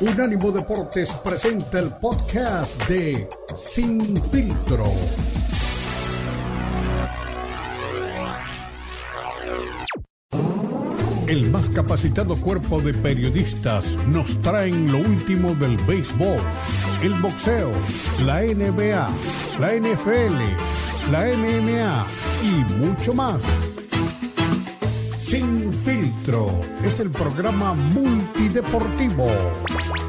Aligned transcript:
Unánimo 0.00 0.52
Deportes 0.52 1.12
presenta 1.24 1.80
el 1.80 1.90
podcast 1.90 2.80
de 2.88 3.28
Sin 3.56 4.00
Filtro. 4.30 4.84
El 11.26 11.50
más 11.50 11.68
capacitado 11.70 12.40
cuerpo 12.40 12.80
de 12.80 12.94
periodistas 12.94 13.96
nos 14.06 14.40
traen 14.40 14.92
lo 14.92 14.98
último 14.98 15.56
del 15.56 15.76
béisbol, 15.78 16.38
el 17.02 17.14
boxeo, 17.14 17.72
la 18.24 18.42
NBA, 18.42 19.10
la 19.58 19.74
NFL, 19.74 21.10
la 21.10 21.24
MMA 21.36 22.06
y 22.44 22.72
mucho 22.74 23.14
más. 23.14 23.77
Sin 25.28 25.70
filtro 25.74 26.58
es 26.82 27.00
el 27.00 27.10
programa 27.10 27.74
multideportivo. 27.74 29.26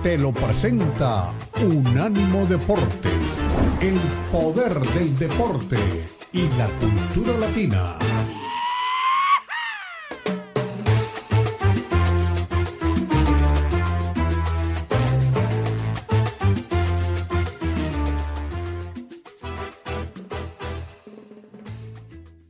Te 0.02 0.18
lo 0.18 0.32
presenta 0.32 1.34
Unánimo 1.62 2.46
Deportes, 2.46 3.44
el 3.82 4.00
poder 4.32 4.80
del 4.80 5.20
deporte 5.20 5.76
y 6.32 6.48
la 6.52 6.70
cultura 6.80 7.38
latina. 7.38 7.98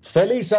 Feliz 0.02 0.53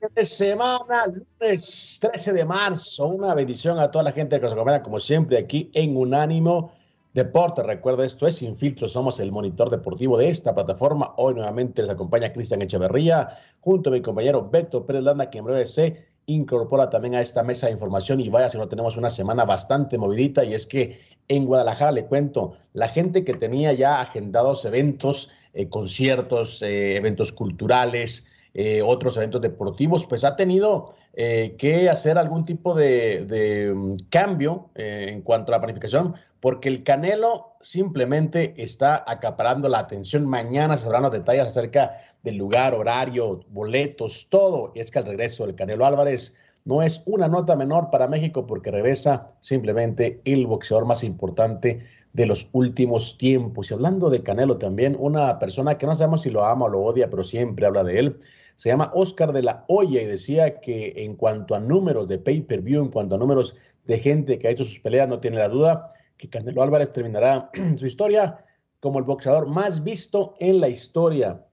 de 0.00 0.24
semana, 0.24 1.06
lunes 1.06 1.98
13 2.00 2.32
de 2.32 2.44
marzo. 2.44 3.06
Una 3.06 3.34
bendición 3.34 3.78
a 3.78 3.90
toda 3.90 4.04
la 4.04 4.12
gente 4.12 4.36
que 4.36 4.42
nos 4.42 4.52
acompaña, 4.52 4.82
como 4.82 5.00
siempre, 5.00 5.38
aquí 5.38 5.70
en 5.72 5.96
Unánimo 5.96 6.72
Deporte. 7.14 7.62
Recuerda, 7.62 8.04
esto 8.04 8.26
es 8.26 8.36
Sin 8.36 8.56
Filtro, 8.56 8.88
somos 8.88 9.18
el 9.20 9.32
monitor 9.32 9.70
deportivo 9.70 10.18
de 10.18 10.28
esta 10.28 10.54
plataforma. 10.54 11.14
Hoy 11.16 11.34
nuevamente 11.34 11.82
les 11.82 11.90
acompaña 11.90 12.32
Cristian 12.32 12.62
Echeverría, 12.62 13.38
junto 13.60 13.90
a 13.90 13.94
mi 13.94 14.02
compañero 14.02 14.48
Beto 14.50 14.84
Pérez 14.84 15.02
Landa, 15.02 15.30
que 15.30 15.38
en 15.38 15.44
breve 15.44 15.66
se 15.66 16.06
incorpora 16.26 16.90
también 16.90 17.14
a 17.14 17.20
esta 17.20 17.42
mesa 17.42 17.66
de 17.66 17.72
información. 17.72 18.20
Y 18.20 18.28
vaya, 18.28 18.48
si 18.48 18.58
no 18.58 18.68
tenemos 18.68 18.96
una 18.96 19.08
semana 19.08 19.44
bastante 19.44 19.96
movidita, 19.96 20.44
y 20.44 20.54
es 20.54 20.66
que 20.66 21.00
en 21.28 21.46
Guadalajara, 21.46 21.92
le 21.92 22.04
cuento, 22.04 22.56
la 22.72 22.88
gente 22.88 23.24
que 23.24 23.34
tenía 23.34 23.72
ya 23.72 24.00
agendados 24.00 24.64
eventos, 24.64 25.30
eh, 25.54 25.68
conciertos, 25.68 26.62
eh, 26.62 26.96
eventos 26.96 27.32
culturales, 27.32 28.26
eh, 28.58 28.80
otros 28.80 29.18
eventos 29.18 29.42
deportivos, 29.42 30.06
pues 30.06 30.24
ha 30.24 30.34
tenido 30.34 30.94
eh, 31.12 31.56
que 31.58 31.90
hacer 31.90 32.16
algún 32.16 32.46
tipo 32.46 32.74
de, 32.74 33.70
mm, 33.76 34.08
cambio 34.08 34.70
eh, 34.74 35.08
en 35.10 35.20
cuanto 35.20 35.52
a 35.52 35.56
la 35.56 35.60
planificación, 35.60 36.14
porque 36.40 36.70
el 36.70 36.82
Canelo 36.82 37.56
simplemente 37.60 38.54
está 38.56 39.04
acaparando 39.06 39.68
la 39.68 39.80
atención. 39.80 40.26
Mañana 40.26 40.78
se 40.78 40.86
verán 40.86 41.02
los 41.02 41.12
detalles 41.12 41.48
acerca 41.48 41.98
del 42.22 42.36
lugar, 42.36 42.72
horario, 42.72 43.40
boletos, 43.50 44.28
todo. 44.30 44.72
Y 44.74 44.80
es 44.80 44.90
que 44.90 45.00
el 45.00 45.04
regreso 45.04 45.44
del 45.44 45.54
Canelo 45.54 45.84
Álvarez 45.84 46.38
no 46.64 46.80
es 46.80 47.02
una 47.04 47.28
nota 47.28 47.56
menor 47.56 47.90
para 47.90 48.08
México 48.08 48.46
porque 48.46 48.70
regresa 48.70 49.26
simplemente 49.40 50.22
el 50.24 50.46
boxeador 50.46 50.86
más 50.86 51.04
importante 51.04 51.84
de 52.14 52.26
los 52.26 52.48
últimos 52.52 53.18
tiempos. 53.18 53.70
Y 53.70 53.74
hablando 53.74 54.08
de 54.08 54.22
Canelo 54.22 54.56
también, 54.56 54.96
una 54.98 55.38
persona 55.38 55.76
que 55.76 55.84
no 55.84 55.94
sabemos 55.94 56.22
si 56.22 56.30
lo 56.30 56.46
ama 56.46 56.64
o 56.64 56.68
lo 56.68 56.82
odia, 56.82 57.10
pero 57.10 57.22
siempre 57.22 57.66
habla 57.66 57.84
de 57.84 57.98
él, 57.98 58.16
se 58.56 58.70
llama 58.70 58.90
Oscar 58.94 59.32
de 59.32 59.42
la 59.42 59.64
Hoya 59.68 60.02
y 60.02 60.06
decía 60.06 60.60
que 60.60 60.94
en 60.96 61.14
cuanto 61.14 61.54
a 61.54 61.60
números 61.60 62.08
de 62.08 62.18
pay-per-view, 62.18 62.82
en 62.82 62.90
cuanto 62.90 63.14
a 63.14 63.18
números 63.18 63.54
de 63.84 63.98
gente 63.98 64.38
que 64.38 64.48
ha 64.48 64.50
hecho 64.50 64.64
sus 64.64 64.80
peleas, 64.80 65.08
no 65.08 65.20
tiene 65.20 65.36
la 65.36 65.48
duda 65.48 65.90
que 66.16 66.28
Canelo 66.28 66.62
Álvarez 66.62 66.90
terminará 66.90 67.50
su 67.76 67.86
historia 67.86 68.44
como 68.80 68.98
el 68.98 69.04
boxeador 69.04 69.46
más 69.46 69.84
visto 69.84 70.34
en 70.40 70.60
la 70.60 70.68
historia 70.68 71.44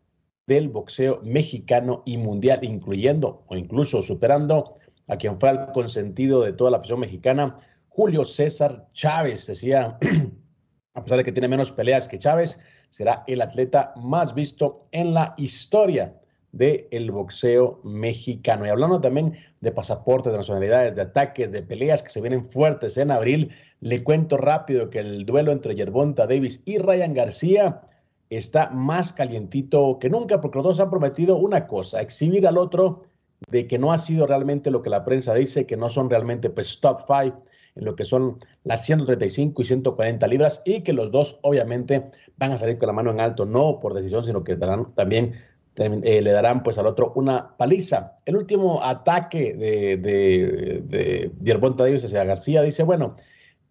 del 0.48 0.70
boxeo 0.70 1.20
mexicano 1.24 2.04
y 2.06 2.18
mundial, 2.18 2.64
incluyendo 2.64 3.44
o 3.48 3.56
incluso 3.56 4.02
superando 4.02 4.76
a 5.08 5.18
quien 5.18 5.40
fue 5.40 5.50
el 5.50 5.66
consentido 5.74 6.42
de 6.42 6.54
toda 6.54 6.72
la 6.72 6.78
afición 6.78 7.02
mexicana, 7.02 7.56
Julio 7.90 8.24
César 8.24 8.88
Chávez. 8.94 9.48
Decía, 9.48 9.98
a 10.94 11.04
pesar 11.04 11.18
de 11.18 11.24
que 11.26 11.32
tiene 11.34 11.50
menos 11.50 11.72
peleas 11.72 12.08
que 12.08 12.20
Chávez, 12.20 12.60
será 12.90 13.24
el 13.28 13.42
atleta 13.42 13.94
más 13.98 14.34
visto 14.34 14.88
en 14.92 15.14
la 15.14 15.34
historia 15.38 16.20
del 16.54 17.12
boxeo 17.12 17.82
mexicano. 17.84 18.66
Y 18.66 18.70
hablando 18.70 19.02
también 19.02 19.34
de 19.60 19.72
pasaportes, 19.72 20.32
de 20.32 20.38
nacionalidades, 20.38 20.96
de 20.96 21.02
ataques, 21.02 21.52
de 21.52 21.64
peleas 21.64 22.04
que 22.04 22.12
se 22.12 22.22
vienen 22.22 22.46
fuertes 22.46 22.98
en 22.98 23.12
abril, 23.12 23.52
le 23.82 24.04
cuento 24.04 24.38
rápido 24.38 24.90
que 24.90 25.00
el 25.00 25.26
duelo 25.26 25.52
entre 25.52 25.76
Yerbonta 25.76 26.28
Davis 26.28 26.62
y 26.66 26.78
Ryan 26.78 27.14
García 27.16 27.82
está 28.30 28.70
más 28.70 29.14
calientito 29.14 29.98
que 30.00 30.10
nunca 30.10 30.42
porque 30.42 30.60
los 30.60 30.64
dos 30.64 30.80
han 30.80 30.92
prometido 30.92 31.38
una 31.38 31.68
cosa, 31.68 32.02
exhibir 32.02 32.48
al 32.48 32.58
otro 32.58 33.04
de 33.50 33.68
que 33.68 33.80
no 33.80 33.92
ha 33.92 33.98
sido 33.98 34.28
realmente 34.28 34.72
lo 34.72 34.82
que 34.84 34.90
la 34.90 35.04
prensa 35.04 35.34
dice, 35.34 35.66
que 35.66 35.76
no 35.76 35.90
son 35.90 36.10
realmente 36.10 36.50
pues 36.50 36.80
top 36.80 37.02
five 37.08 37.34
en 37.76 37.86
lo 37.86 37.96
que 37.96 38.06
son 38.06 38.38
las 38.64 38.86
135 38.86 39.60
y 39.62 39.66
140 39.66 40.28
libras 40.28 40.62
y 40.66 40.82
que 40.82 40.94
los 40.94 41.10
dos 41.10 41.40
obviamente 41.42 42.12
van 42.38 42.52
a 42.52 42.58
salir 42.58 42.78
con 42.78 42.88
la 42.88 42.94
mano 42.94 43.10
en 43.10 43.20
alto, 43.20 43.46
no 43.46 43.80
por 43.80 43.96
decisión, 43.96 44.24
sino 44.24 44.44
que 44.44 44.56
darán 44.56 44.94
también 44.94 45.34
eh, 45.76 46.22
le 46.22 46.32
darán 46.32 46.64
pues 46.64 46.78
al 46.78 46.88
otro 46.88 47.14
una 47.16 47.56
paliza. 47.58 48.20
El 48.26 48.38
último 48.38 48.84
ataque 48.84 49.54
de, 49.54 49.98
de, 49.98 51.32
de 51.34 51.74
Davis 51.78 52.06
hacia 52.06 52.24
García 52.24 52.62
dice, 52.62 52.84
bueno, 52.84 53.16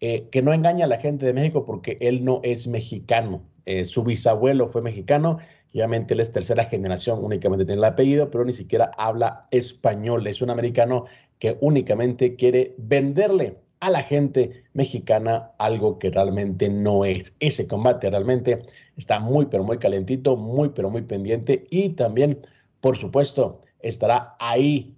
eh, 0.01 0.27
que 0.29 0.41
no 0.41 0.51
engaña 0.51 0.85
a 0.85 0.89
la 0.89 0.99
gente 0.99 1.25
de 1.25 1.33
México 1.33 1.65
porque 1.65 1.95
él 2.01 2.25
no 2.25 2.41
es 2.43 2.67
mexicano. 2.67 3.41
Eh, 3.65 3.85
su 3.85 4.03
bisabuelo 4.03 4.67
fue 4.67 4.81
mexicano, 4.81 5.37
obviamente 5.73 6.13
él 6.13 6.19
es 6.19 6.33
tercera 6.33 6.65
generación, 6.65 7.23
únicamente 7.23 7.63
tiene 7.63 7.79
el 7.79 7.85
apellido, 7.85 8.29
pero 8.29 8.43
ni 8.43 8.51
siquiera 8.51 8.91
habla 8.97 9.47
español. 9.51 10.27
Es 10.27 10.41
un 10.41 10.49
americano 10.49 11.05
que 11.39 11.57
únicamente 11.61 12.35
quiere 12.35 12.75
venderle 12.77 13.57
a 13.79 13.89
la 13.89 14.03
gente 14.03 14.63
mexicana 14.73 15.51
algo 15.57 15.99
que 15.99 16.09
realmente 16.09 16.69
no 16.69 17.05
es. 17.05 17.35
Ese 17.39 17.67
combate 17.67 18.09
realmente 18.09 18.63
está 18.97 19.19
muy, 19.19 19.45
pero 19.47 19.63
muy 19.63 19.77
calentito, 19.77 20.35
muy, 20.35 20.69
pero 20.69 20.89
muy 20.89 21.01
pendiente 21.01 21.65
y 21.69 21.89
también, 21.89 22.39
por 22.81 22.97
supuesto, 22.97 23.61
estará 23.79 24.35
ahí 24.39 24.95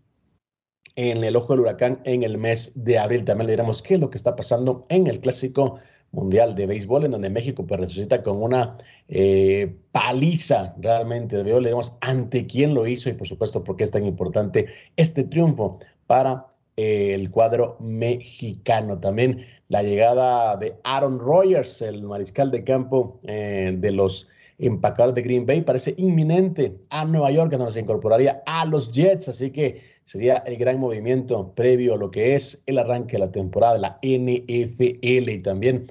en 0.95 1.23
el 1.23 1.35
ojo 1.35 1.53
del 1.53 1.61
huracán 1.61 2.01
en 2.06 2.23
el 2.23 2.38
mes 2.38 2.72
de 2.75 2.97
abril. 2.97 3.25
También 3.25 3.47
le 3.47 3.53
diremos 3.53 3.81
qué 3.81 3.95
es 3.95 4.00
lo 4.00 4.09
que 4.09 4.17
está 4.17 4.35
pasando 4.35 4.85
en 4.89 5.07
el 5.07 5.19
clásico 5.19 5.79
mundial 6.11 6.56
de 6.56 6.66
béisbol, 6.66 7.06
en 7.06 7.11
donde 7.11 7.29
México 7.29 7.66
pues, 7.66 7.79
resucita 7.79 8.23
con 8.23 8.41
una 8.41 8.78
eh, 9.09 9.75
paliza 9.91 10.73
realmente 10.79 11.35
de 11.35 11.44
béisbol. 11.44 11.63
Le 11.63 11.69
diremos 11.69 11.94
ante 12.01 12.47
quién 12.47 12.73
lo 12.73 12.88
hizo 12.88 13.09
y, 13.09 13.13
por 13.13 13.27
supuesto, 13.27 13.63
por 13.63 13.75
qué 13.75 13.83
es 13.83 13.91
tan 13.91 14.06
importante 14.06 14.67
este 14.95 15.23
triunfo 15.23 15.79
para 16.07 16.47
el 16.77 17.31
cuadro 17.31 17.77
mexicano. 17.79 19.00
También 19.00 19.45
la 19.68 19.84
llegada 19.84 20.58
de 20.58 20.76
Aaron 20.84 21.20
Rodgers, 21.20 21.81
el 21.81 22.03
mariscal 22.03 22.52
de 22.52 22.64
campo 22.64 23.20
eh, 23.24 23.76
de 23.78 23.92
los 23.92 24.28
empacadores 24.58 25.16
de 25.16 25.22
Green 25.22 25.46
Bay, 25.46 25.62
parece 25.62 25.96
inminente 25.98 26.78
a 26.90 27.03
Nueva 27.06 27.31
York, 27.31 27.50
que 27.50 27.58
nos 27.58 27.75
incorporaría 27.75 28.42
a 28.46 28.66
los 28.66 28.92
Jets, 28.92 29.28
así 29.28 29.52
que 29.52 29.81
sería 30.04 30.38
el 30.46 30.58
gran 30.58 30.80
movimiento 30.80 31.54
previo 31.54 31.96
a 31.96 31.98
lo 31.98 32.12
que 32.12 32.36
es 32.36 32.62
el 32.66 32.78
arranque 32.78 33.14
de 33.14 33.20
la 33.20 33.31
temporada 33.31 33.74
de 33.74 33.80
la 33.80 34.00
NFL 34.02 35.30
y 35.30 35.40
también 35.40 35.88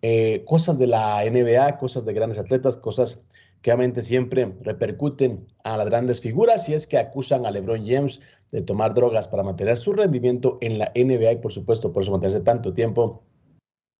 eh, 0.00 0.44
cosas 0.46 0.78
de 0.78 0.86
la 0.86 1.22
NBA, 1.24 1.76
cosas 1.76 2.04
de 2.04 2.12
grandes 2.12 2.38
atletas, 2.38 2.76
cosas 2.76 3.20
que 3.62 3.70
obviamente 3.72 4.02
siempre 4.02 4.54
repercuten 4.60 5.46
a 5.64 5.76
las 5.76 5.86
grandes 5.86 6.20
figuras 6.20 6.68
y 6.68 6.74
es 6.74 6.86
que 6.86 6.98
acusan 6.98 7.46
a 7.46 7.50
LeBron 7.50 7.86
James 7.86 8.20
de 8.52 8.62
tomar 8.62 8.94
drogas 8.94 9.28
para 9.28 9.42
mantener 9.42 9.76
su 9.76 9.92
rendimiento 9.92 10.58
en 10.60 10.78
la 10.78 10.92
NBA 10.94 11.32
y 11.32 11.36
por 11.36 11.52
supuesto 11.52 11.92
por 11.92 12.02
eso 12.02 12.12
mantenerse 12.12 12.40
tanto 12.40 12.72
tiempo 12.72 13.22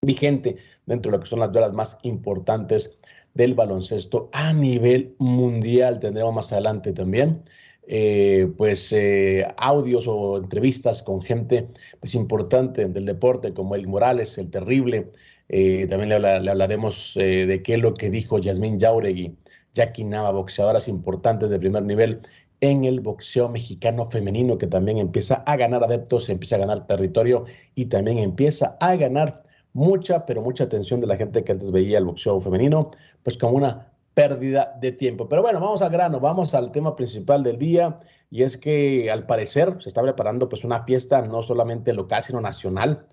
vigente 0.05 0.57
dentro 0.87 1.11
de 1.11 1.19
lo 1.19 1.23
que 1.23 1.29
son 1.29 1.41
las 1.41 1.53
duelas 1.53 1.73
más 1.73 1.99
importantes 2.03 2.99
del 3.35 3.55
baloncesto 3.55 4.31
a 4.33 4.53
nivel 4.53 5.15
mundial. 5.19 6.01
Tendremos 6.01 6.35
más 6.35 6.53
adelante 6.53 6.93
también 6.93 7.43
eh, 7.91 8.53
pues 8.59 8.93
eh, 8.93 9.47
audios 9.57 10.05
o 10.07 10.37
entrevistas 10.37 11.03
con 11.03 11.23
gente 11.23 11.69
pues 11.99 12.15
importante 12.15 12.87
del 12.87 13.07
deporte 13.07 13.55
como 13.55 13.75
El 13.75 13.89
Morales, 13.89 14.37
el 14.37 14.51
terrible. 14.51 15.11
Eh, 15.49 15.87
también 15.89 16.11
le, 16.11 16.29
hablaremos 16.51 17.15
de 17.17 17.63
qué 17.65 17.75
es 17.75 17.81
lo 17.81 17.95
que 17.95 18.11
dijo 18.11 18.39
Yasmín 18.39 18.79
Jauregui, 18.79 19.35
Jackie 19.79 20.05
Nava, 20.05 20.33
boxeadoras 20.33 20.89
importantes 20.89 21.49
de 21.49 21.59
primer 21.59 21.85
nivel 21.85 22.21
en 22.61 22.85
el 22.85 22.99
boxeo 23.01 23.49
mexicano 23.49 24.05
femenino, 24.05 24.59
que 24.59 24.67
también 24.67 24.99
empieza 24.99 25.37
a 25.47 25.57
ganar 25.57 25.85
adeptos, 25.85 26.29
empieza 26.29 26.57
a 26.57 26.59
ganar 26.59 26.87
territorio 26.89 27.45
y 27.77 27.87
también 27.87 28.19
empieza 28.19 28.77
a 28.81 28.97
ganar 28.97 29.45
mucha, 29.73 30.27
pero 30.27 30.43
mucha 30.43 30.65
atención 30.65 31.01
de 31.01 31.07
la 31.07 31.17
gente 31.17 31.45
que 31.45 31.53
antes 31.53 31.71
veía 31.71 31.99
el 31.99 32.07
boxeo 32.07 32.41
femenino, 32.41 32.91
pues 33.23 33.37
como 33.39 33.57
una 33.57 33.93
pérdida 34.15 34.77
de 34.81 34.91
tiempo. 34.91 35.29
Pero 35.29 35.43
bueno, 35.43 35.61
vamos 35.61 35.81
al 35.81 35.91
grano, 35.91 36.19
vamos 36.19 36.55
al 36.55 36.73
tema 36.73 36.97
principal 36.97 37.45
del 37.45 37.59
día, 37.59 38.01
y 38.31 38.43
es 38.43 38.57
que 38.57 39.11
al 39.13 39.27
parecer 39.27 39.77
se 39.81 39.89
está 39.89 40.03
preparando 40.03 40.49
pues 40.49 40.65
una 40.65 40.83
fiesta 40.83 41.23
no 41.23 41.43
solamente 41.45 41.95
local, 41.95 42.25
sino 42.25 42.41
nacional, 42.41 43.07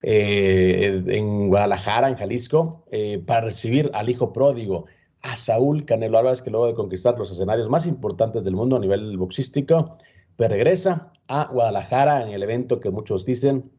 eh, 0.00 1.02
en 1.08 1.48
Guadalajara, 1.48 2.08
en 2.08 2.16
Jalisco, 2.16 2.84
eh, 2.90 3.18
para 3.18 3.42
recibir 3.42 3.90
al 3.92 4.08
hijo 4.08 4.32
pródigo, 4.32 4.86
a 5.22 5.36
Saúl 5.36 5.84
Canelo 5.84 6.18
Álvarez, 6.18 6.42
que 6.42 6.50
luego 6.50 6.66
de 6.66 6.74
conquistar 6.74 7.18
los 7.18 7.30
escenarios 7.30 7.68
más 7.68 7.86
importantes 7.86 8.44
del 8.44 8.54
mundo 8.54 8.76
a 8.76 8.80
nivel 8.80 9.16
boxístico, 9.16 9.96
pues 10.36 10.50
regresa 10.50 11.12
a 11.28 11.46
Guadalajara 11.46 12.22
en 12.22 12.28
el 12.28 12.42
evento 12.42 12.80
que 12.80 12.90
muchos 12.90 13.24
dicen 13.24 13.70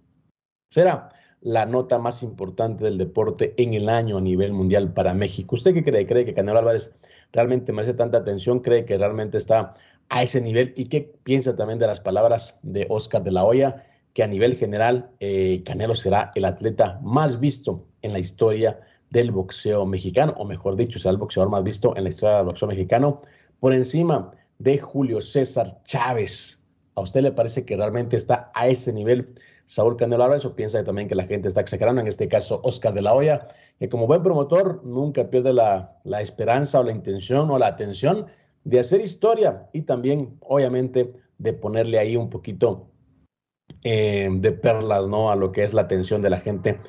será 0.70 1.10
la 1.42 1.66
nota 1.66 2.00
más 2.00 2.24
importante 2.24 2.84
del 2.84 2.98
deporte 2.98 3.54
en 3.58 3.74
el 3.74 3.90
año 3.90 4.18
a 4.18 4.22
nivel 4.22 4.54
mundial 4.54 4.94
para 4.94 5.14
México. 5.14 5.56
¿Usted 5.56 5.74
qué 5.74 5.84
cree? 5.84 6.06
¿Cree 6.06 6.26
que 6.26 6.34
Canelo 6.34 6.60
Álvarez 6.60 6.96
realmente 7.32 7.72
merece 7.72 7.94
tanta 7.94 8.18
atención? 8.18 8.60
¿Cree 8.60 8.86
que 8.86 8.98
realmente 8.98 9.38
está 9.38 9.74
a 10.10 10.24
ese 10.24 10.42
nivel? 10.42 10.74
¿Y 10.76 10.86
qué 10.86 11.14
piensa 11.24 11.56
también 11.56 11.80
de 11.80 11.88
las 11.88 12.00
palabras 12.00 12.60
de 12.64 12.88
Oscar 12.90 13.24
de 13.24 13.32
la 13.32 13.46
Hoya? 13.46 13.86
Que 14.14 14.24
a 14.24 14.28
nivel 14.28 14.56
general, 14.56 15.12
eh, 15.20 15.62
Canelo 15.64 15.96
será 15.96 16.32
el 16.34 16.46
atleta 16.46 17.00
más 17.04 17.40
visto 17.40 17.86
en 18.02 18.14
la 18.14 18.20
historia 18.20 18.80
del 19.10 19.32
boxeo 19.32 19.86
mexicano, 19.86 20.34
o 20.38 20.46
mejor 20.46 20.76
dicho, 20.76 21.00
será 21.00 21.12
el 21.12 21.18
boxeador 21.18 21.50
más 21.50 21.64
visto 21.64 21.96
en 21.96 22.04
la 22.04 22.10
historia 22.10 22.38
del 22.38 22.46
boxeo 22.46 22.68
mexicano, 22.68 23.22
por 23.60 23.74
encima 23.74 24.32
de 24.60 24.78
Julio 24.78 25.22
César 25.22 25.82
Chávez. 25.84 26.64
¿A 26.96 27.02
usted 27.02 27.22
le 27.22 27.32
parece 27.32 27.66
que 27.66 27.78
realmente 27.78 28.16
está 28.16 28.52
a 28.54 28.68
ese 28.68 28.92
nivel 28.92 29.34
Saúl 29.66 29.98
Canelo 29.98 30.24
Álvarez 30.24 30.46
o 30.46 30.56
piensa 30.56 30.84
también 30.84 31.08
que 31.08 31.16
la 31.16 31.26
gente 31.26 31.48
está 31.48 31.62
exagerando? 31.62 32.02
En 32.02 32.08
este 32.08 32.28
caso, 32.28 32.60
Oscar 32.64 32.94
de 32.94 33.02
la 33.02 33.14
Hoya, 33.14 33.48
que 33.80 33.90
como 33.90 34.08
buen 34.08 34.24
promotor 34.24 34.82
nunca 34.84 35.30
pierde 35.30 35.54
la, 35.54 36.00
esperanza 36.20 36.80
o 36.80 36.84
la 36.84 36.92
intención 36.92 37.52
o 37.52 37.60
la 37.60 37.68
atención 37.68 38.26
de 38.64 38.80
hacer 38.80 39.02
historia 39.02 39.70
y 39.74 39.84
también, 39.84 40.38
obviamente, 40.42 41.14
de 41.38 41.54
ponerle 41.54 42.00
ahí 42.00 42.16
un 42.16 42.30
poquito 42.30 42.88
eh, 43.84 44.30
de 44.32 44.52
perlas, 44.52 45.08
¿no? 45.08 45.32
A 45.32 45.36
lo 45.36 45.52
que 45.52 45.64
es 45.64 45.74
la 45.74 45.84
atención 45.84 46.22
de 46.22 46.32
la 46.32 46.40
gente 46.40 46.80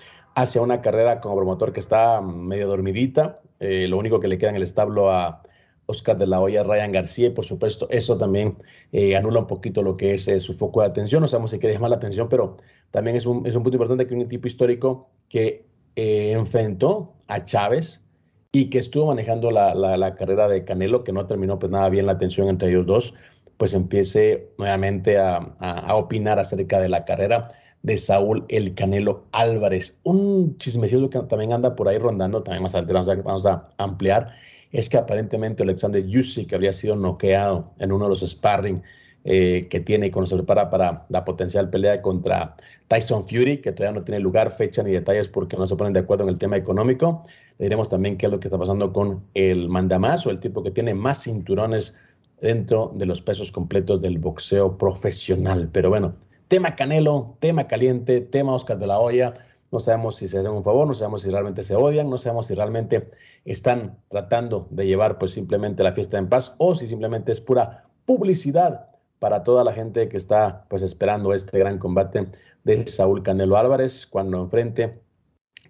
hacia 0.43 0.63
una 0.63 0.81
carrera 0.81 1.21
como 1.21 1.35
promotor 1.35 1.73
que 1.73 1.81
está 1.81 2.21
medio 2.21 2.69
dormidita. 2.69 3.41
Eh, 3.59 3.89
lo 3.89 3.99
único 3.99 4.21
que 4.21 4.29
le 4.29 4.39
queda 4.39 4.51
en 4.51 4.57
el 4.57 4.63
establo 4.63 5.11
a 5.11 5.43
Oscar 5.87 6.17
de 6.17 6.29
la 6.29 6.41
Hoya, 6.41 6.63
Ryan 6.63 6.93
García, 6.93 7.27
y 7.29 7.31
por 7.31 7.45
supuesto, 7.45 7.89
eso 7.91 8.17
también 8.17 8.57
eh, 8.93 9.17
anula 9.17 9.41
un 9.41 9.49
poquito 9.49 9.83
lo 9.83 9.97
que 9.97 10.15
es 10.15 10.29
eh, 10.29 10.39
su 10.39 10.55
foco 10.55 10.81
de 10.83 10.87
atención. 10.87 11.23
No 11.23 11.27
sabemos 11.27 11.51
si 11.51 11.59
quiere 11.59 11.75
llamar 11.75 11.91
la 11.91 11.97
atención, 11.97 12.29
pero 12.29 12.57
también 12.93 13.17
es 13.17 13.27
un, 13.27 13.47
es 13.47 13.57
un 13.57 13.65
punto 13.65 13.77
importante 13.77 14.07
que 14.07 14.15
un 14.15 14.29
tipo 14.29 14.47
histórico 14.47 15.11
que 15.29 15.67
enfrentó 15.97 17.17
a 17.27 17.45
Chávez 17.45 18.05
y 18.53 18.71
que 18.71 18.79
estuvo 18.79 19.07
manejando 19.07 19.51
la, 19.51 19.75
la, 19.75 20.15
carrera 20.15 20.47
de 20.47 20.65
Canelo, 20.65 21.03
que 21.03 21.13
no 21.13 21.27
terminó 21.27 21.59
pues 21.59 21.73
nada 21.73 21.89
bien 21.89 22.07
la 22.07 22.13
atención 22.13 22.49
entre 22.49 22.69
ellos 22.69 22.87
dos, 22.87 23.15
pues 23.57 23.75
empiece 23.75 24.53
nuevamente 24.59 25.19
a, 25.19 25.39
a 25.59 25.97
opinar 25.97 26.39
acerca 26.39 26.81
de 26.81 26.89
la 26.89 27.05
carrera 27.05 27.49
de 27.83 27.97
Saúl 27.97 28.45
El 28.49 28.75
Canelo 28.75 29.25
Álvarez. 29.33 29.99
Un 30.03 30.57
chismecito 30.59 31.09
que 31.11 31.19
también 31.21 31.53
anda 31.53 31.77
por 31.77 31.89
ahí 31.89 31.99
rondando, 31.99 32.43
también 32.43 32.63
más 32.63 32.75
adelante 32.75 33.23
vamos 33.23 33.47
a, 33.47 33.69
ampliar, 33.79 34.33
es 34.73 34.89
que 34.89 34.97
aparentemente 34.97 35.63
Alexander 35.63 36.05
Yusik 36.05 36.53
habría 36.53 36.73
sido 36.73 36.97
noqueado 36.97 37.73
en 37.79 37.93
uno 37.93 38.05
de 38.05 38.11
los 38.11 38.21
sparring 38.21 38.83
eh, 39.25 39.67
que 39.69 39.81
tiene 39.81 40.07
y 40.07 40.11
cuando 40.11 40.29
se 40.29 40.37
prepara 40.37 40.71
para 40.71 41.07
la 41.09 41.25
potencial 41.25 41.71
pelea 41.71 42.01
contra 42.03 42.57
Tyson 42.89 43.25
Fury, 43.25 43.59
que 43.59 43.73
todavía 43.73 43.99
no 43.99 44.05
tiene 44.05 44.21
lugar, 44.21 44.51
fecha 44.53 44.83
ni 44.83 44.93
detalles 44.93 45.29
porque 45.29 45.57
no 45.57 45.67
se 45.67 45.77
ponen 45.77 45.93
de 45.93 46.01
acuerdo 46.01 46.25
en 46.25 46.31
el 46.31 46.39
tema 46.39 46.57
económico. 46.57 47.25
Le 47.59 47.67
diremos 47.67 47.91
también 47.91 48.17
qué 48.17 48.27
es 48.27 48.33
lo 48.33 48.41
que 48.41 48.49
está 48.49 48.59
pasando 48.59 48.93
con 48.93 49.23
el 49.35 49.69
mandamás 49.69 50.27
o 50.27 50.31
el 50.31 50.41
tipo 50.41 50.63
que 50.63 50.71
tiene 50.71 50.95
más 50.95 51.25
cinturones 51.25 51.97
dentro 52.41 52.93
de 52.95 53.07
los 53.07 53.21
pesos 53.21 53.51
completos 53.51 54.01
del 54.01 54.19
boxeo 54.19 54.79
profesional. 54.79 55.69
Pero 55.73 55.91
bueno, 55.91 56.15
Tema 56.49 56.77
Canelo, 56.77 57.37
tema 57.41 57.67
caliente, 57.67 58.23
tema 58.23 58.55
Oscar 58.55 58.79
de 58.79 58.87
la 58.87 58.99
Hoya. 58.99 59.35
No 59.71 59.81
sabemos 59.81 60.17
si 60.17 60.29
se 60.29 60.39
hacen 60.39 60.53
un 60.53 60.65
favor, 60.65 60.87
no 60.87 60.95
sabemos 60.95 61.21
si 61.21 61.29
realmente 61.29 61.63
se 61.63 61.77
odian, 61.77 62.09
no 62.09 62.17
sabemos 62.17 62.47
si 62.47 62.55
realmente 62.55 63.11
están 63.45 63.99
tratando 64.09 64.67
de 64.71 64.87
llevar 64.87 65.19
pues 65.19 65.33
simplemente 65.33 65.83
la 65.83 65.93
fiesta 65.93 66.17
en 66.17 66.31
paz 66.31 66.55
o 66.57 66.75
si 66.75 66.87
simplemente 66.87 67.33
es 67.33 67.43
pura 67.43 67.85
publicidad 68.07 68.89
para 69.19 69.43
toda 69.43 69.63
la 69.63 69.75
gente 69.75 70.09
que 70.09 70.17
está 70.17 70.65
pues 70.71 70.81
esperando 70.81 71.35
este 71.35 71.59
gran 71.59 71.79
combate 71.79 72.29
de 72.65 72.87
Saúl 72.87 73.23
Canelo 73.23 73.59
Álvarez 73.59 74.07
cuando 74.07 74.41
enfrente 74.41 75.03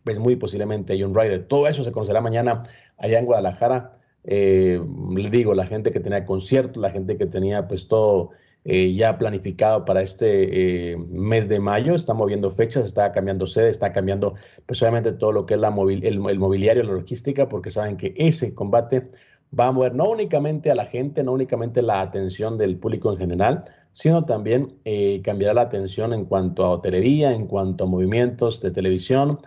pues 0.04 0.20
muy 0.20 0.36
posiblemente 0.36 0.96
John 1.00 1.12
Ryder. 1.12 1.48
Todo 1.48 1.66
eso 1.66 1.82
se 1.82 1.90
conocerá 1.90 2.20
mañana 2.20 2.62
allá 2.96 3.19
en 3.19 3.26
Guadalajara. 3.26 3.98
Eh, 4.22 4.80
le 5.10 5.30
digo, 5.30 5.54
la 5.54 5.66
gente 5.66 5.90
que 5.90 5.98
tenía 5.98 6.25
conciertos, 6.25 6.80
la 6.80 6.90
gente 6.90 7.19
que 7.19 7.26
tenía 7.26 7.66
pues 7.66 7.88
todo 7.88 8.30
eh, 8.70 8.92
ya 8.92 9.16
planificado 9.16 9.86
para 9.86 10.02
este 10.02 10.90
eh, 10.92 10.96
mes 10.98 11.48
de 11.48 11.58
mayo. 11.58 11.94
Está 11.94 12.12
moviendo 12.12 12.50
fechas, 12.50 12.84
está 12.84 13.10
cambiando 13.12 13.46
sede, 13.46 13.70
está 13.70 13.92
cambiando 13.92 14.34
pues 14.66 14.84
todo 15.18 15.32
lo 15.32 15.46
que 15.46 15.54
es 15.54 15.60
la 15.60 15.68
el, 15.68 16.18
mobiliario, 16.20 16.82
la 16.82 16.92
logística, 16.92 17.48
porque 17.48 17.70
saben 17.70 17.96
que 17.96 18.12
ese 18.14 18.54
combate 18.54 19.10
va 19.58 19.68
a 19.68 19.72
mover 19.72 19.94
no 19.94 20.10
únicamente 20.10 20.70
a 20.70 20.74
la 20.74 20.84
gente, 20.84 21.24
no 21.24 21.32
únicamente 21.32 21.80
la 21.80 22.02
atención 22.02 22.58
del 22.58 22.76
público 22.76 23.10
en 23.10 23.16
general, 23.16 23.64
sino 23.92 24.26
también 24.26 24.74
eh, 24.84 25.22
cambiará 25.24 25.54
la 25.54 25.62
atención 25.62 26.12
en 26.12 26.26
cuanto 26.26 26.66
a 26.66 26.68
hotelería, 26.68 27.32
en 27.32 27.46
cuanto 27.46 27.84
a 27.84 27.86
movimientos 27.86 28.60
de 28.60 28.70
televisión, 28.70 29.38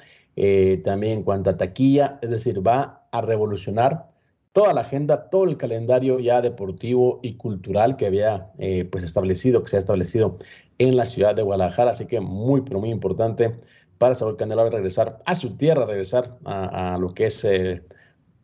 también 0.83 1.19
en 1.19 1.23
cuanto 1.23 1.51
a 1.51 1.57
taquilla, 1.57 2.18
es 2.23 2.31
decir, 2.31 2.65
va 2.65 3.03
a 3.12 3.21
revolucionar 3.21 4.11
toda 4.53 4.74
la 4.74 4.81
agenda, 4.81 5.30
todo 5.30 5.45
el 5.45 5.57
calendario 5.57 6.19
ya 6.19 6.42
deportivo 6.42 7.19
y 7.24 7.36
cultural 7.36 7.95
que 7.95 8.06
había 8.06 8.51
eh, 8.57 8.86
pues 8.86 9.03
establecido, 9.03 9.63
que 9.63 9.69
se 9.69 9.77
ha 9.77 9.80
establecido 9.80 10.38
en 10.77 10.98
la 10.98 11.06
ciudad 11.06 11.36
de 11.36 11.42
Guadalajara. 11.44 11.92
Así 11.92 12.06
que 12.06 12.19
muy, 12.19 12.62
pero 12.62 12.80
muy 12.80 12.89
importante 12.89 13.59
para 13.98 14.15
Saúl 14.15 14.36
Canelo 14.36 14.69
regresar 14.69 15.21
a 15.25 15.36
su 15.36 15.56
tierra, 15.57 15.86
regresar 15.86 16.38
a, 16.45 16.98
lo 17.00 17.13
que 17.13 17.27
es 17.27 17.45
eh, 17.45 17.83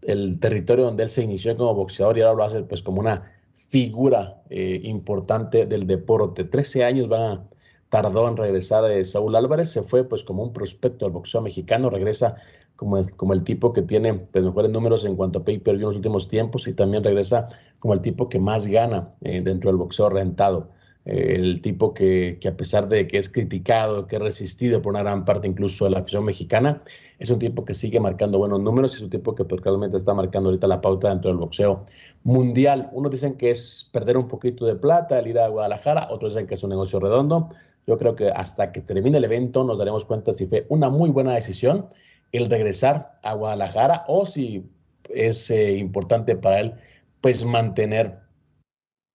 el 0.03 0.39
territorio 0.39 0.85
donde 0.85 1.03
él 1.03 1.09
se 1.09 1.23
inició 1.23 1.57
como 1.57 1.73
boxeador 1.73 2.17
y 2.17 2.21
ahora 2.21 2.35
lo 2.35 2.43
hace 2.43 2.61
pues 2.63 2.81
como 2.83 2.99
una 3.01 3.31
figura 3.53 4.41
eh, 4.49 4.79
importante 4.83 5.65
del 5.65 5.87
deporte. 5.87 6.43
Trece 6.45 6.83
años 6.85 7.09
van 7.09 7.21
a 7.21 7.43
tardó 7.89 8.27
en 8.27 8.37
regresar 8.37 8.83
Saúl 9.05 9.35
Álvarez, 9.35 9.69
se 9.69 9.83
fue 9.83 10.03
pues 10.03 10.23
como 10.23 10.43
un 10.43 10.53
prospecto 10.53 11.05
del 11.05 11.13
boxeo 11.13 11.41
mexicano, 11.41 11.89
regresa 11.89 12.35
como 12.77 12.97
el, 12.97 13.13
como 13.15 13.33
el 13.33 13.43
tipo 13.43 13.73
que 13.73 13.81
tiene 13.81 14.13
pues, 14.13 14.45
mejores 14.45 14.71
números 14.71 15.03
en 15.03 15.15
cuanto 15.17 15.39
a 15.39 15.43
pay-per-view 15.43 15.87
en 15.87 15.89
los 15.89 15.97
últimos 15.97 16.27
tiempos 16.29 16.67
y 16.67 16.73
también 16.73 17.03
regresa 17.03 17.47
como 17.79 17.93
el 17.93 18.01
tipo 18.01 18.29
que 18.29 18.39
más 18.39 18.67
gana 18.67 19.09
eh, 19.21 19.41
dentro 19.43 19.69
del 19.69 19.77
boxeo 19.77 20.09
rentado. 20.09 20.69
Eh, 21.05 21.35
el 21.35 21.61
tipo 21.61 21.93
que, 21.93 22.37
que, 22.39 22.47
a 22.47 22.55
pesar 22.55 22.87
de 22.87 23.07
que 23.07 23.17
es 23.17 23.29
criticado, 23.29 24.07
que 24.07 24.17
es 24.17 24.21
resistido 24.21 24.81
por 24.81 24.93
una 24.93 25.01
gran 25.01 25.25
parte 25.25 25.47
incluso 25.47 25.85
de 25.85 25.91
la 25.91 25.99
afición 25.99 26.23
mexicana, 26.23 26.81
es 27.17 27.29
un 27.31 27.39
tipo 27.39 27.65
que 27.65 27.73
sigue 27.73 27.99
marcando 27.99 28.37
buenos 28.37 28.61
números 28.61 28.91
y 28.93 28.95
es 28.97 29.01
un 29.01 29.09
tipo 29.09 29.33
que 29.33 29.43
probablemente 29.43 29.97
está 29.97 30.13
marcando 30.13 30.49
ahorita 30.49 30.67
la 30.67 30.81
pauta 30.81 31.09
dentro 31.09 31.29
del 31.29 31.37
boxeo 31.39 31.83
mundial. 32.23 32.89
Unos 32.91 33.11
dicen 33.11 33.37
que 33.37 33.49
es 33.49 33.89
perder 33.91 34.17
un 34.17 34.27
poquito 34.27 34.65
de 34.65 34.75
plata 34.75 35.17
el 35.17 35.27
ir 35.27 35.39
a 35.39 35.47
Guadalajara, 35.47 36.09
otros 36.11 36.33
dicen 36.33 36.45
que 36.45 36.53
es 36.53 36.63
un 36.63 36.69
negocio 36.69 36.99
redondo. 36.99 37.49
Yo 37.87 37.97
creo 37.97 38.15
que 38.15 38.29
hasta 38.29 38.71
que 38.73 38.81
termine 38.81 39.17
el 39.17 39.23
evento 39.23 39.63
nos 39.63 39.79
daremos 39.79 40.03
cuenta 40.03 40.33
si 40.33 40.45
fue 40.45 40.65
una 40.69 40.89
muy 40.89 41.09
buena 41.09 41.33
decisión 41.33 41.87
el 42.33 42.49
regresar 42.49 43.17
a 43.23 43.33
Guadalajara 43.33 44.03
o 44.07 44.25
si 44.25 44.69
es 45.09 45.49
eh, 45.49 45.77
importante 45.77 46.35
para 46.35 46.59
él 46.59 46.73
pues 47.21 47.45
mantener 47.45 48.19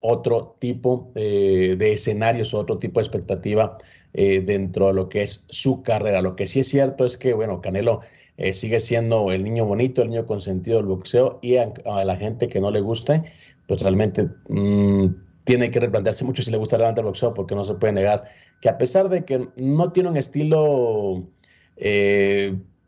otro 0.00 0.56
tipo 0.58 1.12
eh, 1.14 1.76
de 1.78 1.92
escenarios, 1.92 2.54
otro 2.54 2.78
tipo 2.78 2.98
de 2.98 3.06
expectativa 3.06 3.76
eh, 4.14 4.40
dentro 4.40 4.88
de 4.88 4.94
lo 4.94 5.08
que 5.08 5.22
es 5.22 5.44
su 5.48 5.82
carrera. 5.82 6.22
Lo 6.22 6.34
que 6.34 6.46
sí 6.46 6.60
es 6.60 6.68
cierto 6.68 7.04
es 7.04 7.16
que, 7.16 7.34
bueno, 7.34 7.60
Canelo 7.60 8.00
sigue 8.52 8.80
siendo 8.80 9.30
el 9.30 9.44
niño 9.44 9.66
bonito, 9.66 10.02
el 10.02 10.08
niño 10.08 10.26
consentido 10.26 10.78
del 10.78 10.86
boxeo 10.86 11.38
y 11.42 11.58
a, 11.58 11.72
la 12.04 12.16
gente 12.16 12.48
que 12.48 12.60
no 12.60 12.72
le 12.72 12.80
guste, 12.80 13.22
pues 13.68 13.82
realmente 13.82 14.28
mm, 14.48 15.06
tiene 15.44 15.70
que 15.70 15.80
replantearse 15.80 16.24
mucho 16.24 16.42
si 16.42 16.50
le 16.50 16.56
gusta 16.56 16.76
realmente 16.76 17.00
el 17.00 17.06
boxeo 17.06 17.34
porque 17.34 17.54
no 17.54 17.64
se 17.64 17.74
puede 17.74 17.92
negar 17.92 18.24
que 18.60 18.68
a 18.68 18.78
pesar 18.78 19.08
de 19.08 19.24
que 19.24 19.48
no 19.56 19.92
tiene 19.92 20.10
un 20.10 20.16
estilo 20.16 21.26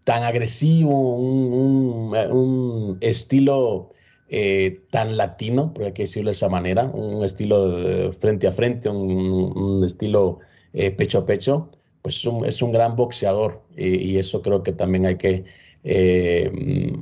tan 0.04 0.22
agresivo, 0.22 1.16
un, 1.16 2.98
estilo 3.00 3.90
eh, 4.28 4.80
tan 4.90 5.16
latino, 5.16 5.72
por 5.72 5.84
hay 5.84 5.92
que 5.92 6.02
decirlo 6.02 6.30
de 6.30 6.36
esa 6.36 6.48
manera, 6.48 6.84
un 6.84 7.24
estilo 7.24 8.12
frente 8.12 8.46
a 8.46 8.52
frente, 8.52 8.88
un, 8.88 9.82
estilo 9.84 10.40
eh, 10.74 10.90
pecho 10.90 11.18
a 11.18 11.26
pecho, 11.26 11.70
pues 12.02 12.22
es 12.46 12.62
un, 12.62 12.72
gran 12.72 12.96
boxeador 12.96 13.62
y 13.76 14.18
eso 14.18 14.42
creo 14.42 14.62
que 14.62 14.72
también 14.72 15.06
hay 15.06 15.16
que 15.16 15.44
eh, 15.84 16.92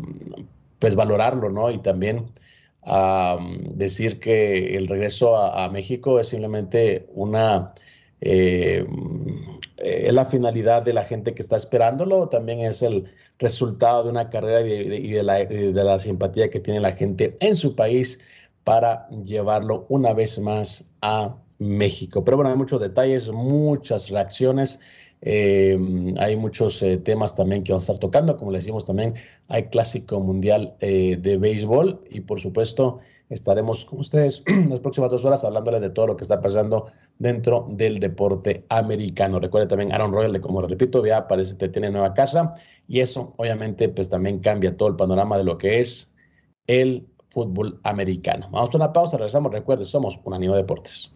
pues 0.79 0.95
valorarlo, 0.95 1.51
¿no? 1.51 1.71
Y 1.71 1.79
también 1.79 2.27
decir 3.75 4.19
que 4.19 4.77
el 4.77 4.89
regreso 4.89 5.37
a, 5.37 5.65
a, 5.65 5.69
México 5.71 6.19
es 6.19 6.29
simplemente 6.29 7.07
una 7.15 7.75
eh, 8.21 8.87
es 9.83 10.13
la 10.15 10.25
finalidad 10.25 10.83
de 10.83 10.93
la 10.93 11.05
gente 11.05 11.35
que 11.35 11.43
está 11.43 11.57
esperándolo, 11.57 12.29
también 12.29 12.61
es 12.61 12.83
el 12.83 13.11
resultado 13.41 14.05
de 14.05 14.11
una 14.11 14.31
carrera 14.31 14.61
y 14.61 15.11
de, 15.11 15.23
la, 15.25 15.99
simpatía 15.99 16.49
que 16.49 16.61
tiene 16.61 16.79
la 16.79 16.93
gente 16.93 17.37
en 17.41 17.57
su 17.57 17.75
país 17.75 18.21
para 18.63 19.09
llevarlo 19.09 19.87
una 19.89 20.13
vez 20.13 20.39
más 20.39 20.89
a 21.01 21.37
México. 21.59 22.23
Pero 22.25 22.37
bueno, 22.37 22.51
hay 22.51 22.57
muchos 22.57 22.81
detalles, 22.81 23.29
muchas 23.29 24.09
reacciones 24.09 24.79
Eh, 25.25 25.79
hay 26.19 26.37
muchos 26.37 26.83
eh, 26.83 26.99
temas 26.99 27.37
también 27.37 27.63
que 27.63 27.73
vamos 27.73 27.89
a 27.89 27.93
estar 27.93 28.01
tocando, 28.01 28.37
como 28.37 28.51
le 28.51 28.59
decimos 28.59 28.85
también, 28.85 29.15
hay 29.47 29.65
clásico 29.69 30.21
mundial 30.21 30.75
eh, 30.81 31.17
de 31.17 31.37
béisbol 31.39 32.03
y 32.11 32.23
por 32.23 32.41
supuesto 32.41 32.99
estaremos 33.31 33.85
con 33.85 34.01
ustedes 34.01 34.43
las 34.69 34.81
próximas 34.81 35.11
dos 35.11 35.25
horas 35.25 35.45
hablándoles 35.45 35.81
de 35.81 35.91
todo 35.91 36.09
lo 36.09 36.17
que 36.17 36.25
está 36.25 36.41
pasando 36.41 36.91
dentro 37.19 37.69
del 37.71 38.01
deporte 38.01 38.65
americano. 38.69 39.39
Recuerde 39.39 39.69
también 39.69 39.93
Aaron 39.93 40.13
Royal, 40.13 40.33
de 40.33 40.41
como 40.41 40.61
repito, 40.61 41.07
ya 41.07 41.29
parece 41.29 41.57
que 41.57 41.69
tiene 41.69 41.91
nueva 41.91 42.15
casa 42.15 42.55
y 42.89 42.99
eso 42.99 43.31
obviamente 43.37 43.89
pues 43.89 44.11
también 44.11 44.41
cambia 44.41 44.77
todo 44.77 44.89
el 44.89 44.97
panorama 44.97 45.39
de 45.39 45.45
lo 45.45 45.57
que 45.57 45.79
es 45.81 46.15
el 46.67 47.07
fútbol 47.31 47.81
americano. 47.85 48.49
Vamos 48.51 48.75
a 48.75 48.77
una 48.77 48.93
pausa, 48.93 49.17
regresamos. 49.17 49.53
Recuerde, 49.53 49.85
somos 49.85 50.21
un 50.25 50.35
animo 50.35 50.57
deportes. 50.57 51.12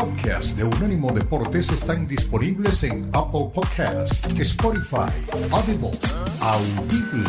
Podcasts 0.00 0.56
de 0.56 0.64
Unánimo 0.64 1.12
Deportes 1.12 1.70
están 1.70 2.06
disponibles 2.06 2.82
en 2.84 3.10
Apple 3.12 3.50
Podcasts, 3.52 4.22
Spotify, 4.38 5.12
Audible, 5.50 5.90
Audible, 6.40 7.28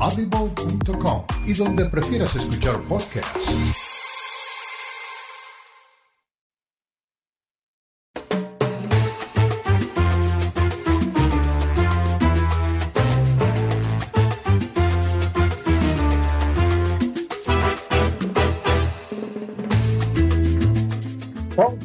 audible.com 0.00 1.24
y 1.46 1.54
donde 1.54 1.84
prefieras 1.86 2.34
escuchar 2.34 2.80
podcasts. 2.88 3.89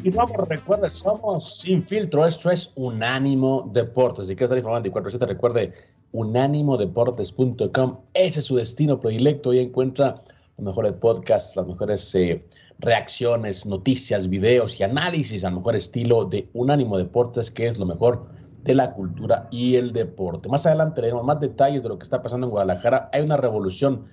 Continuamos, 0.06 0.48
recuerde, 0.48 0.92
somos 0.92 1.58
sin 1.58 1.84
filtro, 1.84 2.24
esto 2.24 2.48
es 2.48 2.70
Unánimo 2.76 3.68
Deportes. 3.72 4.28
Si 4.28 4.36
quieres 4.36 4.50
estar 4.50 4.58
informado 4.58 4.82
24 4.82 5.26
recuerde 5.26 5.72
unánimodeportes.com, 6.12 7.98
ese 8.14 8.38
es 8.38 8.44
su 8.44 8.54
destino 8.54 9.00
predilecto 9.00 9.52
y 9.52 9.58
encuentra 9.58 10.22
los 10.58 10.64
mejores 10.64 10.92
podcasts, 10.92 11.56
las 11.56 11.66
mejores 11.66 12.14
eh, 12.14 12.46
reacciones, 12.78 13.66
noticias, 13.66 14.28
videos 14.28 14.78
y 14.78 14.84
análisis 14.84 15.44
al 15.44 15.56
mejor 15.56 15.74
estilo 15.74 16.24
de 16.24 16.48
Unánimo 16.52 16.98
Deportes, 16.98 17.50
que 17.50 17.66
es 17.66 17.76
lo 17.76 17.84
mejor 17.84 18.28
de 18.62 18.76
la 18.76 18.92
cultura 18.92 19.48
y 19.50 19.74
el 19.74 19.92
deporte. 19.92 20.48
Más 20.48 20.66
adelante 20.66 21.00
tenemos 21.00 21.24
más 21.24 21.40
detalles 21.40 21.82
de 21.82 21.88
lo 21.88 21.98
que 21.98 22.04
está 22.04 22.22
pasando 22.22 22.46
en 22.46 22.52
Guadalajara. 22.52 23.10
Hay 23.12 23.22
una 23.22 23.38
revolución 23.38 24.06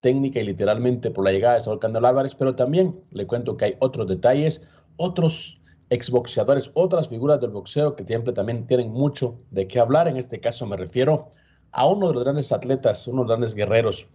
técnica 0.00 0.38
y 0.38 0.44
literalmente 0.44 1.10
por 1.10 1.24
la 1.24 1.32
llegada 1.32 1.54
de 1.54 1.62
Saúl 1.62 1.80
Candelo 1.80 2.06
Álvarez, 2.06 2.36
pero 2.36 2.54
también 2.54 3.00
le 3.10 3.26
cuento 3.26 3.56
que 3.56 3.64
hay 3.64 3.76
otros 3.80 4.06
detalles 4.06 4.62
otros 4.96 5.60
exboxeadores, 5.90 6.70
otras 6.74 7.08
figuras 7.08 7.40
del 7.40 7.50
boxeo 7.50 7.94
que 7.94 8.04
siempre 8.04 8.32
también 8.32 8.66
tienen 8.66 8.90
mucho 8.90 9.38
de 9.50 9.66
qué 9.66 9.78
hablar. 9.78 10.08
En 10.08 10.16
este 10.16 10.40
caso 10.40 10.66
me 10.66 10.76
refiero 10.76 11.30
a 11.72 11.86
uno 11.86 12.08
de 12.08 12.14
los 12.14 12.24
grandes 12.24 12.52
atletas, 12.52 13.06
uno 13.06 13.22
de 13.22 13.28
los 13.28 13.28
grandes 13.28 13.54
guerreros 13.54 14.08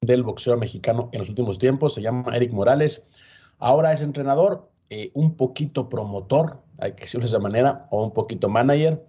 del 0.00 0.22
boxeo 0.24 0.56
mexicano 0.56 1.08
en 1.12 1.20
los 1.20 1.28
últimos 1.28 1.58
tiempos, 1.58 1.94
se 1.94 2.02
llama 2.02 2.34
Eric 2.34 2.52
Morales. 2.52 3.06
Ahora 3.58 3.92
es 3.92 4.00
entrenador, 4.00 4.68
eh, 4.90 5.10
un 5.14 5.36
poquito 5.36 5.88
promotor, 5.88 6.60
hay 6.78 6.92
que 6.94 7.02
decirlo 7.02 7.24
de 7.24 7.28
esa 7.28 7.38
manera, 7.38 7.86
o 7.90 8.02
un 8.02 8.12
poquito 8.12 8.48
manager, 8.48 9.04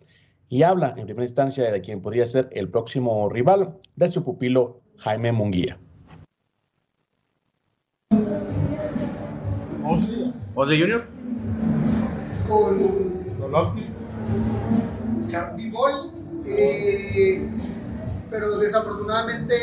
y 0.50 0.62
habla 0.62 0.94
en 0.96 1.06
primera 1.06 1.24
instancia 1.24 1.72
de 1.72 1.82
quien 1.82 2.02
podría 2.02 2.28
ser 2.28 2.48
el 2.52 2.70
próximo 2.70 3.28
rival 3.30 3.80
de 3.96 4.08
su 4.12 4.24
pupilo 4.24 4.82
Jaime 4.98 5.32
Munguía. 5.32 5.80
¿Ozzy 10.56 10.80
Junior? 10.80 11.04
Con 12.48 12.78
Charlie 15.28 15.70
Boy. 15.72 15.94
Eh, 16.46 17.50
pero 18.30 18.60
desafortunadamente 18.60 19.56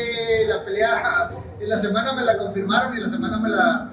la 0.47 0.65
pelea 0.65 1.31
en 1.59 1.69
la 1.69 1.77
semana 1.77 2.13
me 2.13 2.23
la 2.23 2.37
confirmaron 2.37 2.93
y 2.93 2.97
en 2.97 3.03
la 3.03 3.09
semana 3.09 3.39
me 3.39 3.49
la, 3.49 3.91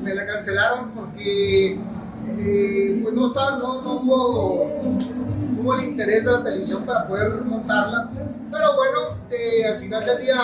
me 0.00 0.14
la 0.14 0.26
cancelaron 0.26 0.90
porque 0.90 1.72
eh, 2.38 3.00
pues 3.02 3.14
no, 3.14 3.28
está, 3.28 3.56
no, 3.56 3.82
no 3.82 3.92
hubo, 3.94 4.64
hubo, 5.58 5.74
el 5.74 5.84
interés 5.84 6.24
de 6.24 6.30
la 6.30 6.44
televisión 6.44 6.84
para 6.84 7.08
poder 7.08 7.42
montarla. 7.42 8.08
Pero 8.52 8.76
bueno, 8.76 9.18
eh, 9.30 9.66
al 9.66 9.80
final 9.80 10.04
del 10.04 10.18
día 10.18 10.38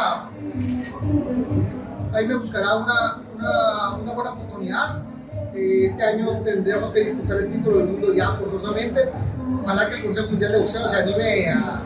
ahí 2.13 2.27
me 2.27 2.35
buscará 2.35 2.77
una, 2.77 3.21
una, 3.35 3.95
una 4.03 4.13
buena 4.13 4.33
oportunidad 4.33 5.06
este 5.57 6.03
año 6.03 6.41
tendríamos 6.45 6.91
que 6.91 7.01
disputar 7.01 7.39
el 7.39 7.51
título 7.51 7.79
del 7.79 7.89
mundo 7.89 8.15
ya 8.15 8.31
forzosamente. 8.31 9.01
Ojalá 9.63 9.89
que 9.89 9.97
el 9.97 10.05
Consejo 10.05 10.31
Mundial 10.31 10.53
de 10.53 10.59
Boxeo 10.59 10.89
se 10.89 10.97
anime 10.97 11.51
a, 11.51 11.83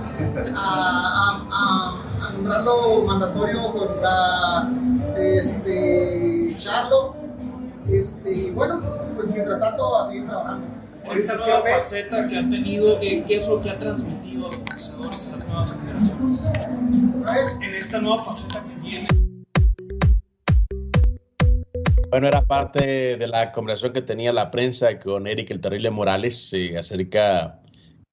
a, 0.57 1.97
a, 2.23 2.33
nombrarlo 2.33 3.03
mandatorio 3.03 3.73
contra 3.73 4.69
este, 5.17 6.49
Charlo. 6.59 7.15
Este, 7.91 8.33
y 8.33 8.51
bueno, 8.51 8.81
pues 9.15 9.29
mientras 9.29 9.61
tanto 9.61 9.99
a 9.99 10.07
seguir 10.07 10.27
trabajando. 10.27 10.67
Esta 11.15 11.35
nueva 11.37 11.63
faceta 11.63 12.29
que 12.29 12.39
ha 12.39 12.43
tenido, 12.43 13.01
¿qué 13.01 13.25
es 13.29 13.49
lo 13.49 13.63
que 13.63 13.71
ha 13.71 13.79
transmitido 13.79 14.47
a 14.47 14.51
los 14.51 14.59
boxeadores 14.59 15.29
a 15.29 15.37
las 15.37 15.49
nuevas 15.49 15.73
generaciones? 15.73 16.53
En 17.63 17.75
esta 17.75 18.01
nueva 18.01 18.23
faceta 18.23 18.63
que 18.63 18.81
tiene. 18.83 19.07
Bueno, 22.11 22.27
era 22.27 22.43
parte 22.43 23.17
de 23.17 23.27
la 23.29 23.53
conversación 23.53 23.93
que 23.93 24.03
tenía 24.03 24.33
la 24.33 24.51
prensa 24.51 24.99
con 24.99 25.29
Eric 25.29 25.51
el 25.53 25.61
Terrible 25.61 25.91
Morales 25.91 26.53
eh, 26.53 26.77
acerca 26.77 27.61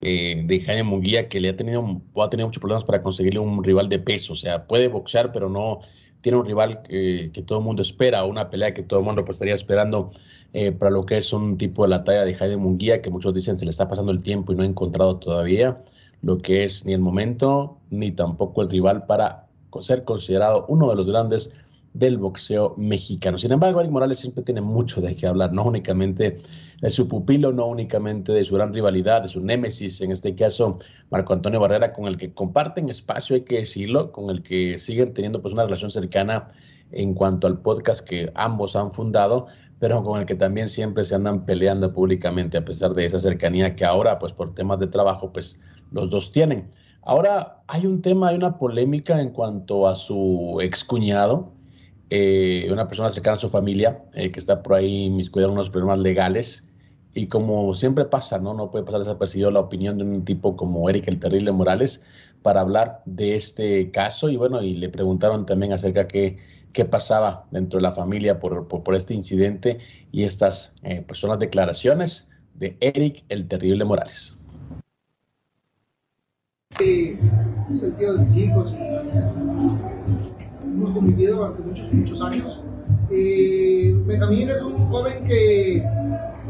eh, 0.01 0.43
de 0.45 0.59
Jaime 0.61 0.83
Munguía, 0.83 1.27
que 1.27 1.39
le 1.39 1.49
ha 1.49 1.55
tenido, 1.55 1.83
ha 2.15 2.29
tenido 2.29 2.47
muchos 2.47 2.61
problemas 2.61 2.83
para 2.83 3.01
conseguirle 3.01 3.39
un 3.39 3.63
rival 3.63 3.89
de 3.89 3.97
peso. 3.97 4.33
O 4.33 4.35
sea, 4.35 4.67
puede 4.67 4.87
boxear, 4.87 5.31
pero 5.31 5.49
no 5.49 5.79
tiene 6.21 6.37
un 6.37 6.45
rival 6.45 6.83
que 6.83 7.43
todo 7.45 7.57
el 7.57 7.65
mundo 7.65 7.81
espera, 7.81 8.23
una 8.25 8.51
pelea 8.51 8.73
que 8.75 8.83
todo 8.83 8.99
el 8.99 9.05
mundo 9.05 9.25
pues, 9.25 9.37
estaría 9.37 9.55
esperando 9.55 10.11
eh, 10.53 10.71
para 10.71 10.91
lo 10.91 11.03
que 11.03 11.17
es 11.17 11.33
un 11.33 11.57
tipo 11.57 11.83
de 11.83 11.89
la 11.89 12.03
talla 12.03 12.23
de 12.23 12.35
Jaime 12.35 12.57
Munguía, 12.57 13.01
que 13.01 13.09
muchos 13.09 13.33
dicen 13.33 13.57
se 13.57 13.65
le 13.65 13.71
está 13.71 13.87
pasando 13.87 14.11
el 14.11 14.21
tiempo 14.21 14.53
y 14.53 14.55
no 14.55 14.63
ha 14.63 14.67
encontrado 14.67 15.17
todavía 15.17 15.83
lo 16.21 16.37
que 16.37 16.63
es 16.63 16.85
ni 16.85 16.93
el 16.93 16.99
momento, 16.99 17.79
ni 17.89 18.11
tampoco 18.11 18.61
el 18.61 18.69
rival 18.69 19.07
para 19.07 19.47
ser 19.81 20.03
considerado 20.03 20.65
uno 20.67 20.89
de 20.89 20.95
los 20.95 21.07
grandes 21.07 21.53
del 21.97 22.17
boxeo 22.17 22.75
mexicano. 22.77 23.39
Sin 23.39 23.51
embargo, 23.51 23.79
Eric 23.79 23.91
Morales 23.91 24.19
siempre 24.19 24.43
tiene 24.43 24.61
mucho 24.61 25.01
de 25.01 25.15
qué 25.15 25.25
hablar, 25.25 25.51
no 25.51 25.63
únicamente 25.63 26.37
de 26.79 26.89
su 26.89 27.07
pupilo, 27.07 27.51
no 27.51 27.65
únicamente 27.65 28.31
de 28.31 28.43
su 28.43 28.55
gran 28.55 28.73
rivalidad, 28.73 29.23
de 29.23 29.27
su 29.27 29.41
némesis, 29.41 29.99
en 30.01 30.11
este 30.11 30.35
caso 30.35 30.77
Marco 31.09 31.33
Antonio 31.33 31.59
Barrera, 31.59 31.93
con 31.93 32.05
el 32.05 32.17
que 32.17 32.33
comparten 32.33 32.89
espacio, 32.89 33.35
hay 33.35 33.41
que 33.41 33.57
decirlo, 33.57 34.11
con 34.11 34.29
el 34.29 34.43
que 34.43 34.77
siguen 34.77 35.13
teniendo 35.13 35.41
pues 35.41 35.53
una 35.53 35.63
relación 35.63 35.89
cercana 35.89 36.51
en 36.91 37.15
cuanto 37.15 37.47
al 37.47 37.59
podcast 37.59 38.07
que 38.07 38.31
ambos 38.35 38.75
han 38.75 38.91
fundado, 38.91 39.47
pero 39.79 40.03
con 40.03 40.19
el 40.19 40.25
que 40.27 40.35
también 40.35 40.69
siempre 40.69 41.03
se 41.03 41.15
andan 41.15 41.45
peleando 41.45 41.91
públicamente 41.91 42.57
a 42.57 42.65
pesar 42.65 42.93
de 42.93 43.05
esa 43.05 43.19
cercanía 43.19 43.75
que 43.75 43.85
ahora, 43.85 44.19
pues 44.19 44.33
por 44.33 44.53
temas 44.53 44.79
de 44.79 44.87
trabajo, 44.87 45.33
pues 45.33 45.59
los 45.91 46.11
dos 46.11 46.31
tienen. 46.31 46.69
Ahora 47.01 47.61
hay 47.67 47.85
un 47.85 48.01
tema, 48.01 48.29
hay 48.29 48.35
una 48.35 48.57
polémica 48.57 49.19
en 49.19 49.29
cuanto 49.29 49.87
a 49.87 49.95
su 49.95 50.59
excuñado, 50.61 51.56
eh, 52.09 52.67
una 52.71 52.87
persona 52.87 53.09
cercana 53.09 53.35
a 53.35 53.39
su 53.39 53.49
familia 53.49 54.03
eh, 54.13 54.31
que 54.31 54.39
está 54.39 54.63
por 54.63 54.75
ahí 54.75 55.09
miscuida 55.09 55.45
en 55.45 55.53
unos 55.53 55.69
problemas 55.69 55.99
legales. 55.99 56.65
Y 57.13 57.27
como 57.27 57.73
siempre 57.73 58.05
pasa, 58.05 58.37
¿no? 58.37 58.53
No 58.53 58.69
puede 58.69 58.85
pasar 58.85 58.99
desapercibido 58.99 59.51
la 59.51 59.59
opinión 59.59 59.97
de 59.97 60.03
un 60.03 60.23
tipo 60.23 60.55
como 60.55 60.89
Eric 60.89 61.07
el 61.07 61.19
Terrible 61.19 61.51
Morales 61.51 62.01
para 62.43 62.61
hablar 62.61 63.01
de 63.05 63.35
este 63.35 63.91
caso. 63.91 64.29
Y 64.29 64.37
bueno, 64.37 64.61
y 64.61 64.75
le 64.75 64.89
preguntaron 64.89 65.45
también 65.45 65.73
acerca 65.73 66.01
de 66.01 66.07
qué, 66.07 66.37
qué 66.73 66.85
pasaba 66.85 67.47
dentro 67.51 67.79
de 67.79 67.83
la 67.83 67.91
familia 67.91 68.39
por, 68.39 68.67
por, 68.67 68.95
este 68.95 69.13
incidente 69.13 69.79
y 70.11 70.23
estas 70.23 70.75
eh, 70.83 71.03
pues 71.07 71.19
son 71.19 71.31
las 71.31 71.39
declaraciones 71.39 72.29
de 72.53 72.77
Eric 72.79 73.23
el 73.29 73.47
Terrible 73.47 73.83
Morales. 73.83 74.35
es 76.79 77.83
el 77.83 77.95
tío 77.95 78.13
de 78.13 78.19
mis 78.19 78.37
hijos 78.37 78.71
hemos 78.73 79.96
convivido 80.97 81.35
durante 81.37 81.61
muchos, 81.61 81.93
muchos 81.93 82.21
años. 82.21 82.59
Eh, 83.11 83.95
Benjamín 84.05 84.49
es 84.49 84.61
un 84.61 84.87
joven 84.89 85.23
que 85.23 85.77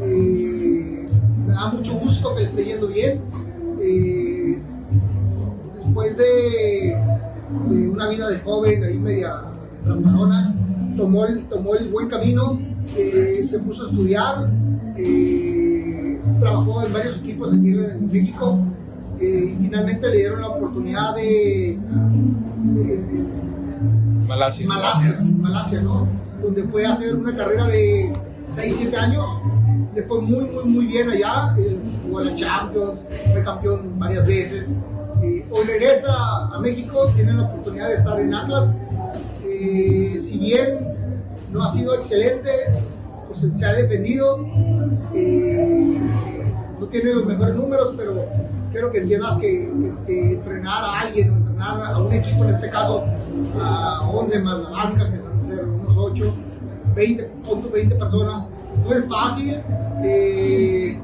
eh, 0.00 1.06
da 1.46 1.68
mucho 1.68 1.94
gusto 1.98 2.34
que 2.34 2.40
le 2.40 2.46
esté 2.46 2.64
yendo 2.64 2.88
bien. 2.88 3.20
Eh, 3.80 4.58
después 5.74 6.16
de, 6.16 6.96
una 7.70 8.08
vida 8.08 8.30
de 8.30 8.38
joven, 8.38 8.84
ahí 8.84 8.98
media 8.98 9.44
estrampadona, 9.74 10.54
tomó 10.96 11.26
el, 11.26 11.44
tomó 11.44 11.74
el 11.74 11.88
buen 11.88 12.08
camino, 12.08 12.58
se 12.86 13.58
puso 13.60 13.84
a 13.84 13.90
estudiar, 13.90 14.50
trabajó 16.40 16.84
en 16.84 16.92
varios 16.92 17.18
equipos 17.18 17.52
aquí 17.52 17.70
en 17.70 18.08
México 18.10 18.58
y 19.20 19.56
finalmente 19.60 20.08
le 20.08 20.16
dieron 20.16 20.40
la 20.40 20.48
oportunidad 20.48 21.14
de, 21.16 21.78
Malasia. 24.28 24.66
Malasia, 24.66 25.18
Malasia, 25.20 25.80
¿no? 25.80 26.06
Donde 26.42 26.62
fue 26.64 26.86
a 26.86 26.92
hacer 26.92 27.16
una 27.16 27.34
carrera 27.34 27.66
de 27.66 28.12
6-7 28.48 28.94
años. 28.94 29.26
Le 29.94 30.02
fue 30.02 30.20
muy, 30.20 30.44
muy, 30.44 30.64
muy 30.64 30.86
bien 30.86 31.10
allá. 31.10 31.56
jugó 32.02 32.18
a 32.18 32.24
la 32.24 32.34
Champions, 32.34 33.00
fue 33.32 33.42
campeón 33.42 33.98
varias 33.98 34.26
veces. 34.26 34.76
hoy 35.20 35.66
regresa 35.66 36.12
a 36.54 36.60
México, 36.60 37.10
tiene 37.16 37.32
la 37.32 37.44
oportunidad 37.44 37.88
de 37.88 37.94
estar 37.94 38.20
en 38.20 38.34
Atlas. 38.34 38.76
si 39.42 40.38
bien 40.38 40.78
no 41.52 41.64
ha 41.64 41.72
sido 41.72 41.94
excelente, 41.94 42.50
pues 43.26 43.40
se 43.40 43.66
ha 43.66 43.72
defendido 43.72 44.38
no 46.78 46.86
tiene 46.86 47.12
los 47.12 47.26
mejores 47.26 47.54
números, 47.54 47.94
pero 47.96 48.26
quiero 48.70 48.90
que 48.90 48.98
entiendas 48.98 49.38
que, 49.38 49.64
entrenar 50.06 50.84
a 50.84 51.00
alguien, 51.00 51.47
a 51.60 52.00
un 52.00 52.12
equipo, 52.12 52.44
en 52.44 52.54
este 52.54 52.70
caso 52.70 53.04
a 53.60 54.08
11 54.08 54.38
más 54.40 54.58
la 54.60 54.70
banca, 54.70 55.10
que 55.10 55.18
van 55.18 55.38
a 55.38 55.42
ser 55.42 55.64
unos 55.64 55.96
8, 55.96 56.34
20, 56.94 57.30
20 57.72 57.94
personas, 57.94 58.48
no 58.84 58.94
es 58.94 59.04
fácil. 59.06 59.60
Eh, 60.02 61.00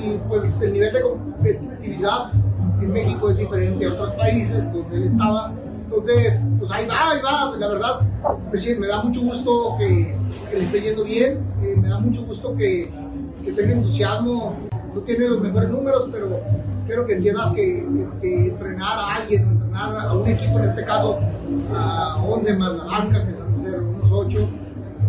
y 0.00 0.18
pues 0.28 0.60
el 0.62 0.72
nivel 0.72 0.92
de 0.92 1.00
competitividad 1.00 2.32
en 2.80 2.92
México 2.92 3.30
es 3.30 3.36
diferente 3.36 3.86
a 3.86 3.92
otros 3.92 4.12
países 4.12 4.72
donde 4.72 4.96
él 4.96 5.04
estaba. 5.04 5.52
Entonces, 5.84 6.48
pues 6.58 6.70
ahí 6.70 6.86
va, 6.86 7.12
ahí 7.12 7.20
va, 7.22 7.56
la 7.56 7.68
verdad, 7.68 8.00
pues 8.50 8.78
me 8.78 8.86
da 8.86 9.02
mucho 9.02 9.20
gusto 9.20 9.76
que, 9.78 10.14
le 10.52 10.62
esté 10.62 10.80
yendo 10.80 11.04
bien, 11.04 11.38
eh, 11.62 11.74
me 11.76 11.88
da 11.88 11.98
mucho 11.98 12.24
gusto 12.24 12.54
que, 12.56 12.90
que 13.44 13.52
tenga 13.52 13.72
entusiasmo. 13.72 14.56
No 14.96 15.02
tiene 15.02 15.28
los 15.28 15.42
mejores 15.42 15.68
números, 15.68 16.08
pero 16.10 16.40
quiero 16.86 17.04
que 17.04 17.16
entiendas 17.16 17.52
que, 17.52 17.86
entrenar 18.22 18.98
a 18.98 19.14
alguien, 19.16 19.42
entrenar 19.42 20.06
a 20.06 20.14
un 20.14 20.26
equipo, 20.26 20.58
en 20.58 20.70
este 20.70 20.86
caso 20.86 21.20
a 21.74 22.16
11 22.26 22.56
más 22.56 22.76
la 22.76 22.84
banca, 22.84 23.26
que 23.26 23.32
van 23.34 23.54
a 23.54 23.58
ser 23.58 23.78
unos 23.78 24.10
8, 24.10 24.38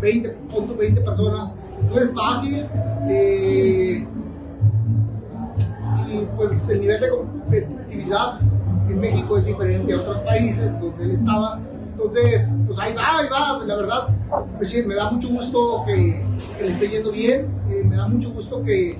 20, 0.02 0.38
20 0.78 1.02
personas, 1.02 1.54
no 1.90 2.02
es 2.02 2.12
fácil. 2.14 2.68
Eh, 3.10 4.06
y 6.10 6.18
pues 6.36 6.68
el 6.68 6.82
nivel 6.82 7.00
de 7.00 7.10
competitividad 7.10 8.42
en 8.90 9.00
México 9.00 9.38
es 9.38 9.46
diferente 9.46 9.94
a 9.94 9.98
otros 10.02 10.18
países 10.20 10.80
donde 10.82 11.04
él 11.06 11.12
estaba. 11.12 11.62
Entonces, 11.94 12.54
pues 12.68 12.78
ahí 12.78 12.94
va, 12.94 13.20
ahí 13.20 13.28
va, 13.30 13.64
la 13.66 13.76
verdad, 13.78 14.08
pues 14.58 14.86
me 14.86 14.96
da 14.96 15.10
mucho 15.12 15.30
gusto 15.30 15.84
que, 15.86 16.22
le 16.62 16.68
esté 16.68 16.90
yendo 16.90 17.12
bien, 17.14 17.48
eh, 17.70 17.84
me 17.86 17.96
da 17.96 18.08
mucho 18.08 18.32
gusto 18.32 18.62
que, 18.62 18.98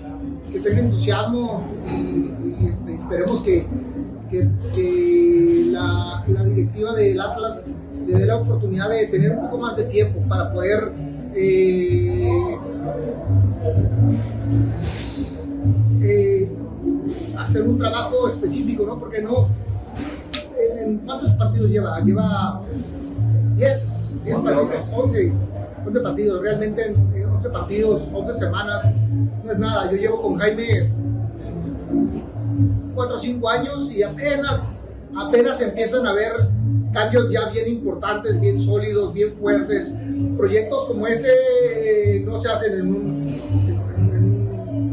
que 0.52 0.60
tenga 0.60 0.80
entusiasmo 0.80 1.66
y, 1.88 2.68
este, 2.68 2.96
esperemos 2.96 3.42
que, 3.42 3.66
que, 4.30 5.68
la, 5.72 6.24
la, 6.28 6.44
directiva 6.44 6.94
del 6.96 7.20
Atlas 7.20 7.64
le 8.06 8.18
dé 8.18 8.26
la 8.26 8.38
oportunidad 8.38 8.90
de 8.90 9.08
tener 9.08 9.32
un 9.32 9.42
poco 9.42 9.58
más 9.58 9.76
de 9.78 9.84
tiempo 9.86 10.20
para 10.28 10.52
poder 10.52 10.92
eh, 11.36 12.58
eh, 16.02 16.52
hacer 17.38 17.64
un 17.64 17.78
trabajo 17.78 18.28
específico, 18.28 18.86
¿no? 18.86 19.00
Porque 19.00 19.22
no, 19.22 19.48
¿En 20.80 20.98
cuántos 21.00 21.34
partidos 21.34 21.70
lleva? 21.70 22.00
Lleva 22.02 22.62
10, 23.58 24.24
10 24.24 24.40
partidos, 24.40 24.94
11, 24.94 25.34
11 25.86 26.00
partidos. 26.00 26.42
Realmente 26.42 26.96
11 27.38 27.50
partidos, 27.50 28.02
11 28.14 28.34
semanas, 28.34 28.84
no 29.44 29.52
es 29.52 29.60
nada. 29.60 29.92
Yo 29.92 29.98
llevo 29.98 30.22
con 30.22 30.38
Jaime 30.38 30.92
4 32.96 33.16
o 33.16 33.20
5 33.20 33.50
años 33.50 33.92
y 33.92 34.02
apenas, 34.02 34.88
apenas 35.16 35.62
empiezan 35.62 36.08
a 36.08 36.14
ver 36.14 36.32
cambios 36.92 37.32
ya 37.32 37.50
bien 37.52 37.68
importantes, 37.68 38.40
bien 38.42 38.60
sólidos, 38.60 39.14
bien 39.14 39.34
fuertes. 39.36 39.92
Proyectos 40.36 40.86
como 40.86 41.06
ese 41.06 41.30
eh, 41.76 42.24
no 42.26 42.42
se 42.42 42.50
hacen 42.50 42.74
en 42.74 42.88
un, 42.88 43.26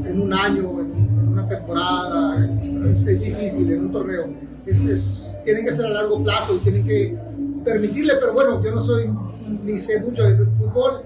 en, 0.06 0.20
un 0.20 0.32
año, 0.34 0.80
en 0.80 1.28
una 1.28 1.48
temporada, 1.48 2.46
es, 2.60 3.04
difícil, 3.06 3.72
en 3.72 3.86
un 3.86 3.92
torneo. 3.92 4.26
es, 4.66 5.26
tienen 5.44 5.64
que 5.64 5.72
ser 5.72 5.86
a 5.86 5.90
largo 5.90 6.22
plazo 6.22 6.56
y 6.56 6.58
tienen 6.58 6.86
que 6.86 7.18
permitirle, 7.64 8.14
pero 8.20 8.34
bueno, 8.34 8.62
yo 8.62 8.74
no 8.74 8.82
soy, 8.82 9.10
ni 9.64 9.78
sé 9.78 9.98
mucho 10.00 10.24
de 10.24 10.36
fútbol, 10.58 11.02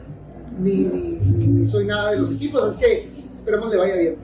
ni, 0.59 0.85
ni, 0.85 1.65
soy 1.65 1.87
nada 1.87 2.13
de 2.13 2.19
los 2.19 2.33
equipos, 2.33 2.73
es 2.73 2.77
que 2.77 3.11
esperemos 3.15 3.71
le 3.71 3.77
vaya 3.77 3.97
bien. 3.97 4.17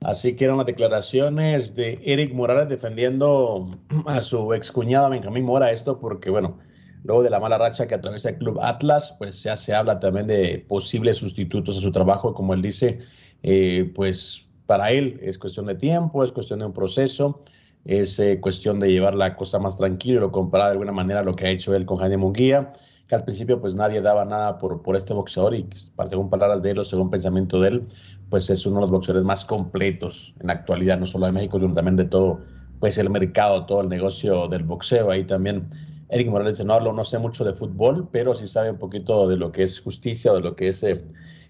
Así 0.00 0.36
que 0.36 0.44
eran 0.44 0.58
las 0.58 0.66
declaraciones 0.66 1.74
de 1.74 1.98
Eric 2.04 2.34
Morales 2.34 2.68
defendiendo 2.68 3.70
a 4.06 4.20
su 4.20 4.52
excuñado 4.52 5.08
Benjamín 5.08 5.44
Mora, 5.44 5.70
esto 5.70 5.98
porque, 5.98 6.28
bueno, 6.28 6.58
luego 7.04 7.22
de 7.22 7.30
la 7.30 7.40
mala 7.40 7.56
racha 7.56 7.86
que 7.86 7.94
atraviesa 7.94 8.30
el 8.30 8.36
club 8.36 8.58
Atlas, 8.60 9.14
pues 9.18 9.42
ya 9.42 9.56
se 9.56 9.74
habla 9.74 10.00
también 10.00 10.26
de 10.26 10.64
posibles 10.68 11.16
sustitutos 11.16 11.78
a 11.78 11.80
su 11.80 11.90
trabajo, 11.90 12.34
como 12.34 12.52
él 12.52 12.60
dice, 12.60 12.98
eh, 13.42 13.90
pues 13.94 14.46
para 14.66 14.90
él 14.90 15.18
es 15.22 15.38
cuestión 15.38 15.66
de 15.66 15.74
tiempo, 15.74 16.22
es 16.22 16.32
cuestión 16.32 16.58
de 16.58 16.66
un 16.66 16.72
proceso, 16.74 17.42
es 17.86 18.18
eh, 18.18 18.40
cuestión 18.40 18.80
de 18.80 18.90
llevar 18.90 19.14
la 19.14 19.36
cosa 19.36 19.58
más 19.58 19.78
tranquila 19.78 20.16
y 20.16 20.20
lo 20.20 20.32
comparar 20.32 20.66
de 20.66 20.72
alguna 20.72 20.92
manera 20.92 21.20
a 21.20 21.22
lo 21.22 21.34
que 21.34 21.46
ha 21.46 21.50
hecho 21.50 21.74
él 21.74 21.86
con 21.86 21.96
Jaime 21.98 22.18
Munguía, 22.18 22.72
que 23.08 23.14
al 23.14 23.24
principio 23.24 23.60
pues 23.60 23.74
nadie 23.74 24.00
daba 24.00 24.24
nada 24.24 24.58
por, 24.58 24.82
por 24.82 24.96
este 24.96 25.12
boxeador 25.12 25.54
y 25.54 25.68
según 26.08 26.30
palabras 26.30 26.62
de 26.62 26.70
él 26.70 26.78
o 26.78 26.84
según 26.84 27.10
pensamiento 27.10 27.60
de 27.60 27.68
él, 27.68 27.86
pues 28.30 28.48
es 28.50 28.64
uno 28.66 28.76
de 28.76 28.82
los 28.82 28.90
boxeadores 28.90 29.24
más 29.24 29.44
completos 29.44 30.34
en 30.40 30.46
la 30.46 30.54
actualidad, 30.54 30.98
no 30.98 31.06
solo 31.06 31.26
de 31.26 31.32
México, 31.32 31.58
sino 31.58 31.74
también 31.74 31.96
de 31.96 32.04
todo 32.04 32.40
pues 32.80 32.98
el 32.98 33.10
mercado, 33.10 33.66
todo 33.66 33.82
el 33.82 33.88
negocio 33.88 34.48
del 34.48 34.64
boxeo. 34.64 35.10
Ahí 35.10 35.24
también 35.24 35.68
Eric 36.08 36.28
Morales 36.28 36.64
no, 36.64 36.80
no 36.80 37.04
sé 37.04 37.18
mucho 37.18 37.44
de 37.44 37.52
fútbol, 37.52 38.08
pero 38.10 38.34
sí 38.34 38.46
sabe 38.46 38.70
un 38.70 38.78
poquito 38.78 39.28
de 39.28 39.36
lo 39.36 39.52
que 39.52 39.62
es 39.62 39.80
justicia, 39.80 40.32
de 40.32 40.40
lo 40.40 40.56
que 40.56 40.68
es... 40.68 40.82
Eh, 40.82 41.02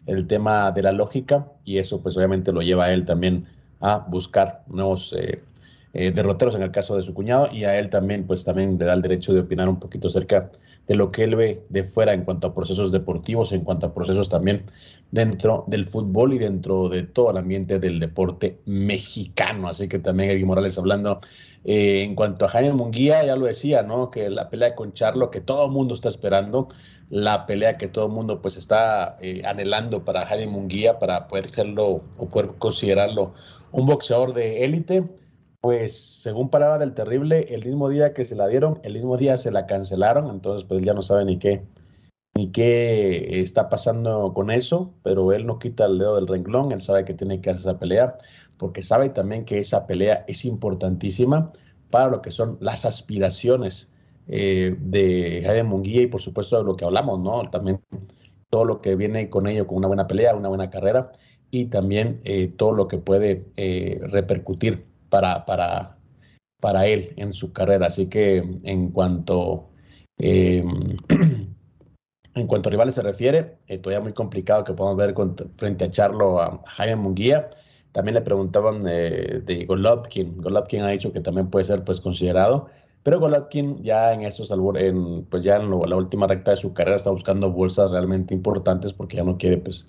el 0.07 0.27
tema 0.27 0.71
de 0.73 0.83
la 0.83 0.93
lógica 0.93 1.47
y 1.65 1.79
eso 1.79 2.03
pues 2.03 2.17
obviamente 2.17 2.53
lo 2.53 2.63
lleva 2.63 2.87
a 2.87 2.93
él 2.93 3.05
también 3.05 3.47
a 3.81 3.99
buscar 3.99 4.63
nuevos 4.67 5.15
eh, 5.19 5.43
eh, 5.95 6.11
derroteros 6.11 6.55
en 6.55 6.63
el 6.63 6.71
caso 6.71 6.97
de 6.97 7.03
su 7.03 7.15
cuñado 7.15 7.49
y 7.53 7.65
a 7.65 7.79
él 7.79 7.89
también 7.89 8.27
pues 8.27 8.45
también 8.45 8.77
le 8.79 8.85
da 8.85 8.95
el 8.95 9.03
derecho 9.03 9.33
de 9.33 9.41
opinar 9.41 9.69
un 9.69 9.79
poquito 9.79 10.09
acerca 10.09 10.51
de 10.87 10.95
lo 10.95 11.11
que 11.11 11.25
él 11.25 11.37
ve 11.37 11.65
de 11.69 11.85
fuera 11.85 12.13
en 12.13 12.25
cuanto 12.25 12.49
a 12.49 12.55
procesos 12.55 12.93
deportivos, 12.93 13.53
en 13.53 13.63
cuanto 13.63 13.87
a 13.87 13.95
procesos 13.95 14.29
también 14.29 14.65
dentro 15.11 15.65
del 15.67 15.85
fútbol 15.85 16.35
y 16.35 16.39
dentro 16.39 16.89
de 16.89 17.05
todo 17.05 17.31
el 17.31 17.37
ambiente 17.37 17.79
del 17.79 18.01
deporte 18.01 18.59
mexicano. 18.67 19.69
Así 19.69 19.89
que 19.89 19.99
también 19.99 20.31
Eric 20.31 20.45
Morales 20.45 20.77
hablando 20.77 21.21
eh, 21.65 22.03
en 22.03 22.15
cuanto 22.15 22.45
a 22.45 22.49
Jaime 22.49 22.73
Munguía, 22.73 23.25
ya 23.25 23.37
lo 23.37 23.47
decía, 23.47 23.83
¿no? 23.83 24.11
Que 24.11 24.29
la 24.29 24.51
pelea 24.51 24.75
con 24.75 24.93
Charlo, 24.93 25.31
que 25.31 25.41
todo 25.41 25.67
el 25.67 25.71
mundo 25.71 25.95
está 25.95 26.09
esperando, 26.09 26.69
la 27.09 27.47
pelea 27.47 27.79
que 27.79 27.89
todo 27.89 28.07
el 28.07 28.13
mundo 28.13 28.43
pues 28.43 28.57
está 28.57 29.17
eh, 29.21 29.43
anhelando 29.47 30.05
para 30.05 30.27
Jaime 30.27 30.49
Munguía, 30.49 30.99
para 30.99 31.29
poder 31.29 31.49
serlo 31.49 32.03
o 32.19 32.29
poder 32.29 32.51
considerarlo 32.59 33.33
un 33.73 33.87
boxeador 33.87 34.35
de 34.35 34.65
élite, 34.65 35.05
pues 35.65 35.99
según 36.21 36.51
palabra 36.51 36.77
del 36.77 36.93
terrible, 36.93 37.47
el 37.49 37.65
mismo 37.65 37.89
día 37.89 38.13
que 38.13 38.27
se 38.27 38.37
la 38.37 38.47
dieron, 38.49 38.81
el 38.83 38.93
mismo 38.93 39.17
día 39.17 39.39
se 39.39 39.51
la 39.51 39.65
cancelaron, 39.65 40.29
entonces 40.29 40.69
pues 40.69 40.83
ya 40.85 40.93
no 40.93 41.01
sabe 41.01 41.25
ni 41.25 41.39
qué, 41.39 41.65
ni 42.37 42.53
qué 42.53 43.41
está 43.41 43.71
pasando 43.71 44.35
con 44.35 44.51
eso, 44.51 44.93
pero 45.03 45.33
él 45.33 45.47
no 45.47 45.59
quita 45.59 45.87
el 45.87 45.99
dedo 45.99 46.17
del 46.17 46.27
renglón, 46.27 46.71
él 46.71 46.83
sabe 46.83 47.07
que 47.07 47.15
tiene 47.15 47.41
que 47.41 47.49
hacer 47.49 47.71
esa 47.71 47.79
pelea, 47.79 48.19
porque 48.59 48.83
sabe 48.83 49.09
también 49.09 49.47
que 49.47 49.59
esa 49.59 49.87
pelea 49.87 50.27
es 50.29 50.45
importantísima 50.45 51.51
para 51.91 52.11
lo 52.11 52.21
que 52.21 52.31
son 52.31 52.59
las 52.61 52.85
aspiraciones 52.85 53.91
eh, 54.29 54.77
de 54.79 55.45
Jaime 55.47 55.65
Munguía 55.65 56.03
y 56.03 56.09
por 56.09 56.21
supuesto 56.21 56.59
de 56.59 56.65
lo 56.65 56.77
que 56.77 56.85
hablamos, 56.85 57.21
¿no? 57.21 57.41
También 57.45 57.81
todo 58.51 58.67
lo 58.67 58.83
que 58.83 58.97
viene 58.97 59.31
con 59.31 59.47
ello, 59.47 59.67
con 59.67 59.79
una 59.79 59.89
buena 59.89 60.07
pelea, 60.07 60.37
una 60.37 60.51
buena 60.51 60.69
carrera 60.69 61.11
y 61.51 61.69
también 61.69 62.21
eh, 62.25 62.49
todo 62.55 62.73
lo 62.73 62.87
que 62.87 62.99
puede 62.99 63.47
eh, 63.57 63.99
repercutir 64.03 64.93
para, 65.15 65.45
para, 65.45 65.97
para 66.61 66.87
él 66.87 67.13
en 67.17 67.33
su 67.33 67.53
carrera. 67.53 67.87
Así 67.87 68.09
que 68.09 68.39
en 68.65 68.91
cuanto, 68.91 69.71
em, 70.19 70.97
en 72.35 72.47
cuanto 72.49 72.69
a 72.69 72.73
rivales 72.73 72.97
se 72.97 73.03
refiere, 73.03 73.59
todavía 73.81 74.01
muy 74.01 74.13
complicado 74.13 74.65
que 74.65 74.75
podamos 74.75 74.97
ver 74.99 75.15
frente 75.57 75.85
a 75.85 75.91
Charlo 75.91 76.41
a 76.41 76.61
Jaime 76.67 76.97
Munguía. 76.97 77.49
También 77.93 78.15
le 78.17 78.23
preguntaban 78.23 78.81
de 78.81 79.65
Golovkin. 79.69 80.39
Golovkin 80.39 80.83
ha 80.83 80.89
dicho 80.89 81.13
que 81.13 81.21
también 81.21 81.49
puede 81.49 81.65
ser 81.65 81.85
pues 81.85 82.01
considerado 82.01 82.69
pero 83.05 83.21
Golovkin 83.21 83.83
ya 83.83 84.15
en 84.15 84.23
estos 84.23 84.51
en, 84.51 85.27
pues 85.27 85.45
ya 85.45 85.57
en 85.57 85.71
la 85.71 85.97
última 85.97 86.27
recta 86.27 86.53
de 86.53 86.57
su 86.57 86.73
carrera 86.73 86.97
está 86.97 87.11
buscando 87.11 87.53
bolsas 87.53 87.91
realmente 87.91 88.33
importantes 88.33 88.95
porque 88.95 89.19
ya 89.19 89.25
no 89.25 89.37
quiere 89.37 89.59
pues 89.59 89.87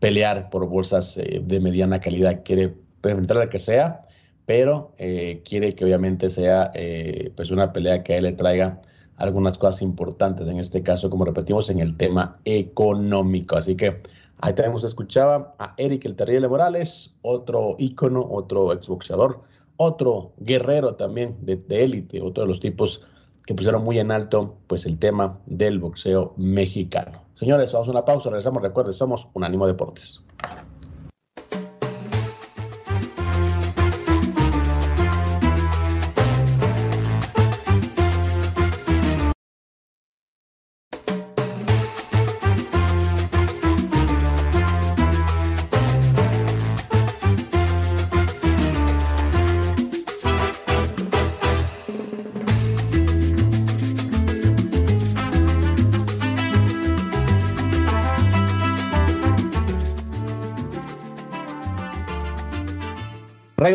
pelear 0.00 0.50
por 0.50 0.68
bolsas 0.68 1.16
eh, 1.16 1.40
de 1.44 1.60
mediana 1.60 2.00
calidad, 2.00 2.42
quiere 2.44 2.74
presentar 3.00 3.36
la 3.36 3.48
que 3.48 3.60
sea, 3.60 4.02
pero 4.46 4.92
eh, 4.98 5.42
quiere 5.44 5.72
que 5.72 5.84
obviamente 5.84 6.30
sea 6.30 6.70
eh, 6.74 7.32
pues 7.36 7.50
una 7.50 7.72
pelea 7.72 8.02
que 8.02 8.14
a 8.14 8.16
él 8.16 8.24
le 8.24 8.32
traiga 8.32 8.80
algunas 9.16 9.58
cosas 9.58 9.82
importantes, 9.82 10.46
en 10.48 10.58
este 10.58 10.82
caso, 10.82 11.10
como 11.10 11.24
repetimos, 11.24 11.68
en 11.70 11.80
el 11.80 11.96
tema 11.96 12.38
económico. 12.44 13.56
Así 13.56 13.74
que 13.76 14.00
Ahí 14.40 14.52
usted 14.52 14.88
escuchaba 14.88 15.54
a 15.58 15.74
Eric 15.78 16.04
el 16.04 16.14
Terrible 16.14 16.48
Morales, 16.48 17.14
otro 17.22 17.74
ícono, 17.78 18.26
otro 18.30 18.72
exboxeador, 18.72 19.40
otro 19.78 20.32
guerrero 20.38 20.94
también 20.94 21.36
de 21.40 21.62
élite, 21.70 22.20
otro 22.20 22.42
de 22.42 22.48
los 22.48 22.60
tipos 22.60 23.02
que 23.46 23.54
pusieron 23.54 23.82
muy 23.82 23.98
en 23.98 24.10
alto 24.10 24.56
pues 24.66 24.84
el 24.84 24.98
tema 24.98 25.38
del 25.46 25.78
boxeo 25.78 26.34
mexicano. 26.36 27.22
Señores, 27.34 27.72
vamos 27.72 27.88
a 27.88 27.92
una 27.92 28.04
pausa, 28.04 28.28
regresamos, 28.28 28.62
recuerden, 28.62 28.92
somos 28.92 29.26
Unánimo 29.32 29.66
Deportes. 29.66 30.22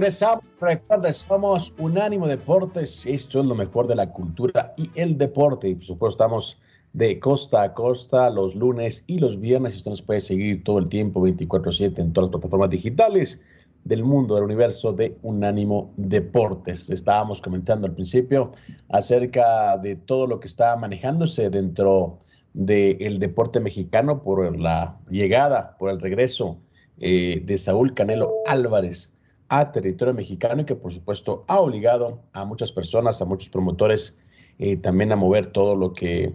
Regresamos, 0.01 0.43
recuerden, 0.59 1.13
somos 1.13 1.75
Unánimo 1.77 2.27
Deportes, 2.27 3.05
esto 3.05 3.39
es 3.39 3.45
lo 3.45 3.53
mejor 3.53 3.85
de 3.85 3.93
la 3.93 4.09
cultura 4.09 4.73
y 4.75 4.89
el 4.95 5.15
deporte, 5.15 5.69
y 5.69 5.75
por 5.75 5.85
supuesto 5.85 6.23
estamos 6.23 6.59
de 6.93 7.19
costa 7.19 7.61
a 7.61 7.73
costa 7.75 8.31
los 8.31 8.55
lunes 8.55 9.03
y 9.05 9.19
los 9.19 9.39
viernes, 9.39 9.75
usted 9.75 9.91
nos 9.91 10.01
puede 10.01 10.19
seguir 10.19 10.63
todo 10.63 10.79
el 10.79 10.89
tiempo 10.89 11.21
24/7 11.21 12.01
en 12.01 12.13
todas 12.13 12.31
las 12.31 12.31
plataformas 12.31 12.71
digitales 12.71 13.41
del 13.83 14.03
mundo, 14.03 14.33
del 14.33 14.45
universo 14.45 14.91
de 14.91 15.19
Unánimo 15.21 15.93
Deportes. 15.97 16.89
Estábamos 16.89 17.39
comentando 17.39 17.85
al 17.85 17.93
principio 17.93 18.53
acerca 18.89 19.77
de 19.77 19.97
todo 19.97 20.25
lo 20.25 20.39
que 20.39 20.47
está 20.47 20.75
manejándose 20.77 21.51
dentro 21.51 22.17
del 22.55 23.19
deporte 23.19 23.59
mexicano 23.59 24.23
por 24.23 24.57
la 24.57 24.97
llegada, 25.11 25.77
por 25.77 25.91
el 25.91 26.01
regreso 26.01 26.57
eh, 26.97 27.43
de 27.45 27.57
Saúl 27.59 27.93
Canelo 27.93 28.33
Álvarez 28.47 29.10
a 29.51 29.69
territorio 29.73 30.13
mexicano 30.13 30.61
y 30.61 30.65
que 30.65 30.75
por 30.75 30.93
supuesto 30.93 31.43
ha 31.49 31.59
obligado 31.59 32.21
a 32.31 32.45
muchas 32.45 32.71
personas, 32.71 33.21
a 33.21 33.25
muchos 33.25 33.49
promotores 33.49 34.17
eh, 34.59 34.77
también 34.77 35.11
a 35.11 35.17
mover 35.17 35.47
todo 35.47 35.75
lo 35.75 35.91
que 35.91 36.31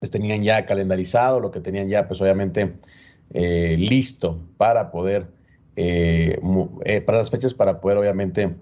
pues, 0.00 0.10
tenían 0.10 0.42
ya 0.42 0.66
calendarizado, 0.66 1.38
lo 1.38 1.52
que 1.52 1.60
tenían 1.60 1.88
ya 1.88 2.08
pues 2.08 2.20
obviamente 2.20 2.74
eh, 3.32 3.76
listo 3.78 4.40
para 4.56 4.90
poder, 4.90 5.28
eh, 5.76 6.40
para 7.06 7.18
las 7.18 7.30
fechas, 7.30 7.54
para 7.54 7.80
poder 7.80 7.98
obviamente 7.98 8.56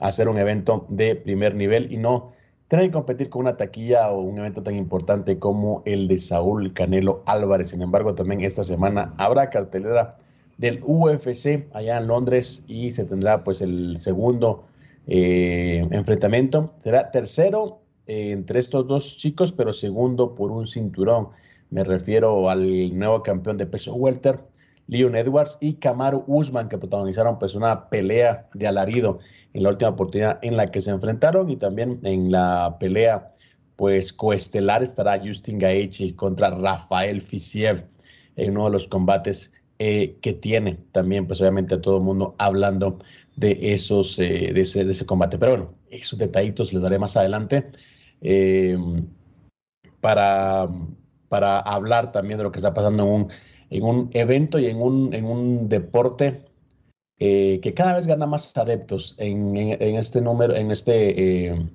hacer 0.00 0.30
un 0.30 0.38
evento 0.38 0.86
de 0.88 1.16
primer 1.16 1.54
nivel 1.54 1.92
y 1.92 1.98
no 1.98 2.32
tener 2.66 2.86
que 2.86 2.92
competir 2.92 3.28
con 3.28 3.42
una 3.42 3.58
taquilla 3.58 4.10
o 4.10 4.22
un 4.22 4.38
evento 4.38 4.62
tan 4.62 4.74
importante 4.74 5.38
como 5.38 5.82
el 5.84 6.08
de 6.08 6.16
Saúl 6.16 6.72
Canelo 6.72 7.22
Álvarez. 7.26 7.68
Sin 7.68 7.82
embargo, 7.82 8.14
también 8.14 8.40
esta 8.40 8.64
semana 8.64 9.12
habrá 9.18 9.50
cartelera 9.50 10.16
del 10.58 10.82
UFC 10.84 11.66
allá 11.72 11.98
en 11.98 12.06
Londres 12.06 12.64
y 12.66 12.90
se 12.90 13.04
tendrá 13.04 13.44
pues 13.44 13.60
el 13.60 13.98
segundo 13.98 14.64
eh, 15.06 15.86
enfrentamiento. 15.90 16.74
Será 16.82 17.10
tercero 17.10 17.80
eh, 18.06 18.30
entre 18.30 18.58
estos 18.60 18.86
dos 18.86 19.16
chicos, 19.16 19.52
pero 19.52 19.72
segundo 19.72 20.34
por 20.34 20.50
un 20.50 20.66
cinturón. 20.66 21.28
Me 21.70 21.84
refiero 21.84 22.48
al 22.48 22.96
nuevo 22.96 23.22
campeón 23.22 23.58
de 23.58 23.66
peso 23.66 23.94
welter, 23.94 24.40
Leon 24.86 25.16
Edwards 25.16 25.58
y 25.60 25.74
Kamaru 25.74 26.24
Usman, 26.26 26.68
que 26.68 26.78
protagonizaron 26.78 27.38
pues 27.38 27.54
una 27.54 27.88
pelea 27.88 28.48
de 28.54 28.68
alarido 28.68 29.18
en 29.52 29.64
la 29.64 29.70
última 29.70 29.90
oportunidad 29.90 30.38
en 30.42 30.56
la 30.56 30.68
que 30.68 30.80
se 30.80 30.90
enfrentaron 30.90 31.50
y 31.50 31.56
también 31.56 31.98
en 32.04 32.30
la 32.30 32.76
pelea 32.78 33.32
pues 33.74 34.12
coestelar 34.12 34.82
estará 34.82 35.20
Justin 35.22 35.58
Gaethje 35.58 36.14
contra 36.14 36.50
Rafael 36.50 37.20
Fisiev 37.20 37.84
en 38.36 38.52
uno 38.52 38.66
de 38.66 38.70
los 38.70 38.88
combates 38.88 39.52
eh, 39.78 40.16
que 40.22 40.32
tiene 40.32 40.78
también, 40.90 41.26
pues 41.26 41.38
obviamente 41.42 41.76
todo 41.76 41.98
el 41.98 42.02
mundo 42.02 42.34
hablando 42.38 42.98
de 43.36 43.74
esos, 43.74 44.18
eh, 44.18 44.52
de, 44.54 44.60
ese, 44.62 44.86
de, 44.86 44.92
ese, 44.92 45.04
combate. 45.04 45.36
Pero 45.36 45.52
bueno, 45.52 45.74
esos 45.90 46.18
detallitos 46.18 46.72
les 46.72 46.82
daré 46.82 46.98
más 46.98 47.14
adelante 47.18 47.66
eh, 48.22 48.78
para, 50.00 50.66
para 51.28 51.58
hablar 51.58 52.10
también 52.10 52.38
de 52.38 52.44
lo 52.44 52.52
que 52.52 52.58
está 52.58 52.72
pasando 52.72 53.02
en 53.02 53.08
un, 53.10 53.32
en 53.68 53.82
un 53.84 54.10
evento 54.14 54.58
y 54.58 54.66
en 54.66 54.80
un, 54.80 55.12
en 55.12 55.26
un 55.26 55.68
deporte 55.68 56.46
que 57.18 57.72
cada 57.74 57.96
vez 57.96 58.06
gana 58.06 58.26
más 58.26 58.56
adeptos 58.56 59.14
en, 59.18 59.56
en, 59.56 59.96
este 59.96 60.22
número, 60.22 60.54
en 60.54 60.70
este, 60.70 61.48
en 61.48 61.70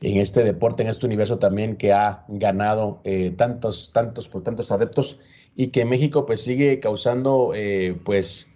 este 0.00 0.42
deporte, 0.42 0.82
en 0.82 0.88
este 0.88 1.06
universo 1.06 1.38
también 1.38 1.76
que 1.76 1.92
ha 1.92 2.24
ganado 2.28 3.02
tantos, 3.36 3.92
tantos, 3.92 4.28
por 4.28 4.42
tantos 4.42 4.70
adeptos 4.72 5.18
y 5.58 5.72
que 5.72 5.84
México 5.84 6.24
pues 6.24 6.42
sigue 6.42 6.78
causando 6.78 7.50
eh, 7.52 7.98
pues 8.04 8.46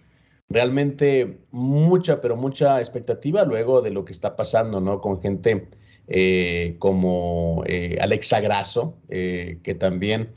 realmente 0.47 1.39
mucha, 1.51 2.21
pero 2.21 2.37
mucha 2.37 2.79
expectativa 2.79 3.43
luego 3.43 3.81
de 3.81 3.91
lo 3.91 4.05
que 4.05 4.13
está 4.13 4.37
pasando, 4.37 4.79
¿no? 4.79 5.01
Con 5.01 5.19
gente 5.19 5.67
eh, 6.07 6.77
como 6.79 7.61
eh, 7.67 7.97
Alexa 7.99 8.39
Grasso, 8.39 8.95
que 9.09 9.75
también 9.77 10.29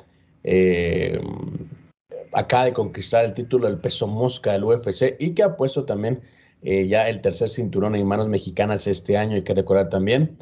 acaba 2.33 2.65
de 2.65 2.73
conquistar 2.73 3.25
el 3.25 3.35
título 3.35 3.69
del 3.69 3.79
peso 3.79 4.09
mosca 4.09 4.51
del 4.51 4.65
UFC 4.65 5.15
y 5.21 5.35
que 5.35 5.45
ha 5.45 5.57
puesto 5.57 5.85
también 5.85 6.21
ya 6.63 7.09
el 7.09 7.21
tercer 7.21 7.49
cinturón 7.49 7.95
en 7.95 8.09
manos 8.09 8.27
mexicanas 8.27 8.89
este 8.89 9.17
año. 9.17 9.37
Hay 9.37 9.43
que 9.43 9.55
recordar 9.55 9.89
también 9.89 10.37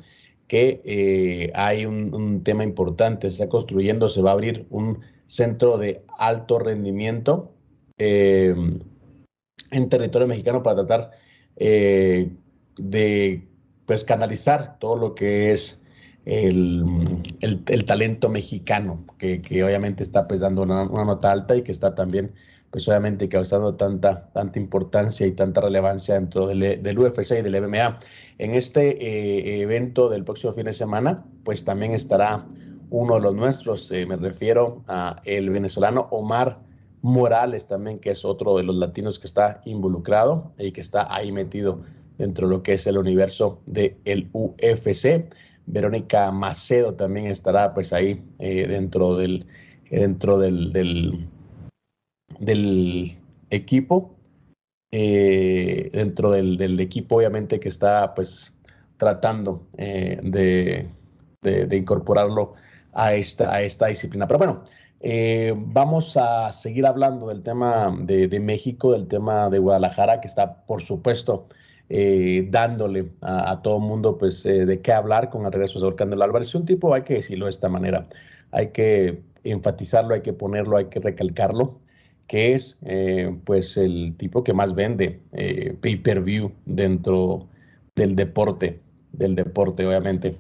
que 0.49 1.51
hay 1.55 1.85
un, 1.85 2.15
un 2.15 2.43
tema 2.43 2.65
importante, 2.65 3.27
se 3.27 3.35
está 3.35 3.49
construyendo, 3.51 4.09
se 4.09 4.23
va 4.23 4.31
a 4.31 4.33
abrir 4.33 4.67
un 4.71 5.01
centro 5.27 5.79
de 5.79 6.05
alto 6.19 6.59
rendimiento 6.59 7.53
eh, 7.99 8.55
en 9.71 9.89
territorio 9.89 10.29
mexicano 10.29 10.63
para 10.63 10.85
tratar 10.85 11.11
eh, 11.57 12.31
de 12.77 13.49
pues 13.87 14.05
canalizar 14.05 14.79
todo 14.79 14.97
lo 14.97 15.15
que 15.15 15.53
es 15.53 15.83
el, 16.25 17.85
talento 17.87 18.29
mexicano, 18.31 19.05
que, 19.19 19.41
obviamente 19.63 20.03
está 20.03 20.27
pues 20.27 20.41
dando 20.41 20.63
una, 20.63 20.85
nota 20.85 21.31
alta 21.31 21.55
y 21.55 21.63
que 21.63 21.73
está 21.73 21.95
también 21.95 22.33
pues 22.71 22.89
obviamente 22.89 23.29
causando 23.29 23.77
tanta, 23.77 24.31
tanta 24.33 24.59
importancia 24.59 25.27
y 25.27 25.33
tanta 25.33 25.61
relevancia 25.61 26.15
dentro 26.15 26.49
del, 26.49 26.83
del 26.83 26.99
UFC 26.99 27.39
y 27.39 27.43
del 27.43 27.63
MMA. 27.63 28.01
En 28.39 28.55
este 28.55 28.97
eh, 29.01 29.63
evento 29.63 30.09
del 30.09 30.25
próximo 30.25 30.53
fin 30.55 30.65
de 30.65 30.73
semana, 30.73 31.25
pues 31.45 31.65
también 31.65 31.93
estará 31.93 32.47
uno 32.95 33.17
de 33.17 33.23
los 33.23 33.35
nuestros, 33.35 33.91
eh, 33.91 34.07
me 34.07 34.17
refiero 34.17 34.85
a 34.87 35.21
el 35.25 35.51
venezolano 35.51 36.07
Omar 36.13 36.61
Morales 37.03 37.67
también, 37.67 37.99
que 37.99 38.11
es 38.11 38.25
otro 38.25 38.57
de 38.57 38.63
los 38.63 38.77
latinos 38.77 39.19
que 39.19 39.27
está 39.27 39.61
involucrado 39.65 40.53
y 40.59 40.71
que 40.71 40.81
está 40.81 41.13
ahí 41.13 41.33
metido 41.33 41.83
dentro 42.19 42.47
de 42.47 42.55
lo 42.55 42.63
que 42.63 42.75
es 42.75 42.87
el 42.87 42.97
universo 42.97 43.61
del 43.67 43.97
el 44.05 44.29
UFC. 44.33 45.29
Verónica 45.67 46.31
Macedo 46.31 46.95
también 46.95 47.27
estará 47.27 47.75
pues 47.75 47.93
ahí 47.93 48.23
eh, 48.39 48.69
dentro 48.69 49.17
del 49.17 49.49
dentro 49.91 50.39
del, 50.39 50.73
del, 52.39 53.19
equipo 53.51 54.15
eh, 54.93 55.91
dentro 55.93 56.31
del, 56.31 56.79
equipo 56.79 57.17
obviamente 57.17 57.59
que 57.59 57.71
está 57.71 58.15
pues 58.15 58.55
tratando 58.97 59.67
de, 59.77 60.89
de, 61.43 61.77
incorporarlo 61.77 62.55
a 62.95 63.15
esta, 63.15 63.53
a 63.53 63.63
esta 63.63 63.87
disciplina. 63.87 64.27
Pero 64.27 64.39
bueno, 64.39 64.65
eh, 65.01 65.53
vamos 65.55 66.17
a 66.17 66.51
seguir 66.53 66.87
hablando 66.87 67.29
del 67.29 67.43
tema 67.43 67.95
de, 68.01 68.41
México, 68.41 68.93
del 68.93 69.07
tema 69.07 69.51
de 69.51 69.59
Guadalajara, 69.59 70.21
que 70.21 70.29
está, 70.29 70.65
por 70.65 70.83
supuesto, 70.83 71.47
eh, 71.91 72.47
dándole 72.51 73.11
a, 73.21 73.61
todo 73.63 73.81
mundo 73.81 74.17
pues, 74.17 74.47
eh, 74.47 74.65
de 74.65 74.81
qué 74.81 74.93
hablar 74.93 75.29
con 75.29 75.45
el 75.45 75.53
regreso 75.53 75.79
de 75.79 75.95
Canelo 75.95 76.25
Álvarez. 76.25 76.55
Un 76.55 76.65
tipo, 76.65 76.95
hay 76.95 77.03
que 77.03 77.15
decirlo 77.15 77.47
de 77.47 77.51
esta 77.51 77.69
manera, 77.69 78.07
hay 78.51 78.69
que 78.69 79.21
enfatizarlo, 79.43 80.15
hay 80.15 80.23
que 80.23 80.33
ponerlo, 80.33 80.79
hay 80.79 80.87
que 80.87 81.01
recalcarlo, 81.01 81.81
que 82.27 82.55
es 82.55 82.79
pues 83.45 83.77
el 83.77 84.15
tipo 84.17 84.43
que 84.43 84.55
más 84.55 84.75
vende 84.75 85.21
pay-per-view 85.83 86.53
dentro 86.65 87.49
del 87.95 88.17
deporte, 88.17 88.81
del 89.13 89.35
deporte, 89.35 89.87
obviamente 89.87 90.35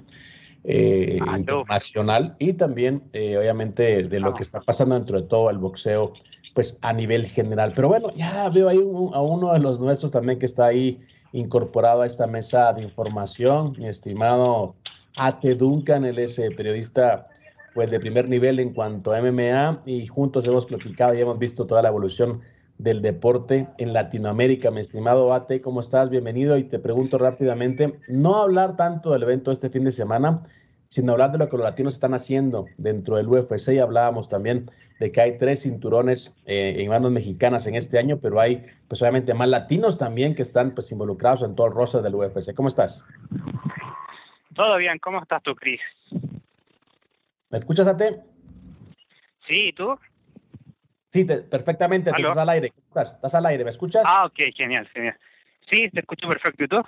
eh, 0.64 1.18
ah, 1.26 1.38
internacional 1.38 2.36
y 2.38 2.54
también, 2.54 3.02
eh, 3.12 3.36
obviamente, 3.36 4.04
de 4.04 4.20
lo 4.20 4.34
que 4.34 4.42
está 4.42 4.60
pasando 4.60 4.94
dentro 4.94 5.20
de 5.20 5.28
todo 5.28 5.50
el 5.50 5.58
boxeo, 5.58 6.14
pues 6.54 6.78
a 6.80 6.92
nivel 6.92 7.26
general. 7.26 7.72
Pero 7.74 7.88
bueno, 7.88 8.10
ya 8.14 8.48
veo 8.48 8.68
ahí 8.68 8.78
a 8.78 9.20
uno 9.20 9.52
de 9.52 9.58
los 9.58 9.78
nuestros 9.78 10.10
también 10.12 10.38
que 10.38 10.46
está 10.46 10.66
ahí 10.66 11.00
incorporado 11.32 12.02
a 12.02 12.06
esta 12.06 12.26
mesa 12.26 12.72
de 12.72 12.82
información, 12.82 13.74
mi 13.76 13.88
estimado 13.88 14.76
Ate 15.16 15.54
Duncan, 15.54 16.04
él 16.04 16.18
es 16.18 16.38
eh, 16.38 16.50
periodista 16.50 17.28
pues 17.74 17.90
de 17.90 17.98
primer 17.98 18.28
nivel 18.28 18.60
en 18.60 18.72
cuanto 18.72 19.12
a 19.12 19.20
MMA 19.20 19.82
y 19.84 20.06
juntos 20.06 20.46
hemos 20.46 20.64
platicado 20.64 21.12
y 21.14 21.20
hemos 21.20 21.38
visto 21.38 21.66
toda 21.66 21.82
la 21.82 21.88
evolución 21.88 22.40
del 22.78 23.02
deporte 23.02 23.68
en 23.78 23.92
Latinoamérica. 23.92 24.70
Mi 24.70 24.80
estimado 24.80 25.32
Ate, 25.32 25.60
¿cómo 25.60 25.80
estás? 25.80 26.10
Bienvenido 26.10 26.56
y 26.58 26.64
te 26.64 26.78
pregunto 26.78 27.18
rápidamente, 27.18 27.98
no 28.08 28.36
hablar 28.36 28.76
tanto 28.76 29.12
del 29.12 29.22
evento 29.22 29.52
este 29.52 29.70
fin 29.70 29.84
de 29.84 29.92
semana, 29.92 30.42
sino 30.88 31.12
hablar 31.12 31.32
de 31.32 31.38
lo 31.38 31.48
que 31.48 31.56
los 31.56 31.64
latinos 31.64 31.94
están 31.94 32.14
haciendo 32.14 32.66
dentro 32.76 33.16
del 33.16 33.28
UFC. 33.28 33.70
Y 33.70 33.78
hablábamos 33.78 34.28
también 34.28 34.66
de 35.00 35.10
que 35.10 35.20
hay 35.20 35.38
tres 35.38 35.62
cinturones 35.62 36.36
eh, 36.46 36.76
en 36.78 36.88
manos 36.88 37.10
mexicanas 37.10 37.66
en 37.66 37.74
este 37.74 37.98
año, 37.98 38.18
pero 38.20 38.40
hay 38.40 38.64
pues 38.88 39.02
obviamente 39.02 39.34
más 39.34 39.48
latinos 39.48 39.98
también 39.98 40.34
que 40.34 40.42
están 40.42 40.74
pues 40.74 40.92
involucrados 40.92 41.42
en 41.42 41.54
todo 41.54 41.66
el 41.66 41.72
roster 41.72 42.02
del 42.02 42.14
UFC. 42.14 42.54
¿Cómo 42.54 42.68
estás? 42.68 43.04
Todo 44.54 44.76
bien, 44.76 44.98
¿cómo 45.00 45.20
estás 45.20 45.42
tú, 45.42 45.54
Cris? 45.56 45.80
¿Me 47.50 47.58
escuchas, 47.58 47.88
Ate? 47.88 48.20
Sí, 49.46 49.68
¿y 49.68 49.72
tú? 49.72 49.98
Sí, 51.14 51.22
perfectamente, 51.22 52.10
estás 52.10 52.36
al 52.36 52.48
aire. 52.48 52.72
¿Estás? 52.88 53.34
al 53.36 53.46
aire, 53.46 53.62
¿me 53.62 53.70
escuchas? 53.70 54.02
Ah, 54.04 54.26
ok, 54.26 54.52
genial, 54.52 54.88
genial. 54.92 55.14
Sí, 55.70 55.88
te 55.90 56.00
escucho 56.00 56.26
perfecto, 56.26 56.64
¿y 56.64 56.66
tú? 56.66 56.82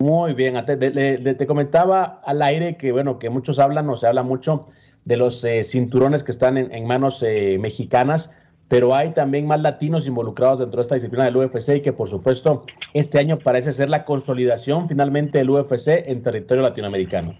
Muy 0.00 0.34
bien, 0.34 0.56
te, 0.66 1.46
comentaba 1.46 2.20
al 2.24 2.42
aire 2.42 2.76
que, 2.76 2.90
bueno, 2.90 3.20
que 3.20 3.30
muchos 3.30 3.60
hablan 3.60 3.88
o 3.88 3.94
se 3.94 4.08
habla 4.08 4.24
mucho 4.24 4.66
de 5.04 5.16
los 5.16 5.44
eh, 5.44 5.62
cinturones 5.62 6.24
que 6.24 6.32
están 6.32 6.58
en, 6.58 6.86
manos 6.88 7.22
eh, 7.22 7.56
mexicanas, 7.60 8.32
pero 8.66 8.96
hay 8.96 9.12
también 9.12 9.46
más 9.46 9.60
latinos 9.60 10.08
involucrados 10.08 10.58
dentro 10.58 10.78
de 10.78 10.82
esta 10.82 10.96
disciplina 10.96 11.26
del 11.26 11.36
UFC 11.36 11.76
y 11.76 11.82
que, 11.82 11.92
por 11.92 12.08
supuesto, 12.08 12.66
este 12.94 13.20
año 13.20 13.38
parece 13.38 13.72
ser 13.72 13.90
la 13.90 14.04
consolidación 14.04 14.88
finalmente 14.88 15.38
del 15.38 15.50
UFC 15.50 15.86
en 16.06 16.24
territorio 16.24 16.64
latinoamericano. 16.64 17.36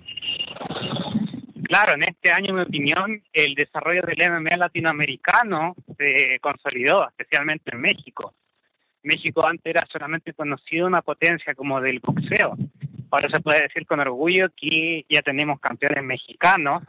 Claro, 1.71 1.93
en 1.95 2.03
este 2.03 2.33
año, 2.33 2.49
en 2.49 2.57
mi 2.57 2.63
opinión, 2.63 3.23
el 3.33 3.55
desarrollo 3.55 4.03
del 4.03 4.29
MMA 4.29 4.57
latinoamericano 4.57 5.77
se 5.97 6.41
consolidó, 6.41 7.09
especialmente 7.11 7.71
en 7.73 7.81
México. 7.81 8.35
México 9.05 9.47
antes 9.47 9.67
era 9.67 9.87
solamente 9.87 10.33
conocido 10.33 10.89
una 10.89 11.01
potencia 11.01 11.55
como 11.55 11.81
del 11.81 12.01
boxeo. 12.01 12.57
Ahora 13.13 13.29
se 13.31 13.39
puede 13.39 13.63
decir 13.63 13.87
con 13.87 14.01
orgullo 14.01 14.49
que 14.57 15.07
ya 15.09 15.23
tenemos 15.23 15.61
campeones 15.61 16.03
mexicanos, 16.03 16.83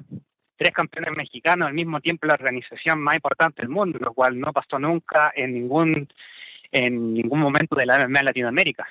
tres 0.58 0.72
campeones 0.72 1.16
mexicanos 1.16 1.68
al 1.68 1.76
mismo 1.76 2.02
tiempo 2.02 2.26
la 2.26 2.34
organización 2.34 3.02
más 3.02 3.14
importante 3.14 3.62
del 3.62 3.70
mundo, 3.70 4.00
lo 4.02 4.16
cual 4.16 4.40
no 4.40 4.52
pasó 4.52 4.80
nunca 4.80 5.32
en 5.36 5.54
ningún 5.54 6.10
en 6.72 7.14
ningún 7.14 7.40
momento 7.40 7.76
de 7.76 7.86
la 7.86 8.00
MMA 8.00 8.24
Latinoamérica. 8.24 8.88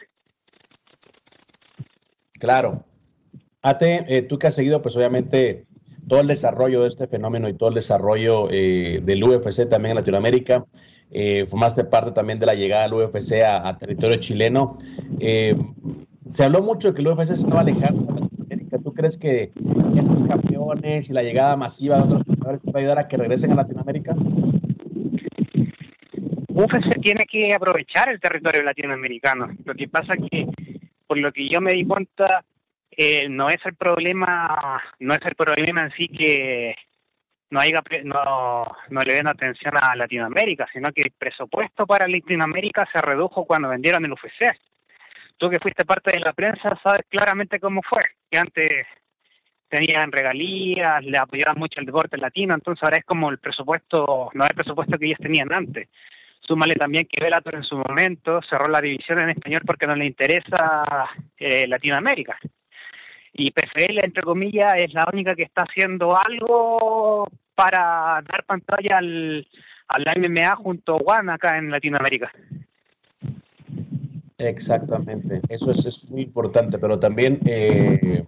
Claro. 2.38 2.85
Ate, 3.61 4.05
eh, 4.07 4.22
tú 4.22 4.38
que 4.38 4.46
has 4.46 4.55
seguido, 4.55 4.81
pues 4.81 4.96
obviamente 4.96 5.66
todo 6.11 6.20
el 6.20 6.27
desarrollo 6.27 6.83
de 6.83 6.88
este 6.88 7.07
fenómeno 7.07 7.49
y 7.49 7.55
todo 7.55 7.68
el 7.68 7.77
desarrollo 7.77 8.51
eh, 8.51 9.01
del 9.01 9.23
UFC 9.23 9.68
también 9.68 9.92
en 9.92 9.99
Latinoamérica 9.99 10.66
eh, 11.12 11.46
formaste 11.49 11.85
parte 11.85 12.11
también 12.11 12.40
de 12.40 12.46
la 12.46 12.55
llegada 12.55 12.83
del 12.83 12.94
UFC 12.94 13.42
a, 13.44 13.79
territorio 13.79 14.16
chileno. 14.18 14.77
Eh, 15.20 15.57
se 16.33 16.44
habló 16.44 16.62
mucho 16.62 16.88
de 16.88 16.94
que 16.94 17.03
el 17.03 17.09
UFC 17.09 17.27
se 17.27 17.35
estaba 17.35 17.61
alejando 17.61 18.12
de 18.12 18.20
Latinoamérica. 18.23 18.79
¿Tú 18.79 18.92
crees 18.92 19.16
que 19.18 19.53
estos 19.96 20.23
campeones 20.27 21.11
y 21.11 21.12
la 21.12 21.23
llegada 21.23 21.57
masiva 21.57 21.99
de 21.99 22.03
otros 22.03 22.25
campeones 22.25 22.61
a 22.75 22.79
ayudar 22.79 22.99
a 22.99 23.07
que 23.09 23.16
regresen 23.16 23.53
a 23.53 23.55
Latinoamérica? 23.55 24.16
UFC 26.49 27.01
tiene 27.01 27.25
que 27.27 27.55
aprovechar 27.55 28.09
el 28.09 28.20
territorio 28.20 28.64
latinoamericano. 28.64 29.49
Lo 29.64 29.75
que 29.75 29.87
pasa 29.87 30.14
que, 30.16 30.46
por 31.07 31.18
lo 31.18 31.33
que 31.33 31.49
yo 31.49 31.61
me 31.61 31.73
di 31.73 31.85
cuenta, 31.85 32.44
eh, 33.03 33.31
no 33.31 33.49
es 33.49 33.57
el 33.65 33.77
problema, 33.77 34.79
no 34.99 35.15
es 35.15 35.21
el 35.25 35.35
problema 35.35 35.85
en 35.85 35.91
sí 35.93 36.07
que 36.07 36.77
no, 37.49 37.59
haya, 37.59 37.83
no, 38.05 39.01
le 39.01 39.15
den 39.15 39.27
atención 39.27 39.73
a 39.81 39.97
Latinoamérica, 39.97 40.69
sino 40.71 40.93
que 40.93 41.05
el 41.07 41.13
presupuesto 41.13 41.87
para 41.87 42.07
Latinoamérica 42.07 42.87
se 42.93 43.01
redujo 43.01 43.47
cuando 43.47 43.71
vendieron 43.71 44.05
el 44.05 44.13
UFC. 44.13 44.55
Tú 45.39 45.49
que 45.49 45.59
fuiste 45.61 45.87
parte 45.87 46.13
de 46.13 46.21
la 46.21 46.35
prensa 46.35 46.79
sabes 46.83 47.07
claramente 47.09 47.59
cómo 47.59 47.81
fue, 47.89 48.03
que 48.31 48.39
antes 48.39 48.87
tenían 49.71 50.13
regalías, 50.13 51.03
le 51.03 51.17
apoyaban 51.17 51.59
mucho 51.59 51.81
el 51.81 51.87
deporte 51.87 52.19
latino, 52.19 52.53
entonces 52.53 52.83
ahora 52.83 52.99
es 52.99 53.05
como 53.07 53.31
el 53.31 53.39
presupuesto, 53.39 54.29
no 54.35 54.45
es 54.45 54.51
el 54.51 54.57
presupuesto 54.57 54.99
que 54.99 55.07
ellos 55.07 55.21
tenían 55.23 55.51
antes. 55.55 55.89
Súmale 56.41 56.75
también 56.75 57.09
que 57.11 57.25
Velator 57.25 57.55
en 57.55 57.65
su 57.65 57.79
momento 57.79 58.41
cerró 58.43 58.69
la 58.69 58.83
división 58.83 59.21
en 59.21 59.31
español 59.31 59.63
porque 59.65 59.87
no 59.87 59.97
le 59.97 60.05
interesa 60.05 61.09
eh, 61.39 61.67
Latinoamérica 61.67 62.39
y 63.33 63.51
PFL, 63.51 64.05
entre 64.05 64.23
comillas, 64.23 64.75
es 64.77 64.93
la 64.93 65.07
única 65.12 65.35
que 65.35 65.45
está 65.45 65.62
haciendo 65.62 66.16
algo 66.16 67.29
para 67.55 68.23
dar 68.29 68.45
pantalla 68.47 68.99
al, 68.99 69.47
al 69.88 70.05
MMA 70.19 70.57
junto 70.57 70.95
a 70.95 71.19
One 71.19 71.33
acá 71.33 71.59
en 71.59 71.71
Latinoamérica. 71.71 72.33
Exactamente, 74.38 75.43
eso 75.51 75.71
es, 75.71 76.11
muy 76.11 76.23
importante, 76.23 76.79
pero 76.79 76.99
también, 76.99 77.40
eh, 77.45 78.25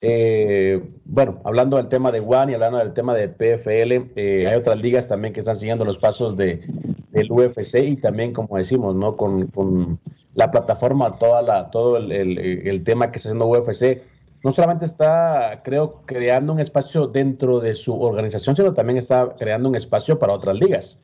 eh, 0.00 0.82
bueno, 1.04 1.40
hablando 1.44 1.76
del 1.76 1.86
tema 1.86 2.10
de 2.10 2.18
One 2.18 2.50
y 2.50 2.54
hablando 2.54 2.78
del 2.78 2.92
tema 2.92 3.14
de 3.14 3.28
PFL, 3.28 4.10
eh, 4.16 4.48
hay 4.48 4.56
otras 4.56 4.80
ligas 4.80 5.06
también 5.06 5.32
que 5.32 5.38
están 5.38 5.54
siguiendo 5.54 5.84
los 5.84 5.98
pasos 5.98 6.36
de, 6.36 6.66
del 7.10 7.30
UFC 7.30 7.76
y 7.76 7.96
también, 7.96 8.32
como 8.32 8.56
decimos, 8.56 8.96
¿no? 8.96 9.16
Con, 9.16 9.46
con 9.48 10.00
la 10.40 10.50
plataforma, 10.50 11.18
toda 11.18 11.42
la, 11.42 11.70
todo 11.70 11.98
el, 11.98 12.10
el, 12.10 12.82
tema 12.82 13.10
que 13.10 13.18
está 13.18 13.28
haciendo 13.28 13.46
UFC, 13.46 14.02
no 14.42 14.52
solamente 14.52 14.86
está, 14.86 15.58
creo, 15.62 16.00
creando 16.06 16.54
un 16.54 16.60
espacio 16.60 17.06
dentro 17.06 17.60
de 17.60 17.74
su 17.74 17.92
organización, 18.00 18.56
sino 18.56 18.72
también 18.72 18.96
está 18.96 19.36
creando 19.38 19.68
un 19.68 19.76
espacio 19.76 20.18
para 20.18 20.32
otras 20.32 20.56
ligas. 20.56 21.02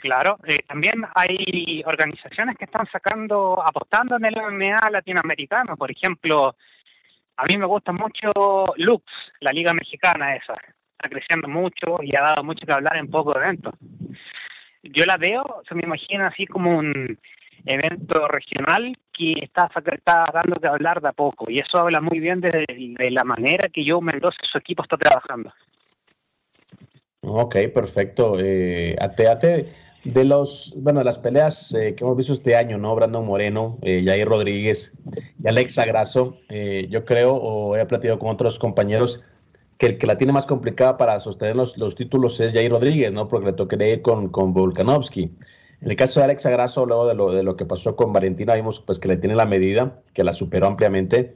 Claro, 0.00 0.38
eh, 0.46 0.58
también 0.68 0.94
hay 1.16 1.82
organizaciones 1.84 2.56
que 2.56 2.66
están 2.66 2.86
sacando, 2.92 3.60
apostando 3.60 4.16
en 4.16 4.26
el 4.26 4.36
MMA 4.36 4.90
latinoamericano. 4.90 5.76
Por 5.76 5.90
ejemplo, 5.90 6.54
a 7.36 7.44
mí 7.46 7.58
me 7.58 7.66
gusta 7.66 7.90
mucho 7.90 8.30
Lux, 8.76 9.04
la 9.40 9.50
liga 9.50 9.74
mexicana 9.74 10.36
esa. 10.36 10.54
Está 10.54 11.08
creciendo 11.08 11.48
mucho 11.48 12.00
y 12.00 12.14
ha 12.14 12.22
dado 12.22 12.44
mucho 12.44 12.64
que 12.64 12.72
hablar 12.72 12.96
en 12.96 13.10
pocos 13.10 13.34
eventos. 13.34 13.74
Yo 14.84 15.04
la 15.04 15.16
veo, 15.16 15.62
se 15.68 15.74
me 15.74 15.82
imagina 15.82 16.28
así 16.28 16.46
como 16.46 16.78
un 16.78 17.18
evento 17.64 18.26
regional 18.28 18.96
que 19.12 19.34
está, 19.42 19.70
está 19.92 20.24
dando 20.32 20.60
que 20.60 20.66
hablar 20.66 21.00
de 21.00 21.08
a 21.08 21.12
poco 21.12 21.50
y 21.50 21.56
eso 21.56 21.78
habla 21.78 22.00
muy 22.00 22.18
bien 22.18 22.40
de, 22.40 22.66
la 23.10 23.24
manera 23.24 23.68
que 23.68 23.84
yo 23.84 24.00
Mendoza 24.00 24.38
su 24.50 24.58
equipo 24.58 24.82
está 24.82 24.96
trabajando. 24.96 25.52
Ok, 27.20 27.56
perfecto. 27.72 28.36
Eh, 28.40 28.96
ate, 28.98 29.72
de 30.04 30.24
los, 30.24 30.74
bueno, 30.76 31.00
de 31.00 31.04
las 31.04 31.18
peleas 31.18 31.72
eh, 31.74 31.94
que 31.94 32.04
hemos 32.04 32.16
visto 32.16 32.32
este 32.32 32.56
año, 32.56 32.78
¿no? 32.78 32.94
Brandon 32.96 33.24
Moreno, 33.24 33.78
eh, 33.82 34.02
Jair 34.04 34.26
Rodríguez 34.26 34.98
y 35.42 35.48
Alexa 35.48 35.84
Grasso, 35.84 36.38
eh, 36.48 36.88
yo 36.90 37.04
creo, 37.04 37.34
o 37.34 37.76
he 37.76 37.86
platicado 37.86 38.18
con 38.18 38.30
otros 38.30 38.58
compañeros, 38.58 39.22
que 39.78 39.86
el 39.86 39.98
que 39.98 40.06
la 40.06 40.18
tiene 40.18 40.32
más 40.32 40.46
complicada 40.46 40.96
para 40.96 41.18
sostener 41.18 41.56
los, 41.56 41.76
los 41.78 41.94
títulos 41.94 42.40
es 42.40 42.52
Jair 42.52 42.70
Rodríguez, 42.70 43.12
¿no? 43.12 43.28
Porque 43.28 43.46
le 43.46 43.52
tocaría 43.52 43.92
ir 43.92 44.02
con, 44.02 44.28
con 44.28 44.52
Volkanovski. 44.52 45.32
En 45.82 45.90
el 45.90 45.96
caso 45.96 46.20
de 46.20 46.24
Alexa 46.24 46.48
Grasso, 46.48 46.86
luego 46.86 47.08
de 47.08 47.14
lo, 47.14 47.32
de 47.32 47.42
lo 47.42 47.56
que 47.56 47.66
pasó 47.66 47.96
con 47.96 48.12
Valentina, 48.12 48.54
vimos 48.54 48.80
pues 48.80 49.00
que 49.00 49.08
le 49.08 49.16
tiene 49.16 49.34
la 49.34 49.46
medida, 49.46 50.00
que 50.14 50.22
la 50.22 50.32
superó 50.32 50.68
ampliamente. 50.68 51.34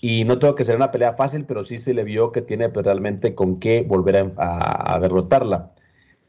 Y 0.00 0.24
no 0.24 0.40
tengo 0.40 0.56
que 0.56 0.64
ser 0.64 0.74
una 0.74 0.90
pelea 0.90 1.14
fácil, 1.14 1.44
pero 1.46 1.62
sí 1.62 1.78
se 1.78 1.94
le 1.94 2.02
vio 2.02 2.32
que 2.32 2.42
tiene 2.42 2.68
pues, 2.70 2.84
realmente 2.84 3.36
con 3.36 3.60
qué 3.60 3.82
volver 3.82 4.32
a, 4.36 4.98
derrotarla. 5.00 5.70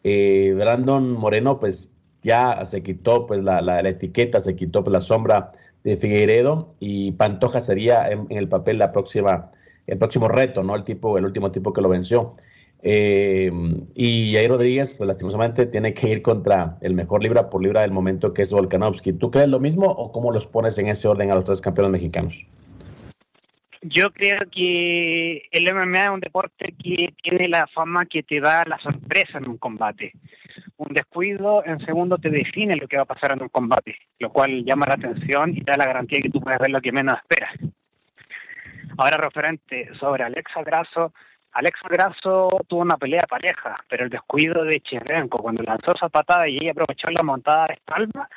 Eh, 0.03 0.53
Brandon 0.55 1.11
Moreno, 1.11 1.59
pues 1.59 1.91
ya 2.21 2.63
se 2.65 2.83
quitó 2.83 3.25
pues 3.25 3.41
la, 3.41 3.61
la, 3.61 3.79
etiqueta, 3.81 4.39
se 4.39 4.55
quitó 4.55 4.83
pues, 4.83 4.93
la 4.93 5.01
sombra 5.01 5.51
de 5.83 5.97
Figueiredo 5.97 6.75
y 6.79 7.13
Pantoja 7.13 7.59
sería 7.59 8.09
en, 8.11 8.27
en, 8.29 8.37
el 8.37 8.47
papel 8.47 8.77
la 8.77 8.91
próxima, 8.91 9.49
el 9.87 9.97
próximo 9.97 10.27
reto, 10.27 10.61
¿no? 10.61 10.75
El 10.75 10.83
tipo, 10.83 11.17
el 11.17 11.25
último 11.25 11.51
tipo 11.51 11.73
que 11.73 11.81
lo 11.81 11.89
venció. 11.89 12.35
Eh, 12.87 13.51
y 13.95 14.37
ahí 14.37 14.47
Rodríguez, 14.47 14.93
pues 14.93 15.07
lastimosamente, 15.07 15.65
tiene 15.65 15.91
que 15.95 16.07
ir 16.07 16.21
contra 16.21 16.77
el 16.81 16.93
mejor 16.93 17.23
libra 17.23 17.49
por 17.49 17.63
libra 17.63 17.81
del 17.81 17.89
momento 17.89 18.31
que 18.31 18.43
es 18.43 18.51
Volkanovski. 18.51 19.13
¿Tú 19.13 19.31
crees 19.31 19.49
lo 19.49 19.59
mismo 19.59 19.87
o 19.87 20.11
cómo 20.11 20.31
los 20.31 20.45
pones 20.45 20.77
en 20.77 20.89
ese 20.89 21.07
orden 21.07 21.31
a 21.31 21.35
los 21.35 21.45
tres 21.45 21.61
campeones 21.61 21.93
mexicanos? 21.93 22.45
Yo 23.81 24.11
creo 24.11 24.39
que 24.51 25.47
el 25.51 25.73
MMA 25.73 26.03
es 26.03 26.09
un 26.09 26.19
deporte 26.19 26.75
que 26.77 27.11
tiene 27.23 27.47
la 27.47 27.65
fama 27.73 28.05
que 28.05 28.21
te 28.21 28.39
da 28.39 28.63
la 28.67 28.77
sorpresa 28.77 29.39
en 29.39 29.49
un 29.49 29.57
combate. 29.57 30.11
Un 30.77 30.93
descuido 30.93 31.65
en 31.65 31.79
segundo 31.87 32.19
te 32.19 32.29
define 32.29 32.75
lo 32.75 32.87
que 32.87 32.97
va 32.97 33.03
a 33.03 33.07
pasar 33.07 33.31
en 33.31 33.41
un 33.41 33.49
combate, 33.49 33.95
lo 34.19 34.31
cual 34.31 34.63
llama 34.63 34.85
la 34.85 34.93
atención 34.93 35.57
y 35.57 35.61
da 35.61 35.75
la 35.75 35.87
garantía 35.87 36.19
que 36.21 36.29
tú 36.29 36.39
puedes 36.39 36.59
ver 36.59 36.69
lo 36.69 36.81
que 36.81 36.91
menos 36.91 37.15
esperas. 37.15 37.55
Ahora 38.97 39.17
referente 39.17 39.89
sobre 39.99 40.23
Alexa 40.23 40.61
Grasso, 40.63 41.13
Alex 41.55 41.79
Grasso 41.89 42.49
tuvo 42.67 42.81
una 42.81 42.97
pelea 42.97 43.25
pareja, 43.29 43.77
pero 43.89 44.03
el 44.03 44.09
descuido 44.09 44.65
de 44.65 44.81
Chirrenko 44.81 45.37
cuando 45.37 45.63
lanzó 45.63 45.95
esa 45.95 46.09
patada 46.09 46.49
y 46.49 46.57
ella 46.57 46.71
aprovechó 46.71 47.09
la 47.11 47.23
montada 47.23 47.67
de 47.67 47.73
espalda, 47.75 48.29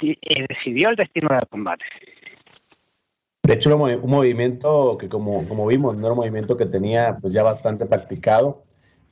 eh, 0.00 0.46
decidió 0.48 0.90
el 0.90 0.96
destino 0.96 1.28
del 1.28 1.46
combate. 1.48 1.84
De 3.44 3.54
hecho, 3.54 3.76
un 3.76 4.10
movimiento 4.10 4.98
que 4.98 5.08
como, 5.08 5.46
como 5.46 5.66
vimos, 5.68 5.94
no 5.94 6.06
era 6.06 6.12
un 6.12 6.18
movimiento 6.18 6.56
que 6.56 6.66
tenía 6.66 7.18
pues 7.20 7.32
ya 7.32 7.44
bastante 7.44 7.86
practicado. 7.86 8.64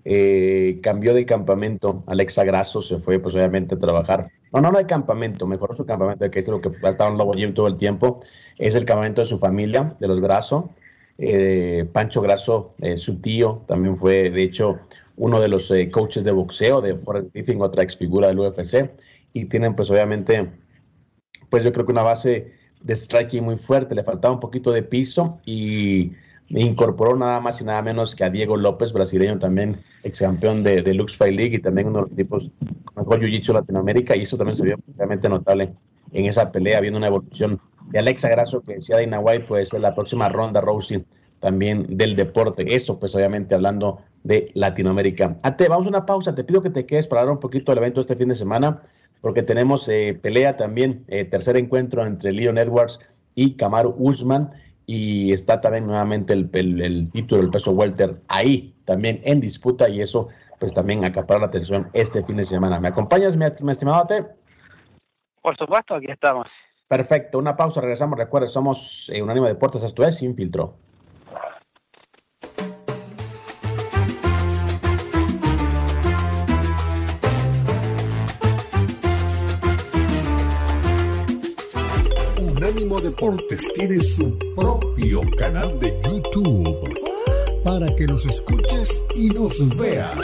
Eh, 0.05 0.81
cambió 0.83 1.15
de 1.15 1.25
campamento. 1.25 2.03
Alexa 2.09 2.43
Grasso 2.43 2.83
se 2.83 2.99
fue, 2.99 3.21
pues 3.21 3.37
obviamente, 3.37 3.77
a 3.77 3.79
trabajar. 3.79 4.31
No, 4.53 4.61
no, 4.61 4.73
no 4.73 4.79
de 4.79 4.87
campamento, 4.87 5.47
mejoró 5.47 5.77
su 5.77 5.87
campamento, 5.87 6.29
que 6.29 6.41
es 6.41 6.49
lo 6.49 6.61
que 6.61 6.71
ha 6.83 6.89
estado 6.89 7.11
en 7.13 7.19
Lobo 7.19 7.35
Gym 7.35 7.55
todo 7.55 7.69
el 7.69 7.77
tiempo. 7.77 8.21
Es 8.59 8.75
el 8.75 8.85
campamento 8.85 9.21
de 9.21 9.27
su 9.27 9.39
familia, 9.39 9.95
de 10.01 10.09
los 10.09 10.21
Grasso. 10.21 10.71
Eh, 11.25 11.87
Pancho 11.93 12.21
Grasso, 12.21 12.75
eh, 12.81 12.97
su 12.97 13.21
tío, 13.21 13.63
también 13.69 13.97
fue, 13.97 14.29
de 14.31 14.43
hecho, 14.43 14.81
uno 15.17 15.41
de 15.41 15.47
los 15.47 15.73
coaches 15.93 16.25
de 16.25 16.33
boxeo 16.33 16.81
de 16.81 16.97
Forrest 16.97 17.33
Griffin, 17.33 17.63
otra 17.63 17.85
ex 17.85 17.97
figura 17.97 18.27
del 18.27 18.41
UFC. 18.41 18.91
Y 19.33 19.45
tienen, 19.45 19.77
pues 19.77 19.89
obviamente, 19.89 20.51
pues 21.49 21.63
yo 21.63 21.73
creo 21.73 21.87
que 21.87 21.93
una 21.93 22.03
base 22.03 22.55
de 22.81 22.97
striking 22.97 23.45
muy 23.45 23.57
fuerte, 23.57 23.95
le 23.95 24.03
faltaba 24.03 24.35
un 24.35 24.41
poquito 24.41 24.73
de 24.73 24.83
piso 24.83 25.39
y 25.47 26.11
incorporó 26.49 27.17
nada 27.17 27.39
más 27.39 27.61
y 27.61 27.65
nada 27.65 27.83
menos 27.83 28.17
que 28.17 28.25
a 28.25 28.31
Diego 28.31 28.57
López, 28.57 28.93
brasileño 28.93 29.39
también, 29.39 29.81
ex 30.03 30.19
campeón 30.19 30.65
de, 30.65 30.83
de 30.83 30.95
Lux 30.95 31.17
Fight 31.17 31.37
League 31.37 31.55
y 31.55 31.61
también 31.61 31.87
uno 31.87 32.01
de 32.01 32.07
los 32.07 32.17
tipos 32.17 32.51
mejor 32.97 33.21
jiu-jitsu 33.21 33.53
Latinoamérica 33.53 34.17
y 34.17 34.23
eso 34.23 34.37
también 34.37 34.57
se 34.57 34.65
vio 34.65 34.77
realmente 34.97 35.29
notable 35.29 35.73
en 36.11 36.27
esa 36.27 36.51
pelea, 36.51 36.81
viendo 36.81 36.99
una 36.99 37.07
evolución 37.07 37.61
de 37.91 37.99
Alexa 37.99 38.29
Grasso 38.29 38.63
que 38.63 38.75
decía 38.75 38.97
White 38.97 39.47
puede 39.47 39.65
ser 39.65 39.81
la 39.81 39.95
próxima 39.95 40.29
ronda 40.29 40.61
Rousey 40.61 41.05
también 41.41 41.97
del 41.97 42.17
deporte. 42.17 42.75
Esto 42.75 42.99
pues 42.99 43.15
obviamente 43.15 43.55
hablando 43.55 44.01
de 44.23 44.47
Latinoamérica. 44.55 45.37
Ate, 45.43 45.69
vamos 45.69 45.87
a 45.87 45.91
una 45.91 46.07
pausa, 46.07 46.35
te 46.35 46.45
pido 46.45 46.63
que 46.63 46.71
te 46.71 46.87
quedes 46.87 47.07
para 47.07 47.23
hablar 47.23 47.35
un 47.35 47.41
poquito 47.41 47.73
del 47.73 47.79
evento 47.79 48.01
este 48.01 48.17
fin 48.17 48.29
de 48.29 48.35
semana 48.35 48.81
porque 49.23 49.43
tenemos 49.43 49.89
eh, 49.89 50.19
pelea 50.21 50.57
también, 50.57 51.05
eh, 51.09 51.25
tercer 51.25 51.57
encuentro 51.57 52.05
entre 52.05 52.33
Leon 52.33 52.59
Edwards 52.59 52.99
y 53.35 53.57
Kamaru 53.57 53.95
Usman, 53.97 54.51
y 54.85 55.33
está 55.33 55.61
también 55.61 55.87
nuevamente 55.87 56.33
el, 56.33 56.51
el, 56.53 57.09
título 57.09 57.41
del 57.41 57.51
peso 57.51 57.71
welter 57.71 58.21
ahí 58.29 58.75
también 58.85 59.21
en 59.25 59.41
disputa, 59.41 59.89
y 59.89 60.03
eso 60.03 60.29
pues 60.59 60.75
también 60.75 61.05
acapara 61.05 61.41
la 61.41 61.47
atención 61.47 61.89
este 61.93 62.23
fin 62.25 62.37
de 62.37 62.45
semana. 62.45 62.81
¿Me 62.81 62.89
acompañas, 62.89 63.37
mi, 63.37 63.45
estimado 63.45 64.03
Ate? 64.03 64.27
Por 65.41 65.57
supuesto, 65.57 65.95
aquí 65.95 66.11
estamos. 66.11 66.49
Perfecto, 66.93 67.39
una 67.39 67.57
pausa, 67.57 67.81
regresamos. 67.81 68.19
Recuerda, 68.19 68.47
somos 68.47 69.11
eh, 69.15 69.23
Unánimo 69.23 69.47
Deportes, 69.47 69.83
esto 69.83 70.05
es 70.05 70.17
Sin 70.17 70.37
Filtro. 70.37 70.75
Unánimo 82.39 83.01
Deportes 83.01 83.73
tiene 83.73 83.99
su 83.99 84.39
propio 84.55 85.23
canal 85.39 85.81
de 85.81 85.99
YouTube 86.05 87.01
para 87.65 87.87
que 87.97 88.07
nos 88.07 88.27
escuches 88.27 89.03
y 89.17 89.31
nos 89.31 89.79
veas. 89.79 90.15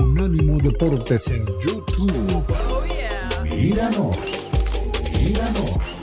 Unánimo 0.00 0.56
Deportes 0.56 1.28
en 1.28 1.44
YouTube. 1.60 2.44
Oh, 2.70 2.82
míranos, 3.54 4.45
míranos. 5.26 5.96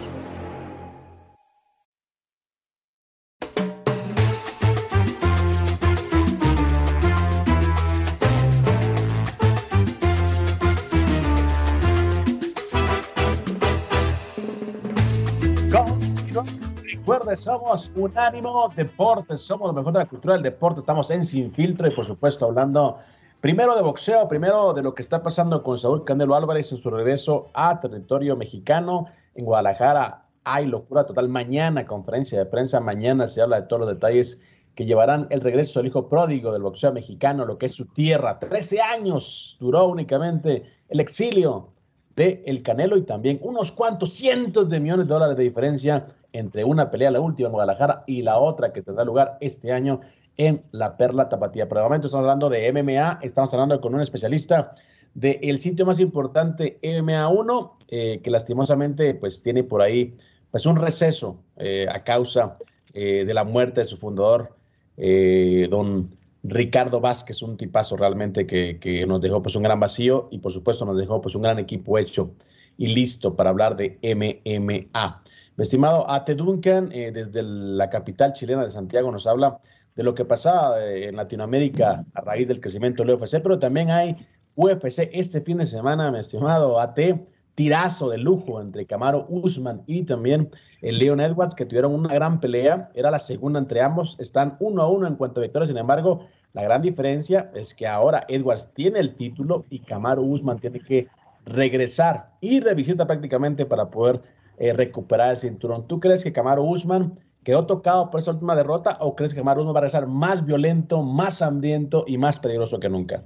somos 17.36 17.92
Unánimo 17.96 18.72
Deportes, 18.76 19.42
somos 19.42 19.68
lo 19.68 19.74
mejor 19.74 19.94
de 19.94 20.00
la 20.00 20.06
cultura 20.06 20.36
del 20.36 20.44
deporte, 20.44 20.82
estamos 20.82 21.10
en 21.10 21.26
Sin 21.26 21.52
Filtro 21.52 21.88
y 21.88 21.92
por 21.92 22.06
supuesto 22.06 22.46
hablando 22.46 23.00
primero 23.44 23.76
de 23.76 23.82
boxeo, 23.82 24.30
primero 24.30 24.72
de 24.72 24.82
lo 24.82 24.96
que 24.96 25.02
está 25.02 25.22
pasando 25.22 25.64
con 25.64 25.78
Saúl 25.78 26.06
Canelo 26.06 26.34
Álvarez 26.34 26.72
en 26.72 26.78
su 26.78 26.90
regreso 26.90 27.52
a 27.54 27.78
territorio 27.82 28.38
mexicano 28.38 29.08
en 29.36 29.44
Guadalajara. 29.44 30.28
Hay 30.46 30.66
locura 30.66 31.06
total. 31.06 31.28
Mañana, 31.28 31.86
conferencia 31.86 32.40
de 32.40 32.46
prensa, 32.46 32.80
mañana 32.80 33.28
se 33.28 33.42
habla 33.42 33.60
de 33.60 33.68
todos 33.68 33.82
los 33.82 33.90
detalles 33.90 34.42
que 34.76 34.86
llevarán 34.86 35.28
el 35.30 35.42
regreso 35.42 35.82
del 35.82 35.88
hijo 35.88 36.08
pródigo 36.08 36.54
del 36.54 36.62
boxeo 36.62 36.94
mexicano, 36.94 37.44
lo 37.44 37.58
que 37.58 37.66
es 37.66 37.74
su 37.74 37.88
tierra. 37.88 38.40
Trece 38.40 38.80
años 38.80 39.58
duró 39.60 39.88
únicamente 39.88 40.64
el 40.88 41.02
exilio 41.02 41.68
de 42.16 42.44
El 42.46 42.64
Canelo 42.64 42.96
y 42.96 43.02
también 43.02 43.42
unos 43.42 43.74
cuantos 43.74 44.14
cientos 44.14 44.70
de 44.70 44.80
millones 44.80 45.06
de 45.10 45.14
dólares 45.16 45.36
de 45.36 45.44
diferencia 45.44 46.08
entre 46.32 46.64
una 46.64 46.90
pelea, 46.90 47.12
la 47.12 47.20
última 47.20 47.48
en 47.48 47.54
Guadalajara, 47.54 48.06
y 48.08 48.22
la 48.22 48.38
otra 48.38 48.72
que 48.72 48.82
tendrá 48.82 49.04
lugar 49.04 49.38
este 49.42 49.74
año 49.74 50.00
en 50.38 50.64
la 50.72 50.98
Perla 50.98 51.30
Tapatía. 51.30 51.68
Por 51.68 51.78
el 51.78 51.84
momento 51.84 52.08
estamos 52.08 52.24
hablando 52.24 52.50
de 52.50 52.72
MMA, 52.72 53.20
estamos 53.22 53.54
hablando 53.54 53.80
con 53.82 53.94
un 53.94 54.02
especialista 54.02 54.74
del 55.14 55.62
sitio 55.62 55.86
más 55.86 56.00
importante 56.00 56.80
MMA1, 56.82 57.72
eh, 57.90 58.20
que 58.24 58.32
lastimosamente 58.32 59.14
pues 59.14 59.44
tiene 59.44 59.64
por 59.64 59.82
ahí 59.82 60.18
pues 60.50 60.66
un 60.66 60.76
receso 60.76 61.40
eh, 61.58 61.86
a 61.90 62.04
causa 62.04 62.58
eh, 62.94 63.24
de 63.26 63.34
la 63.34 63.44
muerte 63.44 63.82
de 63.82 63.86
su 63.86 63.98
fundador, 63.98 64.56
don 64.96 66.16
Ricardo 66.44 67.00
Vázquez, 67.00 67.42
un 67.42 67.58
tipazo 67.58 67.98
realmente 67.98 68.46
que, 68.46 69.06
nos 69.08 69.22
dejó 69.22 69.42
pues 69.42 69.56
un 69.56 69.64
gran 69.64 69.80
vacío 69.80 70.28
y 70.30 70.38
por 70.38 70.52
supuesto 70.52 70.86
nos 70.86 70.98
dejó 70.98 71.20
pues 71.20 71.34
un 71.34 71.42
gran 71.42 71.58
equipo 71.58 71.98
hecho 71.98 72.32
y 72.78 72.88
listo 72.88 73.36
para 73.36 73.50
hablar 73.50 73.76
de 73.76 73.98
MMA. 74.04 75.24
Mi 75.56 75.62
estimado 75.62 76.10
Ate 76.10 76.36
Duncan, 76.36 76.90
desde 76.90 77.42
la 77.42 77.90
capital 77.90 78.34
chilena 78.34 78.64
de 78.64 78.70
Santiago, 78.70 79.12
nos 79.12 79.26
habla 79.26 79.60
de 79.96 80.04
lo 80.04 80.16
que 80.16 80.26
pasaba 80.26 80.84
eh, 80.84 81.08
en 81.08 81.16
Latinoamérica 81.16 82.06
a 82.14 82.22
raíz 82.22 82.48
del 82.48 82.62
crecimiento 82.62 83.04
del 83.04 83.16
UFC, 83.16 83.42
pero 83.42 83.60
también 83.60 83.90
hay 83.92 84.28
UFC 84.56 85.10
este 85.12 85.42
fin 85.42 85.58
de 85.58 85.66
semana, 85.66 86.12
mi 86.12 86.20
estimado 86.20 86.80
Ate, 86.80 87.26
tirazo 87.56 88.10
de 88.10 88.18
lujo 88.18 88.62
entre 88.62 88.86
Camaro 88.86 89.26
Usman 89.30 89.84
y 89.86 90.04
también 90.04 90.50
el 90.82 91.00
Leon 91.00 91.22
Edwards, 91.22 91.56
que 91.56 91.66
tuvieron 91.66 91.94
una 91.94 92.14
gran 92.14 92.40
pelea, 92.40 92.90
era 92.94 93.12
la 93.12 93.20
segunda 93.20 93.60
entre 93.60 93.82
ambos, 93.82 94.18
están 94.20 94.58
uno 94.60 94.82
a 94.82 94.90
uno 94.90 95.08
en 95.08 95.16
cuanto 95.16 95.40
a 95.40 95.44
victorias, 95.44 95.70
sin 95.70 95.78
embargo, 95.78 96.28
la 96.54 96.64
gran 96.64 96.82
diferencia 96.82 97.52
es 97.56 97.74
que 97.74 97.88
ahora 97.88 98.26
Edwards 98.28 98.72
tiene 98.74 99.00
el 99.00 99.16
título 99.16 99.66
y 99.70 99.80
Camaro 99.80 100.22
Usman 100.22 100.60
tiene 100.60 100.80
que 100.80 101.08
regresar 101.46 102.32
y 102.42 102.60
de 102.60 102.76
visita 102.76 103.08
prácticamente 103.08 103.66
para 103.66 103.90
poder 103.90 104.22
eh, 104.58 104.72
recuperar 104.74 105.32
el 105.32 105.38
cinturón. 105.38 105.88
¿Tú 105.88 106.00
crees 106.00 106.24
que 106.24 106.32
Camaro 106.32 106.64
Usman 106.64 107.20
quedó 107.44 107.66
tocado 107.66 108.10
por 108.10 108.20
esa 108.20 108.32
última 108.32 108.56
derrota 108.56 108.98
o 109.00 109.16
crees 109.16 109.34
que 109.34 109.42
Usman 109.42 109.68
va 109.68 109.72
a 109.72 109.82
regresar 109.82 110.08
más 110.08 110.46
violento, 110.46 111.04
más 111.04 111.42
hambriento 111.42 112.06
y 112.08 112.18
más 112.18 112.40
peligroso 112.40 112.80
que 112.80 112.90
nunca? 112.90 113.24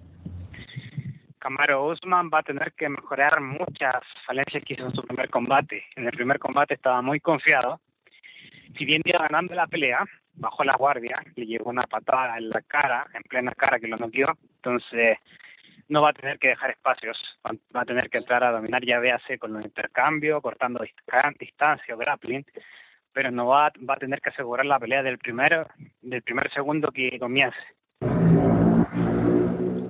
Camaro 1.40 1.88
Usman 1.88 2.30
va 2.34 2.40
a 2.40 2.44
tener 2.44 2.74
que 2.74 2.90
mejorar 2.90 3.40
muchas 3.40 4.04
falencias 4.26 4.64
que 4.66 4.74
hizo 4.74 4.86
en 4.86 4.94
su 4.94 5.02
primer 5.04 5.30
combate. 5.30 5.84
En 5.96 6.06
el 6.06 6.12
primer 6.12 6.40
combate 6.40 6.74
estaba 6.74 7.02
muy 7.02 7.20
confiado. 7.20 7.80
Si 8.78 8.86
bien 8.86 9.02
iba 9.06 9.20
ganando 9.20 9.56
la 9.56 9.68
pelea, 9.68 10.04
bajó 10.34 10.64
la 10.64 10.76
guardia, 10.76 11.24
le 11.36 11.46
llegó 11.46 11.70
una 11.70 11.84
patada 11.84 12.38
en 12.38 12.50
la 12.50 12.62
cara, 12.62 13.08
en 13.14 13.24
plena 13.24 13.54
cara 13.54 13.80
que 13.80 13.88
lo 13.88 13.98
noqueó. 13.98 14.28
Entonces, 14.58 15.18
no 15.90 16.02
va 16.02 16.10
a 16.10 16.14
tener 16.14 16.38
que 16.38 16.50
dejar 16.50 16.72
espacios, 16.72 17.18
va 17.46 17.82
a 17.82 17.86
tener 17.86 18.10
que 18.10 18.18
entrar 18.18 18.44
a 18.44 18.52
dominar, 18.52 18.84
ya 18.84 19.00
véase 19.00 19.40
con 19.40 19.54
los 19.54 19.64
intercambios, 19.64 20.42
cortando 20.42 20.84
distancia 21.40 21.96
o 21.96 21.98
grappling, 21.98 22.46
pero 23.18 23.32
no 23.32 23.48
va, 23.48 23.74
va 23.90 23.96
a 23.96 23.98
tener 23.98 24.22
que 24.22 24.30
asegurar 24.30 24.64
la 24.68 24.80
pelea 24.80 25.02
del 25.02 25.18
primer, 25.18 25.66
del 26.04 26.22
primer 26.22 26.54
segundo 26.54 26.92
que 26.92 27.18
comience. 27.18 27.58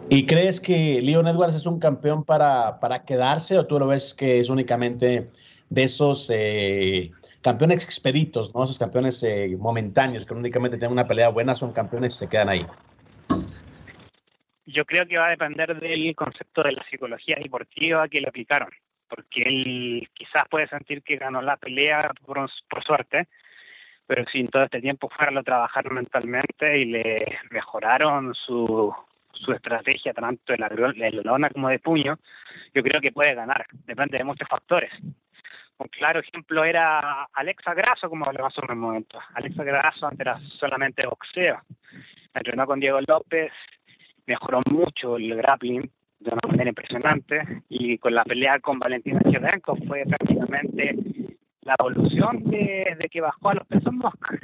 ¿Y 0.10 0.26
crees 0.26 0.62
que 0.62 1.02
Leon 1.02 1.28
Edwards 1.28 1.56
es 1.56 1.66
un 1.66 1.78
campeón 1.78 2.24
para, 2.24 2.80
para 2.80 3.04
quedarse 3.04 3.58
o 3.58 3.68
tú 3.68 3.80
lo 3.80 3.88
ves 3.88 4.13
que 4.13 4.40
es 4.40 4.50
únicamente 4.50 5.30
de 5.70 5.84
esos 5.84 6.32
eh, 6.34 7.12
campeones 7.42 7.84
expeditos, 7.84 8.56
¿no? 8.56 8.63
esos 8.63 8.80
campeones 8.80 9.22
eh, 9.24 9.58
momentáneos 9.60 10.26
que 10.26 10.34
únicamente 10.34 10.78
tienen 10.78 10.94
una 10.94 11.06
pelea 11.06 11.28
buena, 11.28 11.54
son 11.54 11.74
campeones 11.74 12.16
y 12.16 12.20
se 12.20 12.30
quedan 12.30 12.48
ahí? 12.48 12.66
yo 14.67 14.86
creo 14.86 15.08
que 15.08 15.17
va 15.17 15.28
a 15.28 15.32
depender 15.32 15.80
del 15.80 16.15
concepto 16.15 16.62
de 16.63 16.73
la 16.73 16.86
psicología 16.90 17.38
deportiva 17.42 18.08
que 18.10 18.21
le 18.21 18.28
aplicaron, 18.28 18.69
porque 19.10 19.42
él 19.44 20.10
quizás 20.14 20.44
puede 20.50 20.68
sentir 20.68 21.04
que 21.04 21.18
ganó 21.18 21.42
la 21.42 21.58
pelea 21.58 22.12
por, 22.26 22.50
suerte, 22.84 23.28
pero 24.06 24.26
si 24.32 24.40
en 24.40 24.48
todo 24.48 24.64
este 24.64 24.82
tiempo 24.82 25.10
fueron 25.10 25.38
a 25.38 25.44
trabajar 25.44 25.92
mentalmente 25.92 26.78
y 26.78 26.86
le 26.86 27.40
mejoraron 27.52 28.34
su, 28.34 28.94
su 29.34 29.52
estrategia 29.52 30.14
tanto 30.14 30.54
de 30.54 30.58
la, 30.58 30.70
de 30.70 31.12
lona 31.24 31.50
como 31.50 31.70
de 31.70 31.80
puño, 31.80 32.18
yo 32.74 32.84
creo 32.84 33.02
que 33.02 33.12
puede 33.12 33.36
ganar, 33.36 33.66
depende 33.86 34.18
de 34.18 34.24
muchos 34.24 34.48
factores. 34.48 34.92
Un 35.80 35.88
claro 35.90 36.20
ejemplo 36.22 36.64
era 36.64 37.28
Alexa 37.34 37.76
Grasso, 37.76 38.10
como 38.10 38.26
hablamos 38.26 38.58
en 38.58 38.72
un 38.72 38.80
momento. 38.80 39.20
Alexa 39.36 39.64
Grasso 39.64 40.08
antes 40.08 40.22
era 40.22 40.40
solamente 40.60 41.06
boxeo. 41.06 41.62
Entrenó 42.34 42.66
con 42.66 42.80
Diego 42.80 43.00
López, 43.08 43.52
mejoró 44.26 44.62
mucho 44.66 45.18
el 45.18 45.36
grappling 45.36 45.92
de 46.20 46.32
una 46.32 46.42
manera 46.48 46.70
impresionante 46.70 47.42
y 47.70 47.98
con 47.98 48.13
la 48.13 48.24
pelea 48.24 48.60
con 48.62 48.80
Valentina 48.80 49.20
Shevchenko 49.24 49.76
fue 49.88 50.04
prácticamente 50.06 50.96
la 51.62 51.76
evolución 51.80 52.44
de, 52.46 52.96
que 53.12 53.22
bajó 53.22 53.50
a 53.50 53.54
los 53.56 53.68
pesos 53.68 53.94
mosca. 53.94 54.40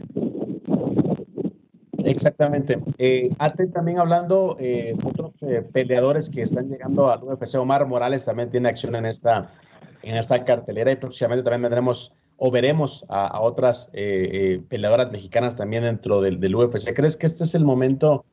Exactamente. 2.05 2.79
Eh, 2.97 3.29
también 3.73 3.99
hablando, 3.99 4.57
eh, 4.59 4.93
otros 5.03 5.31
eh, 5.41 5.61
peleadores 5.71 6.29
que 6.29 6.41
están 6.41 6.67
llegando 6.69 7.09
al 7.09 7.23
UFC, 7.23 7.55
Omar 7.55 7.87
Morales 7.87 8.25
también 8.25 8.51
tiene 8.51 8.69
acción 8.69 8.95
en 8.95 9.05
esta, 9.05 9.51
en 10.01 10.15
esta 10.15 10.43
cartelera 10.43 10.91
y 10.91 10.97
próximamente 10.97 11.43
también 11.43 11.63
tendremos 11.63 12.13
o 12.37 12.51
veremos 12.51 13.05
a, 13.09 13.39
otras 13.41 13.89
eh, 13.93 14.29
eh, 14.33 14.61
peleadoras 14.67 15.11
mexicanas 15.11 15.55
también 15.55 15.83
dentro 15.83 16.21
del, 16.21 16.39
del, 16.39 16.55
UFC. 16.55 16.93
¿Crees 16.93 17.15
que 17.15 17.25
este 17.25 17.43
es 17.43 17.55
el 17.55 17.63
momento 17.63 18.25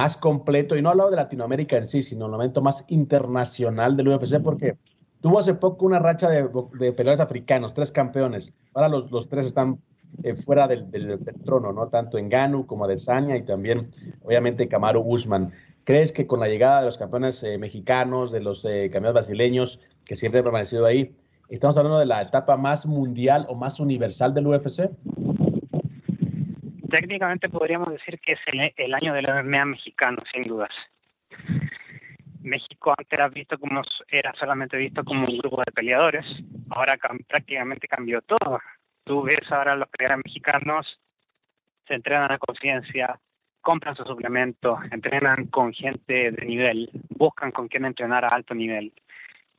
más 0.00 0.16
completo? 0.16 0.76
Y 0.76 0.82
no 0.82 0.88
hablo 0.88 1.10
de 1.10 1.16
Latinoamérica 1.16 1.76
en 1.76 1.86
sí, 1.86 2.02
sino 2.02 2.24
el 2.24 2.32
momento 2.32 2.62
más 2.62 2.86
internacional 2.88 3.98
del 3.98 4.08
UFC, 4.08 4.40
porque 4.42 4.76
tuvo 5.20 5.38
hace 5.38 5.52
poco 5.52 5.84
una 5.84 5.98
racha 5.98 6.30
de, 6.30 6.48
de 6.78 6.92
peleadores 6.92 7.20
africanos, 7.20 7.74
tres 7.74 7.92
campeones. 7.92 8.54
Ahora 8.72 8.88
los, 8.88 9.10
los 9.10 9.28
tres 9.28 9.44
están 9.44 9.78
eh, 10.22 10.34
fuera 10.34 10.66
del, 10.66 10.90
del, 10.90 11.18
trono, 11.44 11.74
¿no? 11.74 11.88
Tanto 11.88 12.16
en 12.16 12.30
Ganu 12.30 12.66
como 12.66 12.86
Adesanya 12.86 13.36
y 13.36 13.42
también, 13.42 13.90
obviamente, 14.22 14.68
Camaro 14.68 15.00
Guzmán. 15.00 15.52
¿Crees 15.84 16.12
que 16.12 16.26
con 16.26 16.40
la 16.40 16.48
llegada 16.48 16.80
de 16.80 16.86
los 16.86 16.96
campeones 16.96 17.44
mexicanos, 17.58 18.32
de 18.32 18.40
los 18.40 18.62
campeones 18.62 19.12
brasileños, 19.12 19.80
que 20.06 20.16
siempre 20.16 20.38
han 20.38 20.44
permanecido 20.44 20.86
ahí, 20.86 21.14
Estamos 21.50 21.76
hablando 21.76 21.98
de 21.98 22.06
la 22.06 22.22
etapa 22.22 22.56
más 22.56 22.86
mundial 22.86 23.44
o 23.48 23.56
más 23.56 23.80
universal 23.80 24.32
del 24.32 24.46
UFC. 24.46 24.88
Técnicamente 26.90 27.48
podríamos 27.48 27.92
decir 27.92 28.18
que 28.20 28.32
es 28.32 28.40
el, 28.76 28.94
año 28.94 29.14
del 29.14 29.26
MMA 29.44 29.64
mexicano, 29.64 30.22
sin 30.32 30.44
dudas. 30.44 30.70
México 32.42 32.94
antes 32.96 33.12
era 33.12 33.28
visto 33.28 33.58
como 33.58 33.82
era 34.08 34.32
solamente 34.34 34.76
visto 34.76 35.04
como 35.04 35.26
un 35.26 35.38
grupo 35.38 35.62
de 35.64 35.72
peleadores, 35.72 36.24
ahora 36.70 36.96
prácticamente 37.28 37.86
cambió 37.86 38.22
todo. 38.22 38.60
Tú 39.04 39.22
ves 39.22 39.40
ahora 39.50 39.76
los 39.76 39.88
peleadores 39.88 40.24
mexicanos 40.24 41.00
se 41.86 41.94
entrenan 41.94 42.32
a 42.32 42.38
conciencia, 42.38 43.20
compran 43.60 43.94
su 43.94 44.04
suplemento, 44.04 44.78
entrenan 44.90 45.46
con 45.46 45.72
gente 45.72 46.32
de 46.32 46.46
nivel, 46.46 46.90
buscan 47.10 47.52
con 47.52 47.68
quién 47.68 47.84
entrenar 47.84 48.24
a 48.24 48.28
alto 48.28 48.54
nivel. 48.54 48.92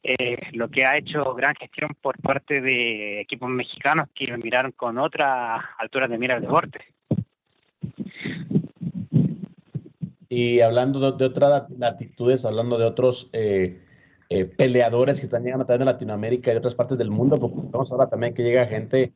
Eh, 0.04 0.50
lo 0.54 0.70
que 0.70 0.84
ha 0.84 0.98
hecho 0.98 1.36
gran 1.36 1.54
gestión 1.56 1.96
por 2.02 2.20
parte 2.20 2.60
de 2.60 3.22
equipos 3.22 3.50
mexicanos 3.50 4.10
que 4.16 4.36
miraron 4.38 4.72
con 4.72 4.98
otra 4.98 5.76
altura 5.78 6.08
de 6.08 6.18
mira 6.18 6.36
el 6.38 6.42
deporte. 6.42 6.80
Y 10.30 10.62
hablando 10.62 11.12
de, 11.12 11.26
otras 11.26 11.70
latitudes, 11.78 12.46
hablando 12.46 12.78
de 12.78 12.86
otros 12.86 13.30
eh, 13.34 13.82
eh, 14.30 14.46
peleadores 14.46 15.20
que 15.20 15.26
están 15.26 15.44
llegando 15.44 15.64
a 15.64 15.66
través 15.66 15.80
de 15.80 15.86
Latinoamérica 15.86 16.54
y 16.54 16.56
otras 16.56 16.76
partes 16.76 16.98
del 16.98 17.12
mundo, 17.12 17.40
porque 17.40 17.58
vamos 17.70 17.92
ahora 17.92 18.08
también 18.08 18.34
que 18.34 18.44
llega 18.44 18.66
gente 18.66 19.12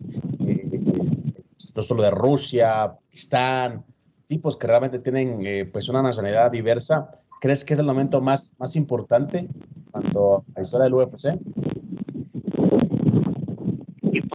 no 1.74 1.82
solo 1.82 2.04
de 2.04 2.10
Rusia, 2.10 2.96
Pakistán, 3.06 3.84
tipos 4.28 4.58
que 4.58 4.68
realmente 4.68 5.00
tienen 5.00 5.70
pues 5.72 5.90
una 5.90 6.02
nacionalidad 6.02 6.52
diversa. 6.52 7.10
¿Crees 7.42 7.66
que 7.66 7.74
es 7.74 7.80
el 7.80 7.86
momento 7.86 8.22
más, 8.22 8.54
más 8.58 8.76
importante 8.76 9.48
cuanto 9.92 10.38
a 10.38 10.44
la 10.56 10.62
historia 10.62 10.86
del 10.86 10.94
UFC? 10.94 11.40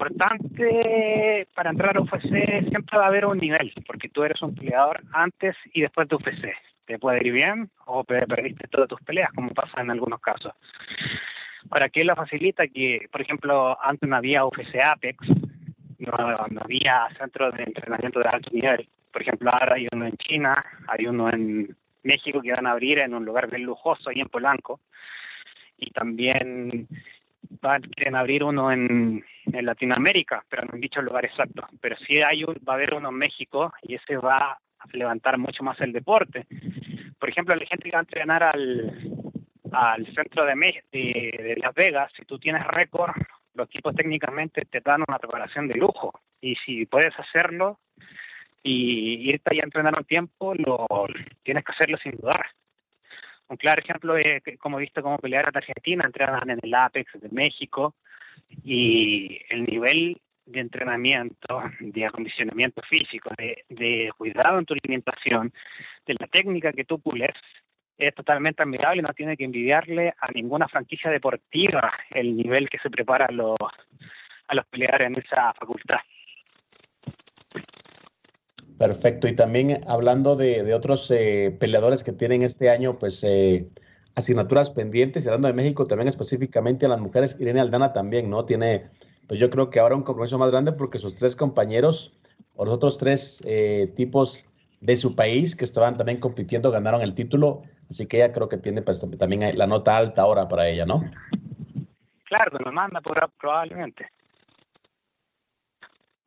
Importante 0.01 1.46
para 1.55 1.68
entrar 1.68 1.94
a 1.94 2.01
UFC 2.01 2.30
siempre 2.70 2.96
va 2.96 3.05
a 3.05 3.09
haber 3.09 3.26
un 3.26 3.36
nivel, 3.36 3.70
porque 3.86 4.09
tú 4.09 4.24
eres 4.24 4.40
un 4.40 4.55
peleador 4.55 5.03
antes 5.12 5.55
y 5.74 5.82
después 5.82 6.09
de 6.09 6.16
UFC. 6.16 6.55
Te 6.86 6.98
puede 6.98 7.18
ir 7.22 7.34
bien 7.34 7.70
o 7.84 8.03
perdiste 8.03 8.66
todas 8.68 8.88
tus 8.88 9.03
peleas, 9.03 9.30
como 9.34 9.51
pasa 9.51 9.82
en 9.82 9.90
algunos 9.90 10.18
casos. 10.22 10.55
Ahora, 11.70 11.90
¿qué 11.90 12.03
lo 12.03 12.16
facilita? 12.16 12.66
Que, 12.68 13.09
por 13.12 13.20
ejemplo, 13.20 13.76
antes 13.82 14.09
no 14.09 14.16
había 14.16 14.46
UFC 14.46 14.82
Apex, 14.82 15.18
no, 15.98 16.12
no 16.48 16.61
había 16.62 17.07
centros 17.18 17.55
de 17.55 17.64
entrenamiento 17.64 18.20
de 18.20 18.28
alto 18.30 18.48
nivel. 18.53 18.88
Por 19.12 19.20
ejemplo, 19.20 19.51
ahora 19.53 19.76
hay 19.76 19.86
uno 19.92 20.07
en 20.07 20.16
China, 20.16 20.64
hay 20.88 21.07
uno 21.09 21.28
en 21.28 21.76
México 22.05 22.40
que 22.40 22.53
van 22.53 22.66
a 22.66 22.70
abrir 22.70 23.03
en 23.03 23.12
un 23.12 23.26
lugar 23.26 23.51
bien 23.51 23.64
lujoso 23.64 24.09
ahí 24.09 24.20
en 24.20 24.30
Polanco 24.30 24.80
y 25.76 25.90
también 25.90 26.88
van, 27.61 27.82
quieren 27.82 28.16
abrir 28.16 28.44
uno 28.44 28.70
en, 28.70 29.24
en 29.46 29.66
Latinoamérica, 29.66 30.44
pero 30.48 30.64
no 30.64 30.70
han 30.74 30.80
dicho 30.80 31.01
el 31.01 31.07
lugar 31.07 31.24
exacto. 31.24 31.66
Pero 31.80 31.96
sí 32.07 32.20
hay 32.26 32.44
un, 32.44 32.55
va 32.68 32.74
a 32.74 32.76
haber 32.76 32.94
uno 32.94 33.09
en 33.09 33.16
México 33.16 33.72
y 33.82 33.94
ese 33.94 34.16
va 34.16 34.53
a 34.53 34.86
levantar 34.92 35.38
mucho 35.38 35.62
más 35.62 35.80
el 35.80 35.92
deporte. 35.92 36.46
Por 37.18 37.28
ejemplo, 37.28 37.55
la 37.55 37.66
gente 37.66 37.84
que 37.84 37.96
va 37.96 37.98
a 37.98 38.03
entrenar 38.03 38.42
al, 38.42 39.30
al 39.72 40.07
centro 40.14 40.44
de, 40.44 40.55
de, 40.92 41.57
Las 41.62 41.74
Vegas, 41.74 42.12
si 42.16 42.24
tú 42.24 42.38
tienes 42.38 42.66
récord, 42.66 43.14
los 43.55 43.68
equipos 43.68 43.94
técnicamente 43.94 44.64
te 44.64 44.80
dan 44.80 45.05
una 45.07 45.18
preparación 45.18 45.68
de 45.68 45.74
lujo. 45.74 46.12
Y 46.40 46.57
si 46.57 46.86
puedes 46.86 47.18
hacerlo 47.18 47.78
y 48.62 49.30
irte 49.32 49.51
ahí 49.53 49.61
a 49.61 49.64
entrenar 49.64 49.94
un 49.96 50.05
tiempo, 50.05 50.55
lo 50.55 50.86
tienes 51.42 51.64
que 51.64 51.72
hacerlo 51.72 51.98
sin 51.98 52.16
dudar. 52.16 52.46
Un 53.51 53.57
claro 53.57 53.82
ejemplo 53.82 54.16
es, 54.16 54.42
como 54.61 54.78
he 54.78 54.82
visto, 54.82 55.03
cómo 55.03 55.18
pelear 55.18 55.46
a 55.46 55.59
Argentina, 55.59 56.05
entrenan 56.07 56.51
en 56.51 56.61
el 56.62 56.72
Apex 56.72 57.20
de 57.20 57.28
México 57.32 57.96
y 58.62 59.40
el 59.51 59.64
nivel 59.64 60.20
de 60.46 60.61
entrenamiento, 60.61 61.61
de 61.80 62.07
acondicionamiento 62.07 62.80
físico, 62.82 63.30
de, 63.36 64.12
cuidado 64.16 64.61
en 64.61 64.66
tu 64.66 64.74
alimentación, 64.74 65.53
de 66.07 66.14
la 66.14 66.28
técnica 66.28 66.72
que 66.72 66.84
tú 66.84 67.01
pules, 67.01 67.34
es 67.98 68.14
totalmente 68.14 68.62
admirable 68.62 69.03
no 69.03 69.12
tiene 69.14 69.36
que 69.36 69.44
envidiarle 69.44 70.14
a 70.16 70.30
ninguna 70.30 70.68
franquicia 70.68 71.11
deportiva 71.11 71.92
el 72.11 72.36
nivel 72.36 72.70
que 72.70 72.78
se 72.78 72.88
prepara 72.88 73.26
a 73.26 73.32
los, 73.32 73.59
a 74.46 74.55
los 74.55 74.64
peleadores 74.66 75.09
en 75.09 75.18
esa 75.18 75.53
facultad. 75.55 75.98
Perfecto. 78.81 79.28
Y 79.28 79.35
también 79.35 79.83
hablando 79.87 80.37
de, 80.37 80.72
otros 80.72 81.11
eh, 81.11 81.55
peleadores 81.61 82.03
que 82.03 82.12
tienen 82.12 82.41
este 82.41 82.70
año, 82.70 82.99
pues 82.99 83.22
eh, 83.24 83.68
asignaturas 84.14 84.70
pendientes, 84.70 85.26
hablando 85.26 85.49
de 85.49 85.53
México 85.53 85.85
también 85.85 86.09
específicamente 86.09 86.87
a 86.87 86.89
las 86.89 86.99
mujeres, 86.99 87.37
Irene 87.39 87.61
Aldana 87.61 87.93
también, 87.93 88.31
¿no? 88.31 88.47
Tiene, 88.47 88.87
pues 89.28 89.39
yo 89.39 89.51
creo 89.51 89.68
que 89.68 89.81
ahora 89.81 89.97
un 89.97 90.03
compromiso 90.03 90.39
más 90.39 90.51
grande 90.51 90.72
porque 90.72 90.99
sus 90.99 91.14
tres 91.14 91.37
compañeros 91.37 92.18
o 92.57 92.64
los 92.64 92.72
otros 92.72 92.97
tres 92.97 93.43
eh, 93.45 93.93
tipos 93.97 94.47
de 94.81 94.97
su 94.97 95.14
país 95.14 95.55
que 95.55 95.66
estaban 95.66 95.99
también 95.99 96.18
compitiendo 96.18 96.70
ganaron 96.70 97.03
el 97.03 97.14
título, 97.14 97.64
así 97.91 98.07
que 98.07 98.16
ella 98.16 98.33
creo 98.33 98.49
que 98.49 98.57
tiene 98.57 98.81
pues, 98.81 99.07
también 99.18 99.59
la 99.59 99.66
nota 99.66 99.95
alta 99.99 100.22
ahora 100.22 100.49
para 100.49 100.66
ella, 100.70 100.87
¿no? 100.87 101.05
Claro, 102.24 102.57
que 102.57 102.64
lo 102.64 102.72
manda 102.72 103.03
probablemente. 103.03 104.07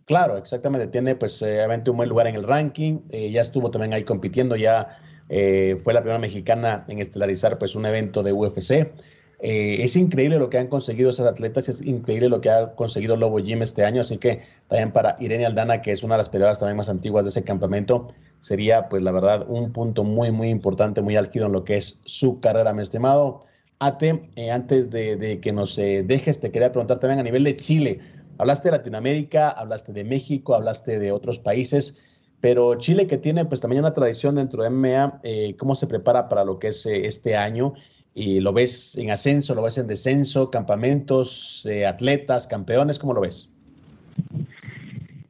Claro, 0.05 0.37
exactamente. 0.37 0.87
Tiene 0.87 1.15
pues 1.15 1.41
eh, 1.41 1.57
obviamente 1.59 1.89
un 1.89 1.97
buen 1.97 2.09
lugar 2.09 2.27
en 2.27 2.35
el 2.35 2.43
ranking. 2.43 2.99
Eh, 3.09 3.31
ya 3.31 3.41
estuvo 3.41 3.71
también 3.71 3.93
ahí 3.93 4.03
compitiendo. 4.03 4.55
Ya 4.55 4.97
eh, 5.29 5.79
fue 5.83 5.93
la 5.93 6.01
primera 6.01 6.19
mexicana 6.19 6.83
en 6.89 6.99
estelarizar 6.99 7.57
pues 7.57 7.75
un 7.75 7.85
evento 7.85 8.21
de 8.21 8.33
UFC. 8.33 8.93
es 9.39 9.95
increíble 9.95 10.37
lo 10.39 10.49
que 10.49 10.57
han 10.57 10.67
conseguido 10.67 11.09
esas 11.09 11.27
atletas. 11.27 11.69
Es 11.69 11.81
increíble 11.81 12.27
lo 12.29 12.41
que 12.41 12.49
ha 12.49 12.75
conseguido 12.75 13.15
Lobo 13.15 13.39
Jim 13.39 13.61
este 13.61 13.85
año. 13.85 14.01
Así 14.01 14.17
que 14.17 14.41
también 14.67 14.91
para 14.91 15.15
Irene 15.19 15.45
Aldana, 15.45 15.81
que 15.81 15.91
es 15.91 16.03
una 16.03 16.15
de 16.15 16.19
las 16.19 16.29
peleadoras 16.29 16.59
también 16.59 16.77
más 16.77 16.89
antiguas 16.89 17.23
de 17.23 17.29
ese 17.29 17.43
campamento, 17.43 18.07
sería 18.41 18.89
pues 18.89 19.01
la 19.03 19.11
verdad 19.11 19.45
un 19.47 19.71
punto 19.71 20.03
muy 20.03 20.31
muy 20.31 20.49
importante, 20.49 21.01
muy 21.01 21.15
álgido 21.15 21.45
en 21.47 21.53
lo 21.53 21.63
que 21.63 21.77
es 21.77 22.01
su 22.05 22.39
carrera, 22.41 22.73
mi 22.73 22.81
estimado. 22.81 23.41
Ate, 23.79 24.29
antes 24.51 24.91
de, 24.91 25.17
de 25.17 25.41
que 25.41 25.51
nos 25.51 25.75
dejes, 25.75 26.39
te 26.39 26.51
quería 26.51 26.71
preguntar 26.71 26.99
también 26.99 27.19
a 27.19 27.23
nivel 27.23 27.43
de 27.43 27.55
Chile. 27.57 27.99
Hablaste 28.37 28.69
de 28.69 28.77
Latinoamérica, 28.77 29.49
hablaste 29.49 29.93
de 29.93 30.03
México, 30.03 30.55
hablaste 30.55 30.99
de 30.99 31.11
otros 31.11 31.37
países, 31.39 32.01
pero 32.41 32.75
Chile 32.75 33.07
que 33.07 33.17
tiene 33.17 33.45
pues 33.45 33.61
también 33.61 33.83
una 33.83 33.93
tradición 33.93 34.35
dentro 34.35 34.63
de 34.63 34.69
MMA, 34.69 35.21
eh, 35.23 35.55
¿cómo 35.57 35.75
se 35.75 35.87
prepara 35.87 36.27
para 36.27 36.43
lo 36.43 36.59
que 36.59 36.69
es 36.69 36.85
eh, 36.85 37.05
este 37.05 37.37
año? 37.37 37.73
¿Y 38.15 38.41
lo 38.41 38.51
ves 38.53 38.97
en 38.97 39.11
ascenso, 39.11 39.55
lo 39.55 39.63
ves 39.63 39.77
en 39.77 39.87
descenso, 39.87 40.51
campamentos, 40.51 41.65
eh, 41.65 41.85
atletas, 41.85 42.47
campeones? 42.47 42.99
¿Cómo 42.99 43.13
lo 43.13 43.21
ves? 43.21 43.49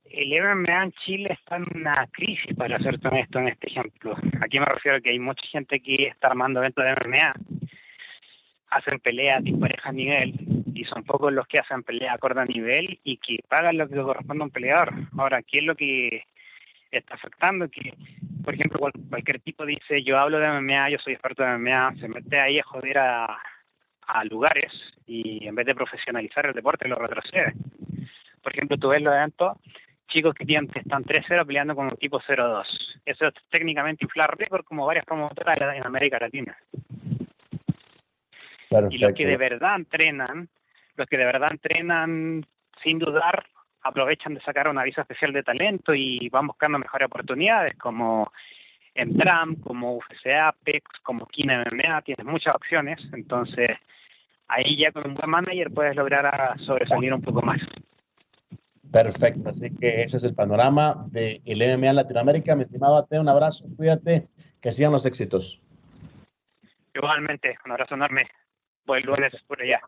El 0.10 0.30
MMA 0.30 0.84
en 0.84 0.92
Chile 1.06 1.30
está 1.32 1.58
en 1.58 1.66
una 1.76 2.08
crisis, 2.12 2.56
para 2.56 2.80
ser 2.80 3.00
honesto 3.06 3.40
en 3.40 3.50
este 3.50 3.68
ejemplo. 3.68 4.16
Aquí 4.42 4.60
me 4.60 4.66
refiero 4.66 4.98
a 4.98 5.02
que 5.02 5.10
hay 5.10 5.20
mucha 5.20 5.46
gente 5.52 5.82
que 5.82 6.08
está 6.08 6.28
armando 6.28 6.60
eventos 6.62 6.84
de 6.84 6.92
MMA, 6.92 7.34
hacen 8.70 9.00
peleas 9.00 9.44
de 9.44 9.54
pareja 9.54 9.92
nivel, 9.92 10.63
y 10.74 10.86
son 10.86 11.04
pocos 11.04 11.32
los 11.32 11.48
que 11.48 11.60
hacen 11.60 11.84
pelea 11.84 12.18
a 12.20 12.46
nivel 12.46 13.00
y 13.04 13.18
que 13.18 13.40
pagan 13.48 13.78
lo 13.78 13.88
que 13.88 13.96
corresponde 13.96 14.44
a 14.44 14.46
un 14.46 14.52
peleador. 14.52 14.94
Ahora, 15.18 15.42
¿qué 15.44 15.60
es 15.60 15.66
lo 15.66 15.76
que 15.76 16.24
está 16.92 17.16
afectando? 17.16 17.70
Que, 17.70 17.94
por 18.44 18.54
ejemplo, 18.54 18.80
cualquier 19.10 19.40
tipo 19.42 19.66
dice, 19.66 20.04
yo 20.04 20.18
hablo 20.18 20.40
de 20.40 20.48
MMA, 20.48 20.90
yo 20.90 20.98
soy 21.00 21.14
experto 21.14 21.44
de 21.44 21.58
MMA, 21.58 21.96
se 22.00 22.08
mete 22.08 22.40
ahí 22.40 22.60
a 22.60 22.64
joder 22.64 22.98
a, 22.98 23.38
a 24.08 24.24
lugares 24.26 24.72
y 25.06 25.46
en 25.48 25.56
vez 25.56 25.66
de 25.66 25.76
profesionalizar 25.76 26.46
el 26.46 26.54
deporte 26.54 26.88
lo 26.88 26.96
retrocede. 26.96 27.54
Por 28.42 28.54
ejemplo, 28.54 28.78
tú 28.78 28.90
ves 28.90 29.02
los 29.02 29.14
eventos, 29.14 29.58
chicos 30.08 30.34
que, 30.36 30.46
tienen, 30.46 30.68
que 30.70 30.80
están 30.80 31.04
3-0 31.04 31.46
peleando 31.46 31.76
con 31.76 31.86
un 31.88 31.98
tipo 31.98 32.20
0-2. 32.20 32.66
Eso 33.06 33.28
es 33.28 33.34
técnicamente 33.50 34.06
inflar 34.06 34.38
récord 34.38 34.64
como 34.66 34.86
varias 34.86 35.06
promotoras 35.06 35.58
en 35.76 35.86
América 35.86 36.20
Latina. 36.20 36.58
Y 38.90 38.98
los 38.98 39.14
que 39.14 39.28
de 39.28 39.38
verdad 39.38 39.76
entrenan 39.76 40.50
los 40.96 41.08
que 41.08 41.18
de 41.18 41.26
verdad 41.26 41.52
entrenan 41.52 42.46
sin 42.84 43.00
dudar 43.00 43.46
aprovechan 43.84 44.34
de 44.34 44.42
sacar 44.42 44.68
una 44.68 44.84
visa 44.84 45.02
especial 45.02 45.34
de 45.34 45.44
talento 45.44 45.94
y 45.94 46.30
van 46.30 46.48
buscando 46.48 46.80
mejores 46.80 47.08
oportunidades 47.08 47.78
como 47.78 48.32
en 48.96 49.18
Tram, 49.18 49.56
como 49.56 49.98
UFC 49.98 50.28
Apex, 50.28 50.86
como 51.02 51.26
Kina 51.26 51.64
MMA, 51.64 52.02
tienes 52.04 52.26
muchas 52.26 52.54
opciones, 52.56 53.00
entonces 53.12 53.72
ahí 54.48 54.78
ya 54.78 54.92
con 54.92 55.08
un 55.08 55.16
buen 55.16 55.30
manager 55.30 55.72
puedes 55.72 55.96
lograr 55.96 56.60
sobresalir 56.60 57.14
un 57.14 57.22
poco 57.22 57.42
más. 57.42 57.60
Perfecto, 58.92 59.50
así 59.50 59.76
que 59.76 60.04
ese 60.04 60.18
es 60.18 60.24
el 60.24 60.36
panorama 60.36 61.08
del 61.08 61.42
MMA 61.46 61.90
en 61.90 61.96
Latinoamérica. 61.96 62.56
Mi 62.56 62.64
estimado 62.64 62.98
Ate, 62.98 63.20
un 63.20 63.28
abrazo, 63.28 63.66
cuídate, 63.76 64.28
que 64.62 64.72
sigan 64.72 64.92
los 64.92 65.08
éxitos. 65.08 65.60
Igualmente, 66.94 67.58
un 67.66 67.72
abrazo 67.72 67.96
enorme. 67.96 68.30
Buen 68.86 69.04
lunes 69.04 69.34
por 69.48 69.60
allá. 69.60 69.82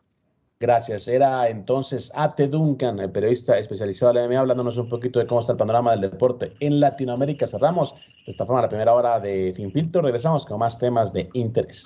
Gracias. 0.58 1.06
Era 1.06 1.48
entonces 1.48 2.10
Ate 2.14 2.48
Duncan, 2.48 2.98
el 2.98 3.10
periodista 3.10 3.58
especializado 3.58 4.12
en 4.12 4.16
la 4.16 4.26
MMA, 4.26 4.40
hablándonos 4.40 4.78
un 4.78 4.88
poquito 4.88 5.18
de 5.18 5.26
cómo 5.26 5.42
está 5.42 5.52
el 5.52 5.58
panorama 5.58 5.90
del 5.90 6.00
deporte 6.00 6.54
en 6.60 6.80
Latinoamérica. 6.80 7.46
Cerramos 7.46 7.94
de 7.94 8.32
esta 8.32 8.46
forma 8.46 8.62
la 8.62 8.68
primera 8.68 8.94
hora 8.94 9.20
de 9.20 9.52
Fin 9.54 9.70
Filtro. 9.70 10.00
Regresamos 10.00 10.46
con 10.46 10.58
más 10.58 10.78
temas 10.78 11.12
de 11.12 11.28
interés. 11.34 11.84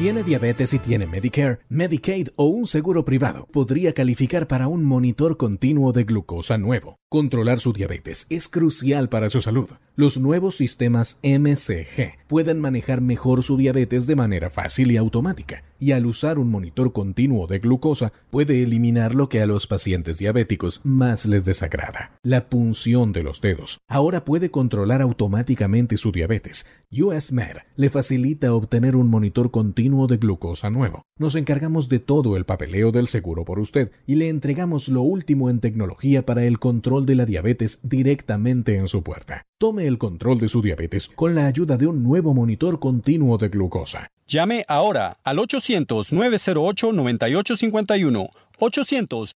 Tiene 0.00 0.22
diabetes 0.22 0.72
y 0.72 0.78
tiene 0.78 1.06
Medicare, 1.06 1.58
Medicaid 1.68 2.28
o 2.36 2.46
un 2.46 2.66
seguro 2.66 3.04
privado, 3.04 3.46
podría 3.52 3.92
calificar 3.92 4.48
para 4.48 4.66
un 4.66 4.82
monitor 4.82 5.36
continuo 5.36 5.92
de 5.92 6.04
glucosa 6.04 6.56
nuevo. 6.56 6.96
Controlar 7.10 7.60
su 7.60 7.74
diabetes 7.74 8.26
es 8.30 8.48
crucial 8.48 9.10
para 9.10 9.28
su 9.28 9.42
salud. 9.42 9.68
Los 10.00 10.16
nuevos 10.16 10.56
sistemas 10.56 11.20
MCG 11.22 12.20
pueden 12.26 12.58
manejar 12.58 13.02
mejor 13.02 13.42
su 13.42 13.58
diabetes 13.58 14.06
de 14.06 14.16
manera 14.16 14.48
fácil 14.48 14.92
y 14.92 14.96
automática, 14.96 15.62
y 15.78 15.92
al 15.92 16.06
usar 16.06 16.38
un 16.38 16.48
monitor 16.48 16.94
continuo 16.94 17.46
de 17.46 17.58
glucosa 17.58 18.10
puede 18.30 18.62
eliminar 18.62 19.14
lo 19.14 19.28
que 19.28 19.42
a 19.42 19.46
los 19.46 19.66
pacientes 19.66 20.16
diabéticos 20.16 20.80
más 20.84 21.26
les 21.26 21.44
desagrada, 21.44 22.12
la 22.22 22.48
punción 22.48 23.12
de 23.12 23.24
los 23.24 23.42
dedos. 23.42 23.80
Ahora 23.88 24.24
puede 24.24 24.50
controlar 24.50 25.02
automáticamente 25.02 25.98
su 25.98 26.12
diabetes. 26.12 26.64
US 26.98 27.30
le 27.76 27.90
facilita 27.90 28.54
obtener 28.54 28.96
un 28.96 29.10
monitor 29.10 29.50
continuo 29.50 30.06
de 30.06 30.16
glucosa 30.16 30.70
nuevo. 30.70 31.02
Nos 31.18 31.34
encargamos 31.34 31.90
de 31.90 31.98
todo 31.98 32.38
el 32.38 32.46
papeleo 32.46 32.90
del 32.90 33.06
seguro 33.06 33.44
por 33.44 33.58
usted 33.58 33.92
y 34.06 34.14
le 34.14 34.30
entregamos 34.30 34.88
lo 34.88 35.02
último 35.02 35.50
en 35.50 35.60
tecnología 35.60 36.24
para 36.24 36.44
el 36.44 36.58
control 36.58 37.04
de 37.04 37.16
la 37.16 37.26
diabetes 37.26 37.80
directamente 37.82 38.76
en 38.76 38.88
su 38.88 39.02
puerta. 39.02 39.44
Tome 39.58 39.89
el 39.90 39.98
control 39.98 40.40
de 40.40 40.48
su 40.48 40.62
diabetes 40.62 41.08
con 41.08 41.34
la 41.34 41.44
ayuda 41.46 41.76
de 41.76 41.86
un 41.86 42.02
nuevo 42.02 42.32
monitor 42.32 42.78
continuo 42.78 43.36
de 43.36 43.50
glucosa. 43.50 44.08
Llame 44.26 44.64
ahora 44.68 45.18
al 45.24 45.36
800-908-9851. 45.38 48.30
800. 48.58 49.32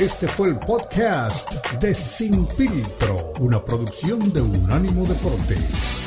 Este 0.00 0.26
fue 0.28 0.48
el 0.48 0.58
podcast 0.58 1.54
de 1.80 1.94
Sin 1.94 2.46
Filtro, 2.48 3.16
una 3.40 3.64
producción 3.64 4.18
de 4.32 4.42
Unánimo 4.42 5.06
Deportes. 5.06 6.05